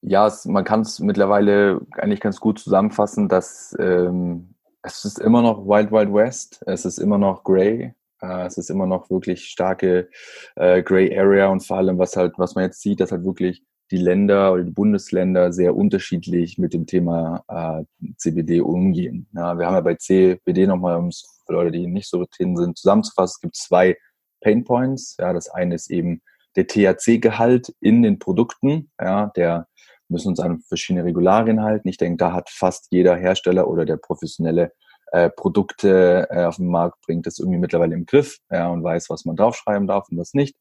Ja, 0.00 0.26
es, 0.26 0.44
man 0.44 0.64
kann 0.64 0.80
es 0.80 0.98
mittlerweile 0.98 1.80
eigentlich 1.92 2.20
ganz 2.20 2.40
gut 2.40 2.58
zusammenfassen, 2.58 3.28
dass 3.28 3.76
ähm, 3.78 4.56
es 4.82 5.04
ist 5.04 5.20
immer 5.20 5.40
noch 5.40 5.66
Wild 5.66 5.92
Wild 5.92 6.12
West, 6.12 6.64
es 6.66 6.84
ist 6.84 6.98
immer 6.98 7.16
noch 7.16 7.44
Grey, 7.44 7.94
äh, 8.22 8.46
es 8.46 8.58
ist 8.58 8.70
immer 8.70 8.86
noch 8.86 9.08
wirklich 9.08 9.44
starke 9.44 10.08
äh, 10.56 10.82
Grey 10.82 11.16
Area 11.16 11.46
und 11.46 11.64
vor 11.64 11.76
allem, 11.76 11.96
was 11.96 12.16
halt, 12.16 12.34
was 12.38 12.56
man 12.56 12.64
jetzt 12.64 12.82
sieht, 12.82 12.98
dass 12.98 13.12
halt 13.12 13.24
wirklich 13.24 13.64
die 13.90 13.96
Länder 13.96 14.52
oder 14.52 14.64
die 14.64 14.70
Bundesländer 14.70 15.52
sehr 15.52 15.74
unterschiedlich 15.74 16.58
mit 16.58 16.74
dem 16.74 16.86
Thema 16.86 17.44
äh, 17.48 17.84
CBD 18.16 18.60
umgehen. 18.60 19.28
Ja, 19.34 19.58
wir 19.58 19.66
haben 19.66 19.74
ja 19.74 19.80
bei 19.80 19.94
CBD 19.94 20.66
nochmal, 20.66 20.96
um 20.96 21.08
es 21.08 21.42
für 21.46 21.54
Leute, 21.54 21.72
die 21.72 21.86
nicht 21.86 22.08
so 22.08 22.24
drin 22.36 22.56
sind, 22.56 22.76
zusammenzufassen. 22.76 23.36
Es 23.36 23.40
gibt 23.40 23.56
zwei 23.56 23.96
Pain 24.40 24.64
Points. 24.64 25.16
Ja, 25.18 25.32
das 25.32 25.48
eine 25.48 25.74
ist 25.74 25.90
eben 25.90 26.22
der 26.56 26.66
THC-Gehalt 26.66 27.74
in 27.80 28.02
den 28.02 28.18
Produkten. 28.18 28.90
Ja, 29.00 29.32
der 29.36 29.66
müssen 30.08 30.28
uns 30.28 30.40
an 30.40 30.60
verschiedene 30.60 31.04
Regularien 31.04 31.62
halten. 31.62 31.88
Ich 31.88 31.98
denke, 31.98 32.18
da 32.18 32.32
hat 32.32 32.50
fast 32.50 32.88
jeder 32.90 33.16
Hersteller 33.16 33.68
oder 33.68 33.84
der 33.84 33.96
professionelle 33.96 34.72
äh, 35.12 35.30
Produkte 35.30 36.26
äh, 36.30 36.44
auf 36.44 36.56
den 36.56 36.68
Markt 36.68 37.00
bringt 37.02 37.26
das 37.26 37.38
irgendwie 37.38 37.58
mittlerweile 37.58 37.94
im 37.94 38.04
Griff 38.04 38.38
ja, 38.50 38.68
und 38.68 38.82
weiß, 38.82 39.08
was 39.08 39.24
man 39.24 39.36
draufschreiben 39.36 39.86
darf 39.86 40.08
und 40.10 40.18
was 40.18 40.34
nicht. 40.34 40.56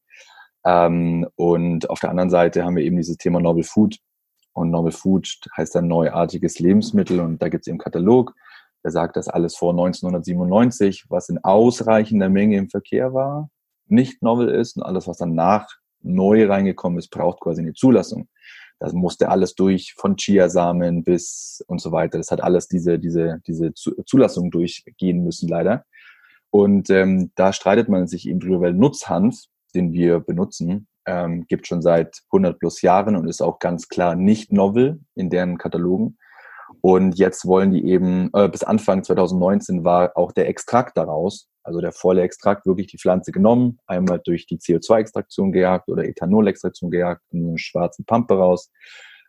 Ähm, 0.67 1.25
und 1.35 1.89
auf 1.89 2.01
der 2.01 2.09
anderen 2.09 2.29
Seite 2.29 2.65
haben 2.65 2.75
wir 2.75 2.83
eben 2.83 2.97
dieses 2.97 3.17
Thema 3.17 3.39
Novel 3.39 3.63
Food. 3.63 3.97
Und 4.51 4.69
Novel 4.69 4.91
Food 4.91 5.39
heißt 5.55 5.77
ein 5.77 5.87
neuartiges 5.87 6.59
Lebensmittel 6.59 7.21
und 7.21 7.41
da 7.41 7.47
gibt 7.47 7.61
es 7.61 7.67
eben 7.67 7.77
Katalog. 7.77 8.33
Er 8.83 8.91
sagt, 8.91 9.15
dass 9.15 9.29
alles 9.29 9.55
vor 9.55 9.71
1997, 9.71 11.05
was 11.09 11.29
in 11.29 11.37
ausreichender 11.43 12.29
Menge 12.29 12.57
im 12.57 12.69
Verkehr 12.69 13.13
war, 13.13 13.49
nicht 13.87 14.21
novel 14.21 14.49
ist 14.49 14.75
und 14.75 14.83
alles, 14.83 15.07
was 15.07 15.17
danach 15.17 15.69
neu 16.01 16.47
reingekommen 16.47 16.99
ist, 16.99 17.09
braucht 17.09 17.39
quasi 17.39 17.61
eine 17.61 17.73
Zulassung. 17.73 18.27
Das 18.79 18.93
musste 18.93 19.29
alles 19.29 19.55
durch, 19.55 19.93
von 19.97 20.17
Chiasamen 20.17 21.03
bis 21.03 21.63
und 21.67 21.79
so 21.79 21.91
weiter. 21.91 22.17
Das 22.17 22.29
hat 22.29 22.41
alles 22.41 22.67
diese, 22.67 22.99
diese, 22.99 23.41
diese 23.47 23.73
Zulassung 23.73 24.51
durchgehen 24.51 25.23
müssen, 25.23 25.47
leider. 25.47 25.85
Und 26.49 26.89
ähm, 26.89 27.31
da 27.35 27.53
streitet 27.53 27.89
man 27.89 28.07
sich 28.07 28.27
eben 28.27 28.39
drüber, 28.39 28.61
weil 28.61 28.73
Nutzhanf, 28.73 29.45
den 29.75 29.93
wir 29.93 30.19
benutzen, 30.19 30.87
ähm, 31.05 31.45
gibt 31.47 31.67
schon 31.67 31.81
seit 31.81 32.21
100 32.31 32.59
plus 32.59 32.81
Jahren 32.81 33.15
und 33.15 33.27
ist 33.27 33.41
auch 33.41 33.59
ganz 33.59 33.87
klar 33.87 34.15
nicht 34.15 34.51
novel 34.51 34.99
in 35.15 35.29
deren 35.29 35.57
Katalogen. 35.57 36.17
Und 36.81 37.17
jetzt 37.17 37.45
wollen 37.45 37.71
die 37.71 37.85
eben, 37.85 38.29
äh, 38.33 38.49
bis 38.49 38.63
Anfang 38.63 39.03
2019 39.03 39.83
war 39.83 40.11
auch 40.15 40.31
der 40.31 40.49
Extrakt 40.49 40.97
daraus, 40.97 41.49
also 41.63 41.81
der 41.81 41.91
volle 41.91 42.21
Extrakt, 42.21 42.65
wirklich 42.65 42.87
die 42.87 42.97
Pflanze 42.97 43.31
genommen, 43.31 43.79
einmal 43.87 44.19
durch 44.23 44.45
die 44.45 44.57
CO2-Extraktion 44.57 45.51
gejagt 45.51 45.89
oder 45.89 46.05
Ethanol-Extraktion 46.05 46.91
gejagt 46.91 47.21
einen 47.33 47.57
schwarzen 47.57 48.05
Pampe 48.05 48.35
raus. 48.35 48.69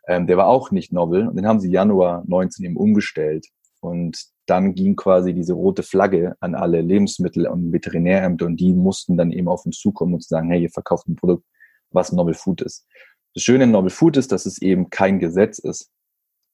Ähm, 0.07 0.27
der 0.27 0.37
war 0.37 0.47
auch 0.47 0.71
nicht 0.71 0.91
novel 0.91 1.27
und 1.27 1.35
den 1.37 1.47
haben 1.47 1.59
sie 1.59 1.71
Januar 1.71 2.23
19 2.27 2.65
eben 2.65 2.77
umgestellt. 2.77 3.47
Und 3.81 4.21
dann 4.49 4.75
ging 4.75 4.95
quasi 4.95 5.33
diese 5.33 5.53
rote 5.53 5.83
Flagge 5.83 6.35
an 6.39 6.55
alle 6.55 6.81
Lebensmittel- 6.81 7.47
und 7.47 7.71
Veterinärämter 7.71 8.45
und 8.45 8.57
die 8.57 8.73
mussten 8.73 9.17
dann 9.17 9.31
eben 9.31 9.47
auf 9.47 9.65
uns 9.65 9.77
zukommen 9.77 10.15
und 10.15 10.23
sagen, 10.23 10.49
hey, 10.49 10.63
ihr 10.63 10.69
verkauft 10.69 11.07
ein 11.07 11.15
Produkt, 11.15 11.45
was 11.91 12.11
Novel 12.11 12.33
Food 12.33 12.61
ist. 12.61 12.87
Das 13.33 13.43
Schöne 13.43 13.65
in 13.65 13.71
Novel 13.71 13.89
Food 13.89 14.17
ist, 14.17 14.31
dass 14.31 14.45
es 14.45 14.61
eben 14.61 14.89
kein 14.89 15.19
Gesetz 15.19 15.59
ist 15.59 15.91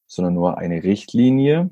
sondern 0.08 0.34
nur 0.34 0.58
eine 0.58 0.84
Richtlinie, 0.84 1.72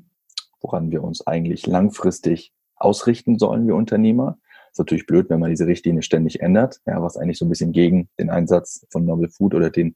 woran 0.60 0.90
wir 0.90 1.02
uns 1.02 1.26
eigentlich 1.26 1.66
langfristig 1.66 2.52
ausrichten 2.76 3.38
sollen, 3.38 3.66
wir 3.66 3.74
Unternehmer. 3.76 4.38
Ist 4.70 4.78
natürlich 4.78 5.06
blöd, 5.06 5.30
wenn 5.30 5.40
man 5.40 5.50
diese 5.50 5.66
Richtlinie 5.66 6.02
ständig 6.02 6.40
ändert, 6.40 6.80
ja, 6.86 7.00
was 7.00 7.16
eigentlich 7.16 7.38
so 7.38 7.44
ein 7.44 7.48
bisschen 7.48 7.72
gegen 7.72 8.08
den 8.18 8.30
Einsatz 8.30 8.86
von 8.90 9.04
Novel 9.04 9.28
Food 9.28 9.54
oder 9.54 9.70
den 9.70 9.94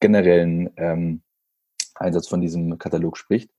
generellen 0.00 0.70
ähm, 0.76 1.22
Einsatz 1.94 2.28
von 2.28 2.40
diesem 2.40 2.76
Katalog 2.78 3.16
spricht. 3.16 3.50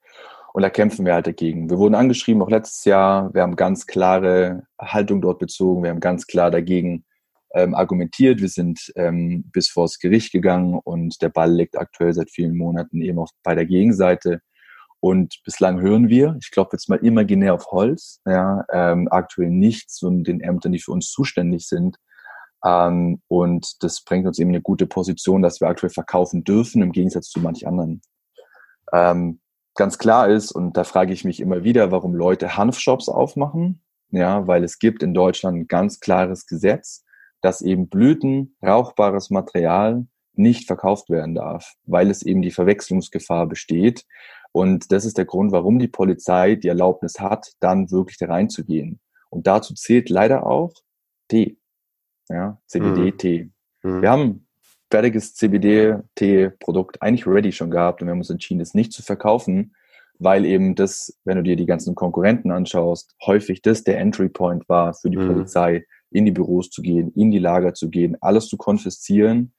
Und 0.56 0.62
da 0.62 0.70
kämpfen 0.70 1.06
wir 1.06 1.16
halt 1.16 1.28
dagegen. 1.28 1.70
Wir 1.70 1.78
wurden 1.78 1.96
angeschrieben, 1.96 2.42
auch 2.42 2.50
letztes 2.50 2.86
Jahr. 2.86 3.34
Wir 3.34 3.42
haben 3.42 3.58
ganz 3.58 3.88
klare 3.88 4.64
Haltung 4.80 5.22
dort 5.22 5.38
bezogen. 5.38 5.84
Wir 5.84 5.90
haben 5.90 6.00
ganz 6.00 6.28
klar 6.28 6.50
dagegen 6.50 7.04
ähm, 7.54 7.76
argumentiert. 7.76 8.40
Wir 8.40 8.48
sind 8.48 8.90
ähm, 8.96 9.44
bis 9.52 9.68
vors 9.68 10.00
Gericht 10.00 10.32
gegangen 10.32 10.80
und 10.82 11.22
der 11.22 11.28
Ball 11.28 11.52
liegt 11.52 11.78
aktuell 11.78 12.14
seit 12.14 12.32
vielen 12.32 12.56
Monaten 12.56 13.02
eben 13.02 13.20
auch 13.20 13.32
bei 13.44 13.54
der 13.54 13.66
Gegenseite. 13.66 14.40
Und 15.02 15.42
bislang 15.44 15.82
hören 15.82 16.08
wir, 16.08 16.38
ich 16.40 16.52
glaube 16.52 16.70
jetzt 16.72 16.88
mal 16.88 17.06
imaginär 17.06 17.54
auf 17.54 17.68
Holz, 17.72 18.22
ja, 18.26 18.64
ähm, 18.72 19.10
aktuell 19.12 19.50
nichts 19.50 20.00
von 20.00 20.24
den 20.24 20.40
Ämtern, 20.40 20.72
die 20.72 20.80
für 20.80 20.94
uns 20.94 21.12
zuständig 21.12 21.68
sind. 21.68 21.98
Ähm, 22.64 23.22
und 23.28 23.84
das 23.84 24.06
bringt 24.06 24.26
uns 24.26 24.40
eben 24.40 24.52
eine 24.52 24.62
gute 24.62 24.88
Position, 24.88 25.42
dass 25.42 25.60
wir 25.60 25.68
aktuell 25.68 25.92
verkaufen 25.92 26.46
dürfen, 26.46 26.82
im 26.82 26.94
Gegensatz 26.94 27.28
zu 27.28 27.42
manch 27.42 27.68
anderen. 27.68 28.02
Ähm, 28.94 29.42
ganz 29.76 29.98
klar 29.98 30.30
ist, 30.30 30.52
und 30.52 30.78
da 30.78 30.84
frage 30.84 31.14
ich 31.14 31.26
mich 31.26 31.40
immer 31.40 31.64
wieder, 31.64 31.92
warum 31.92 32.16
Leute 32.16 32.58
Hanfshops 32.58 33.10
aufmachen. 33.10 33.82
Ja, 34.12 34.48
weil 34.48 34.64
es 34.64 34.80
gibt 34.80 35.04
in 35.04 35.14
Deutschland 35.14 35.58
ein 35.58 35.68
ganz 35.68 36.00
klares 36.00 36.46
Gesetz, 36.46 37.04
dass 37.42 37.62
eben 37.62 37.90
Blüten, 37.90 38.56
rauchbares 38.66 39.30
Material 39.30 40.08
nicht 40.34 40.68
verkauft 40.68 41.10
werden 41.10 41.36
darf, 41.36 41.74
weil 41.84 42.10
es 42.10 42.22
eben 42.22 42.42
die 42.42 42.52
Verwechslungsgefahr 42.52 43.48
besteht. 43.48 44.06
Und 44.52 44.92
das 44.92 45.06
ist 45.06 45.18
der 45.18 45.26
Grund, 45.26 45.52
warum 45.52 45.80
die 45.80 45.88
Polizei 45.88 46.56
die 46.56 46.70
Erlaubnis 46.70 47.20
hat, 47.20 47.54
dann 47.60 47.92
wirklich 47.92 48.18
da 48.18 48.28
reinzugehen. 48.28 49.00
Und 49.30 49.48
dazu 49.48 49.74
zählt 49.74 50.10
leider 50.10 50.46
auch 50.46 50.74
Tee. 51.28 51.58
Ja, 52.30 52.60
CBD-Tee. 52.68 53.52
Mhm. 53.84 53.92
mhm. 53.92 54.02
Wir 54.02 54.10
haben 54.12 54.45
fertiges 54.96 55.36
CBD-Tee-Produkt 55.36 57.02
eigentlich 57.02 57.28
ready 57.28 57.52
schon 57.52 57.70
gehabt 57.70 58.02
und 58.02 58.08
wir 58.08 58.12
haben 58.12 58.20
uns 58.20 58.30
entschieden, 58.30 58.62
es 58.62 58.74
nicht 58.74 58.94
zu 58.94 59.04
verkaufen, 59.04 59.76
weil 60.20 60.46
eben 60.46 60.74
das, 60.74 61.20
wenn 61.26 61.36
du 61.36 61.44
dir 61.44 61.58
die 61.58 61.66
ganzen 61.66 61.96
Konkurrenten 61.96 62.50
anschaust, 62.50 63.14
häufig 63.26 63.62
das 63.62 63.84
der 63.84 64.00
Entry 64.00 64.30
Point 64.30 64.70
war 64.70 64.94
für 64.94 65.10
die 65.10 65.18
mhm. 65.18 65.28
Polizei, 65.28 65.86
in 66.12 66.24
die 66.24 66.32
Büros 66.32 66.70
zu 66.70 66.82
gehen, 66.82 67.12
in 67.14 67.30
die 67.30 67.40
Lager 67.40 67.74
zu 67.74 67.90
gehen, 67.90 68.16
alles 68.22 68.48
zu 68.48 68.56
konfiszieren. 68.56 69.54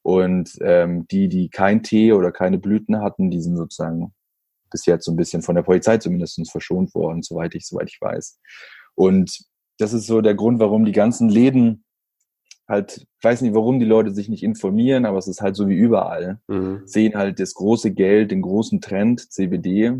Und 0.00 0.56
ähm, 0.62 1.06
die, 1.08 1.28
die 1.28 1.50
kein 1.50 1.82
Tee 1.82 2.14
oder 2.14 2.32
keine 2.32 2.56
Blüten 2.56 3.02
hatten, 3.02 3.30
die 3.30 3.42
sind 3.42 3.58
sozusagen 3.58 4.14
bis 4.70 4.86
jetzt 4.86 5.04
so 5.04 5.12
ein 5.12 5.16
bisschen 5.16 5.42
von 5.42 5.54
der 5.54 5.64
Polizei 5.64 5.98
zumindest 5.98 6.50
verschont 6.50 6.94
worden, 6.94 7.20
soweit 7.20 7.54
ich, 7.54 7.66
soweit 7.66 7.90
ich 7.90 8.00
weiß. 8.00 8.40
Und 8.94 9.38
das 9.76 9.92
ist 9.92 10.06
so 10.06 10.22
der 10.22 10.34
Grund, 10.34 10.60
warum 10.60 10.86
die 10.86 10.92
ganzen 10.92 11.28
Läden 11.28 11.84
halt, 12.68 12.98
ich 12.98 13.24
weiß 13.24 13.40
nicht, 13.42 13.54
warum 13.54 13.80
die 13.80 13.86
Leute 13.86 14.12
sich 14.12 14.28
nicht 14.28 14.42
informieren, 14.42 15.06
aber 15.06 15.18
es 15.18 15.26
ist 15.26 15.40
halt 15.40 15.56
so 15.56 15.68
wie 15.68 15.76
überall. 15.76 16.40
Mhm. 16.48 16.82
Sehen 16.84 17.14
halt 17.14 17.40
das 17.40 17.54
große 17.54 17.92
Geld, 17.92 18.30
den 18.30 18.42
großen 18.42 18.80
Trend, 18.80 19.32
CBD, 19.32 19.94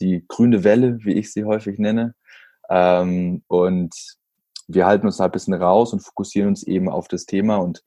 die 0.00 0.24
grüne 0.28 0.62
Welle, 0.62 0.98
wie 1.04 1.14
ich 1.14 1.32
sie 1.32 1.44
häufig 1.44 1.78
nenne. 1.78 2.14
Ähm, 2.68 3.42
und 3.48 3.94
wir 4.68 4.86
halten 4.86 5.06
uns 5.06 5.18
halt 5.18 5.30
ein 5.30 5.32
bisschen 5.32 5.54
raus 5.54 5.92
und 5.92 6.00
fokussieren 6.00 6.48
uns 6.48 6.62
eben 6.62 6.88
auf 6.88 7.08
das 7.08 7.26
Thema 7.26 7.56
und 7.56 7.82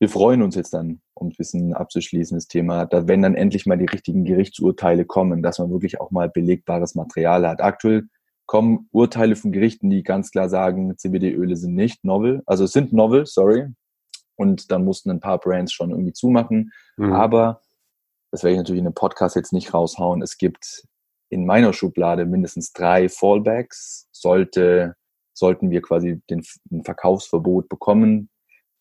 wir 0.00 0.08
freuen 0.08 0.42
uns 0.42 0.54
jetzt 0.54 0.74
dann, 0.74 1.00
um 1.14 1.28
ein 1.28 1.34
bisschen 1.36 1.74
abzuschließen, 1.74 2.36
das 2.36 2.46
Thema, 2.46 2.86
da, 2.86 3.08
wenn 3.08 3.22
dann 3.22 3.34
endlich 3.34 3.66
mal 3.66 3.76
die 3.76 3.86
richtigen 3.86 4.24
Gerichtsurteile 4.24 5.04
kommen, 5.04 5.42
dass 5.42 5.58
man 5.58 5.70
wirklich 5.70 6.00
auch 6.00 6.12
mal 6.12 6.28
belegbares 6.28 6.94
Material 6.94 7.48
hat. 7.48 7.60
Aktuell 7.60 8.04
kommen 8.48 8.88
Urteile 8.92 9.36
von 9.36 9.52
Gerichten, 9.52 9.90
die 9.90 10.02
ganz 10.02 10.30
klar 10.30 10.48
sagen, 10.48 10.96
CBD-Öle 10.96 11.54
sind 11.54 11.74
nicht 11.74 12.02
novel, 12.02 12.42
also 12.46 12.66
sind 12.66 12.94
novel, 12.94 13.26
sorry. 13.26 13.68
Und 14.36 14.72
dann 14.72 14.84
mussten 14.84 15.10
ein 15.10 15.20
paar 15.20 15.38
Brands 15.38 15.72
schon 15.72 15.90
irgendwie 15.90 16.14
zumachen. 16.14 16.72
Mhm. 16.96 17.12
Aber, 17.12 17.60
das 18.32 18.42
werde 18.42 18.54
ich 18.54 18.58
natürlich 18.58 18.80
in 18.80 18.86
einem 18.86 18.94
Podcast 18.94 19.36
jetzt 19.36 19.52
nicht 19.52 19.74
raushauen, 19.74 20.22
es 20.22 20.38
gibt 20.38 20.84
in 21.28 21.44
meiner 21.44 21.74
Schublade 21.74 22.24
mindestens 22.24 22.72
drei 22.72 23.10
Fallbacks. 23.10 24.08
Sollte, 24.12 24.96
sollten 25.34 25.70
wir 25.70 25.82
quasi 25.82 26.22
den, 26.30 26.42
ein 26.72 26.84
Verkaufsverbot 26.84 27.68
bekommen 27.68 28.30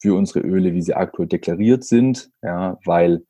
für 0.01 0.15
unsere 0.15 0.39
Öle, 0.39 0.73
wie 0.73 0.82
sie 0.82 0.93
aktuell 0.93 1.27
deklariert 1.27 1.84
sind, 1.84 2.30
ja, 2.41 2.77
weil 2.86 3.25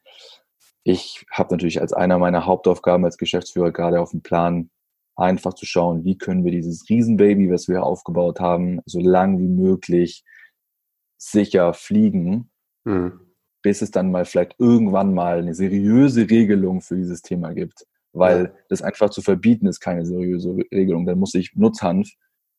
ich 0.84 1.26
habe 1.32 1.54
natürlich 1.54 1.82
als 1.82 1.94
einer 1.94 2.20
meiner 2.20 2.46
Hauptaufgaben 2.46 3.06
als 3.06 3.18
Geschäftsführer 3.18 3.72
gerade 3.72 4.00
auf 4.00 4.12
dem 4.12 4.22
Plan, 4.22 4.70
einfach 5.18 5.54
zu 5.54 5.66
schauen, 5.66 6.06
wie 6.06 6.18
können 6.18 6.46
wir 6.46 6.52
dieses 6.52 6.88
Riesenbaby, 6.90 7.52
was 7.52 7.68
wir 7.68 7.84
aufgebaut 7.84 8.40
haben, 8.40 8.82
so 8.86 9.00
lang 9.00 9.40
wie 9.40 9.48
möglich 9.48 10.24
sicher 11.18 11.74
fliegen, 11.74 12.52
mhm. 12.86 13.20
bis 13.64 13.82
es 13.82 13.92
dann 13.92 14.12
mal 14.12 14.26
vielleicht 14.26 14.56
irgendwann 14.60 15.14
mal 15.14 15.40
eine 15.40 15.56
seriöse 15.56 16.30
Regelung 16.30 16.82
für 16.82 16.96
dieses 16.96 17.24
Thema 17.24 17.54
gibt. 17.54 17.86
Weil 18.14 18.46
ja. 18.46 18.52
das 18.70 18.82
einfach 18.82 19.10
zu 19.10 19.22
verbieten 19.22 19.68
ist 19.68 19.80
keine 19.80 20.06
seriöse 20.06 20.56
Regelung. 20.72 21.06
Dann 21.06 21.20
muss 21.20 21.34
ich 21.34 21.56
Nutzhanf, 21.56 22.10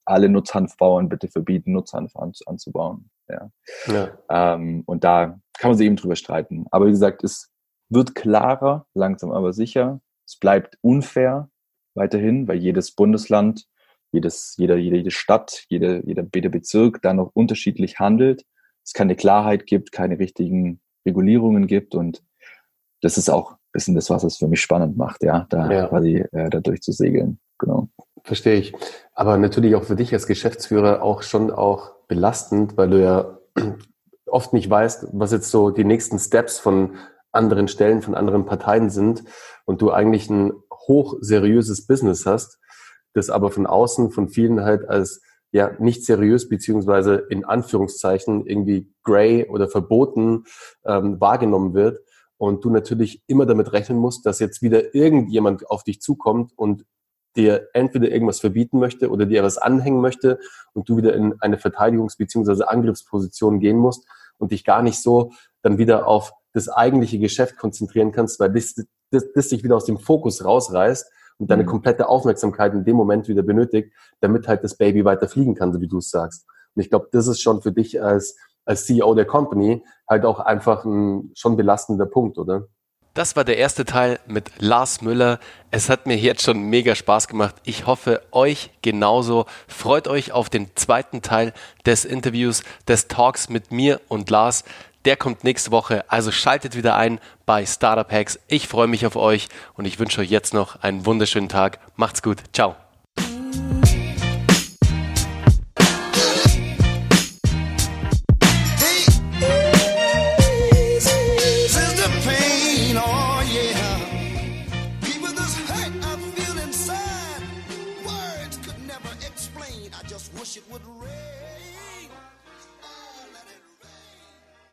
alle 0.05 0.29
Nutzhanfbauern 0.29 1.09
bitte 1.09 1.29
verbieten, 1.29 1.73
Nutzhanf 1.73 2.15
an, 2.17 2.33
anzubauen. 2.47 3.11
Ja. 3.29 3.51
ja. 3.87 4.19
Ähm, 4.31 4.83
und 4.87 5.05
da 5.05 5.41
kann 5.59 5.71
man 5.71 5.79
sich 5.79 5.87
eben 5.87 5.97
drüber 5.97 6.17
streiten. 6.17 6.67
Aber 6.71 6.87
wie 6.87 6.93
gesagt, 6.93 7.23
es 7.25 7.51
wird 7.89 8.15
klarer, 8.15 8.87
langsam 8.95 9.31
aber 9.31 9.53
sicher. 9.53 10.01
Es 10.27 10.37
bleibt 10.37 10.79
unfair, 10.83 11.51
weiterhin, 11.99 12.49
weil 12.49 12.59
jedes 12.59 12.93
Bundesland, 12.93 13.67
jedes, 14.13 14.55
jeder, 14.57 14.77
jede, 14.77 14.97
jede 14.97 15.11
Stadt, 15.11 15.65
jeder, 15.69 16.05
jeder, 16.07 16.27
jeder 16.35 16.49
Bezirk 16.49 17.03
da 17.03 17.13
noch 17.13 17.31
unterschiedlich 17.35 17.99
handelt. 17.99 18.45
Es 18.83 18.95
keine 18.95 19.17
Klarheit 19.17 19.67
gibt, 19.67 19.93
keine 19.93 20.19
richtigen 20.19 20.81
Regulierungen 21.05 21.67
gibt 21.67 21.95
und 21.95 22.23
das 23.03 23.19
ist 23.19 23.29
auch 23.29 23.53
ein 23.53 23.59
bisschen 23.73 23.95
das, 23.95 24.11
was 24.11 24.25
es 24.25 24.39
für 24.39 24.49
mich 24.49 24.61
spannend 24.61 24.97
macht, 24.97 25.23
ja, 25.23 25.47
da 25.51 25.71
ja. 25.71 25.87
quasi 25.89 26.25
äh, 26.33 26.49
da 26.51 26.61
durchzusegeln. 26.61 27.39
Genau. 27.59 27.89
Verstehe 28.25 28.57
ich. 28.57 28.75
Aber 29.15 29.37
natürlich 29.39 29.75
auch 29.75 29.85
für 29.85 29.97
dich 29.97 30.13
als 30.13 30.27
Geschäftsführer 30.27 31.03
auch 31.03 31.23
schon 31.23 31.51
auch 31.51 31.93
belastend, 32.09 32.77
weil 32.77 32.91
du 32.91 33.03
ja 33.03 33.39
oft 34.27 34.53
nicht 34.53 34.69
weißt, 34.69 35.09
was 35.13 35.33
jetzt 35.33 35.51
so 35.51 35.71
die 35.71 35.85
nächsten 35.85 36.19
Steps 36.19 36.59
von 36.59 36.97
anderen 37.33 37.69
Stellen, 37.69 38.03
von 38.03 38.15
anderen 38.15 38.47
Parteien 38.47 38.91
sind 38.91 39.25
und 39.65 39.83
du 39.83 39.91
eigentlich 39.91 40.29
ein 40.31 40.53
hochseriöses 40.89 41.87
Business 41.87 42.27
hast, 42.27 42.59
das 43.15 43.31
aber 43.31 43.51
von 43.51 43.67
außen 43.67 44.11
von 44.11 44.29
vielen 44.29 44.63
halt 44.63 44.89
als 44.89 45.21
ja 45.53 45.71
nicht 45.79 46.05
seriös 46.05 46.49
beziehungsweise 46.49 47.15
in 47.31 47.45
Anführungszeichen 47.45 48.47
irgendwie 48.47 48.93
grey 49.03 49.47
oder 49.49 49.69
verboten 49.69 50.45
ähm, 50.85 51.21
wahrgenommen 51.21 51.75
wird 51.75 52.01
und 52.37 52.65
du 52.65 52.71
natürlich 52.71 53.23
immer 53.27 53.47
damit 53.47 53.73
rechnen 53.73 53.99
musst, 53.99 54.27
dass 54.27 54.41
jetzt 54.41 54.63
wieder 54.63 54.95
irgendjemand 54.95 55.69
auf 55.71 55.85
dich 55.85 56.01
zukommt 56.01 56.53
und 56.57 56.85
dir 57.37 57.69
entweder 57.73 58.09
irgendwas 58.09 58.41
verbieten 58.41 58.79
möchte 58.79 59.11
oder 59.11 59.27
dir 59.27 59.43
was 59.43 59.59
anhängen 59.59 60.01
möchte 60.01 60.39
und 60.73 60.89
du 60.89 60.97
wieder 60.97 61.15
in 61.15 61.35
eine 61.41 61.57
Verteidigungs- 61.57 62.19
beziehungsweise 62.19 62.69
Angriffsposition 62.69 63.61
gehen 63.61 63.77
musst 63.77 64.07
und 64.39 64.53
dich 64.53 64.65
gar 64.65 64.83
nicht 64.83 65.01
so 65.01 65.33
dann 65.63 65.79
wieder 65.79 66.07
auf 66.07 66.33
das 66.53 66.69
eigentliche 66.69 67.19
Geschäft 67.19 67.57
konzentrieren 67.59 68.13
kannst, 68.13 68.41
weil 68.41 68.53
das, 68.53 68.75
das, 69.11 69.25
das 69.35 69.49
dich 69.49 69.65
wieder 69.65 69.77
aus 69.77 69.85
dem 69.85 69.99
Fokus 69.99 70.45
rausreißt 70.45 71.11
und 71.39 71.51
deine 71.51 71.63
mhm. 71.63 71.69
komplette 71.69 72.09
Aufmerksamkeit 72.09 72.75
in 72.75 72.85
dem 72.85 72.97
Moment 72.97 73.29
wieder 73.29 73.43
benötigt, 73.43 73.93
damit 74.21 74.49
halt 74.49 74.65
das 74.65 74.77
Baby 74.77 75.05
weiter 75.05 75.29
fliegen 75.29 75.55
kann, 75.55 75.73
so 75.73 75.81
wie 75.81 75.89
du 75.89 75.99
es 75.99 76.11
sagst. 76.11 76.47
Und 76.75 76.83
ich 76.83 76.91
glaube, 76.91 77.09
das 77.13 77.27
ist 77.27 77.41
schon 77.41 77.63
für 77.63 77.73
dich 77.73 78.03
als, 78.03 78.37
als 78.65 78.87
CEO 78.87 79.15
der 79.15 79.25
Company 79.25 79.85
halt 80.09 80.25
auch 80.25 80.41
einfach 80.41 80.85
ein 80.85 81.31
schon 81.35 81.57
belastender 81.57 82.07
Punkt, 82.07 82.39
oder? 82.39 82.69
Das 83.19 83.35
war 83.35 83.43
der 83.43 83.57
erste 83.57 83.85
Teil 83.85 84.21
mit 84.29 84.53
Lars 84.61 85.03
Müller. 85.03 85.41
Es 85.73 85.89
hat 85.89 86.07
mir 86.07 86.17
jetzt 86.17 86.43
schon 86.43 86.63
mega 86.63 86.95
Spaß 86.95 87.27
gemacht. 87.27 87.57
Ich 87.65 87.85
hoffe, 87.85 88.23
euch 88.31 88.71
genauso. 88.81 89.47
Freut 89.67 90.07
euch 90.07 90.31
auf 90.31 90.51
den 90.51 90.71
zweiten 90.77 91.21
Teil 91.21 91.53
des 91.85 92.05
Interviews, 92.05 92.63
des 92.87 93.09
Talks 93.09 93.49
mit 93.49 93.73
mir 93.73 94.01
und 94.07 94.31
Lars. 94.31 94.63
Der 95.05 95.17
kommt 95.17 95.45
nächste 95.45 95.71
Woche, 95.71 96.05
also 96.11 96.33
schaltet 96.33 96.77
wieder 96.77 96.97
ein 96.97 97.21
bei 97.47 97.65
Startup 97.65 98.11
Hacks. 98.11 98.39
Ich 98.49 98.69
freue 98.69 98.89
mich 98.89 99.07
auf 99.07 99.17
euch 99.17 99.49
und 99.75 99.85
ich 99.85 99.99
wünsche 99.99 100.21
euch 100.21 100.31
jetzt 100.31 100.55
noch 100.55 100.83
einen 100.83 101.07
wunderschönen 101.07 101.49
Tag. 101.49 101.79
Macht's 101.97 102.23
gut. 102.23 102.43
Ciao. 102.53 102.77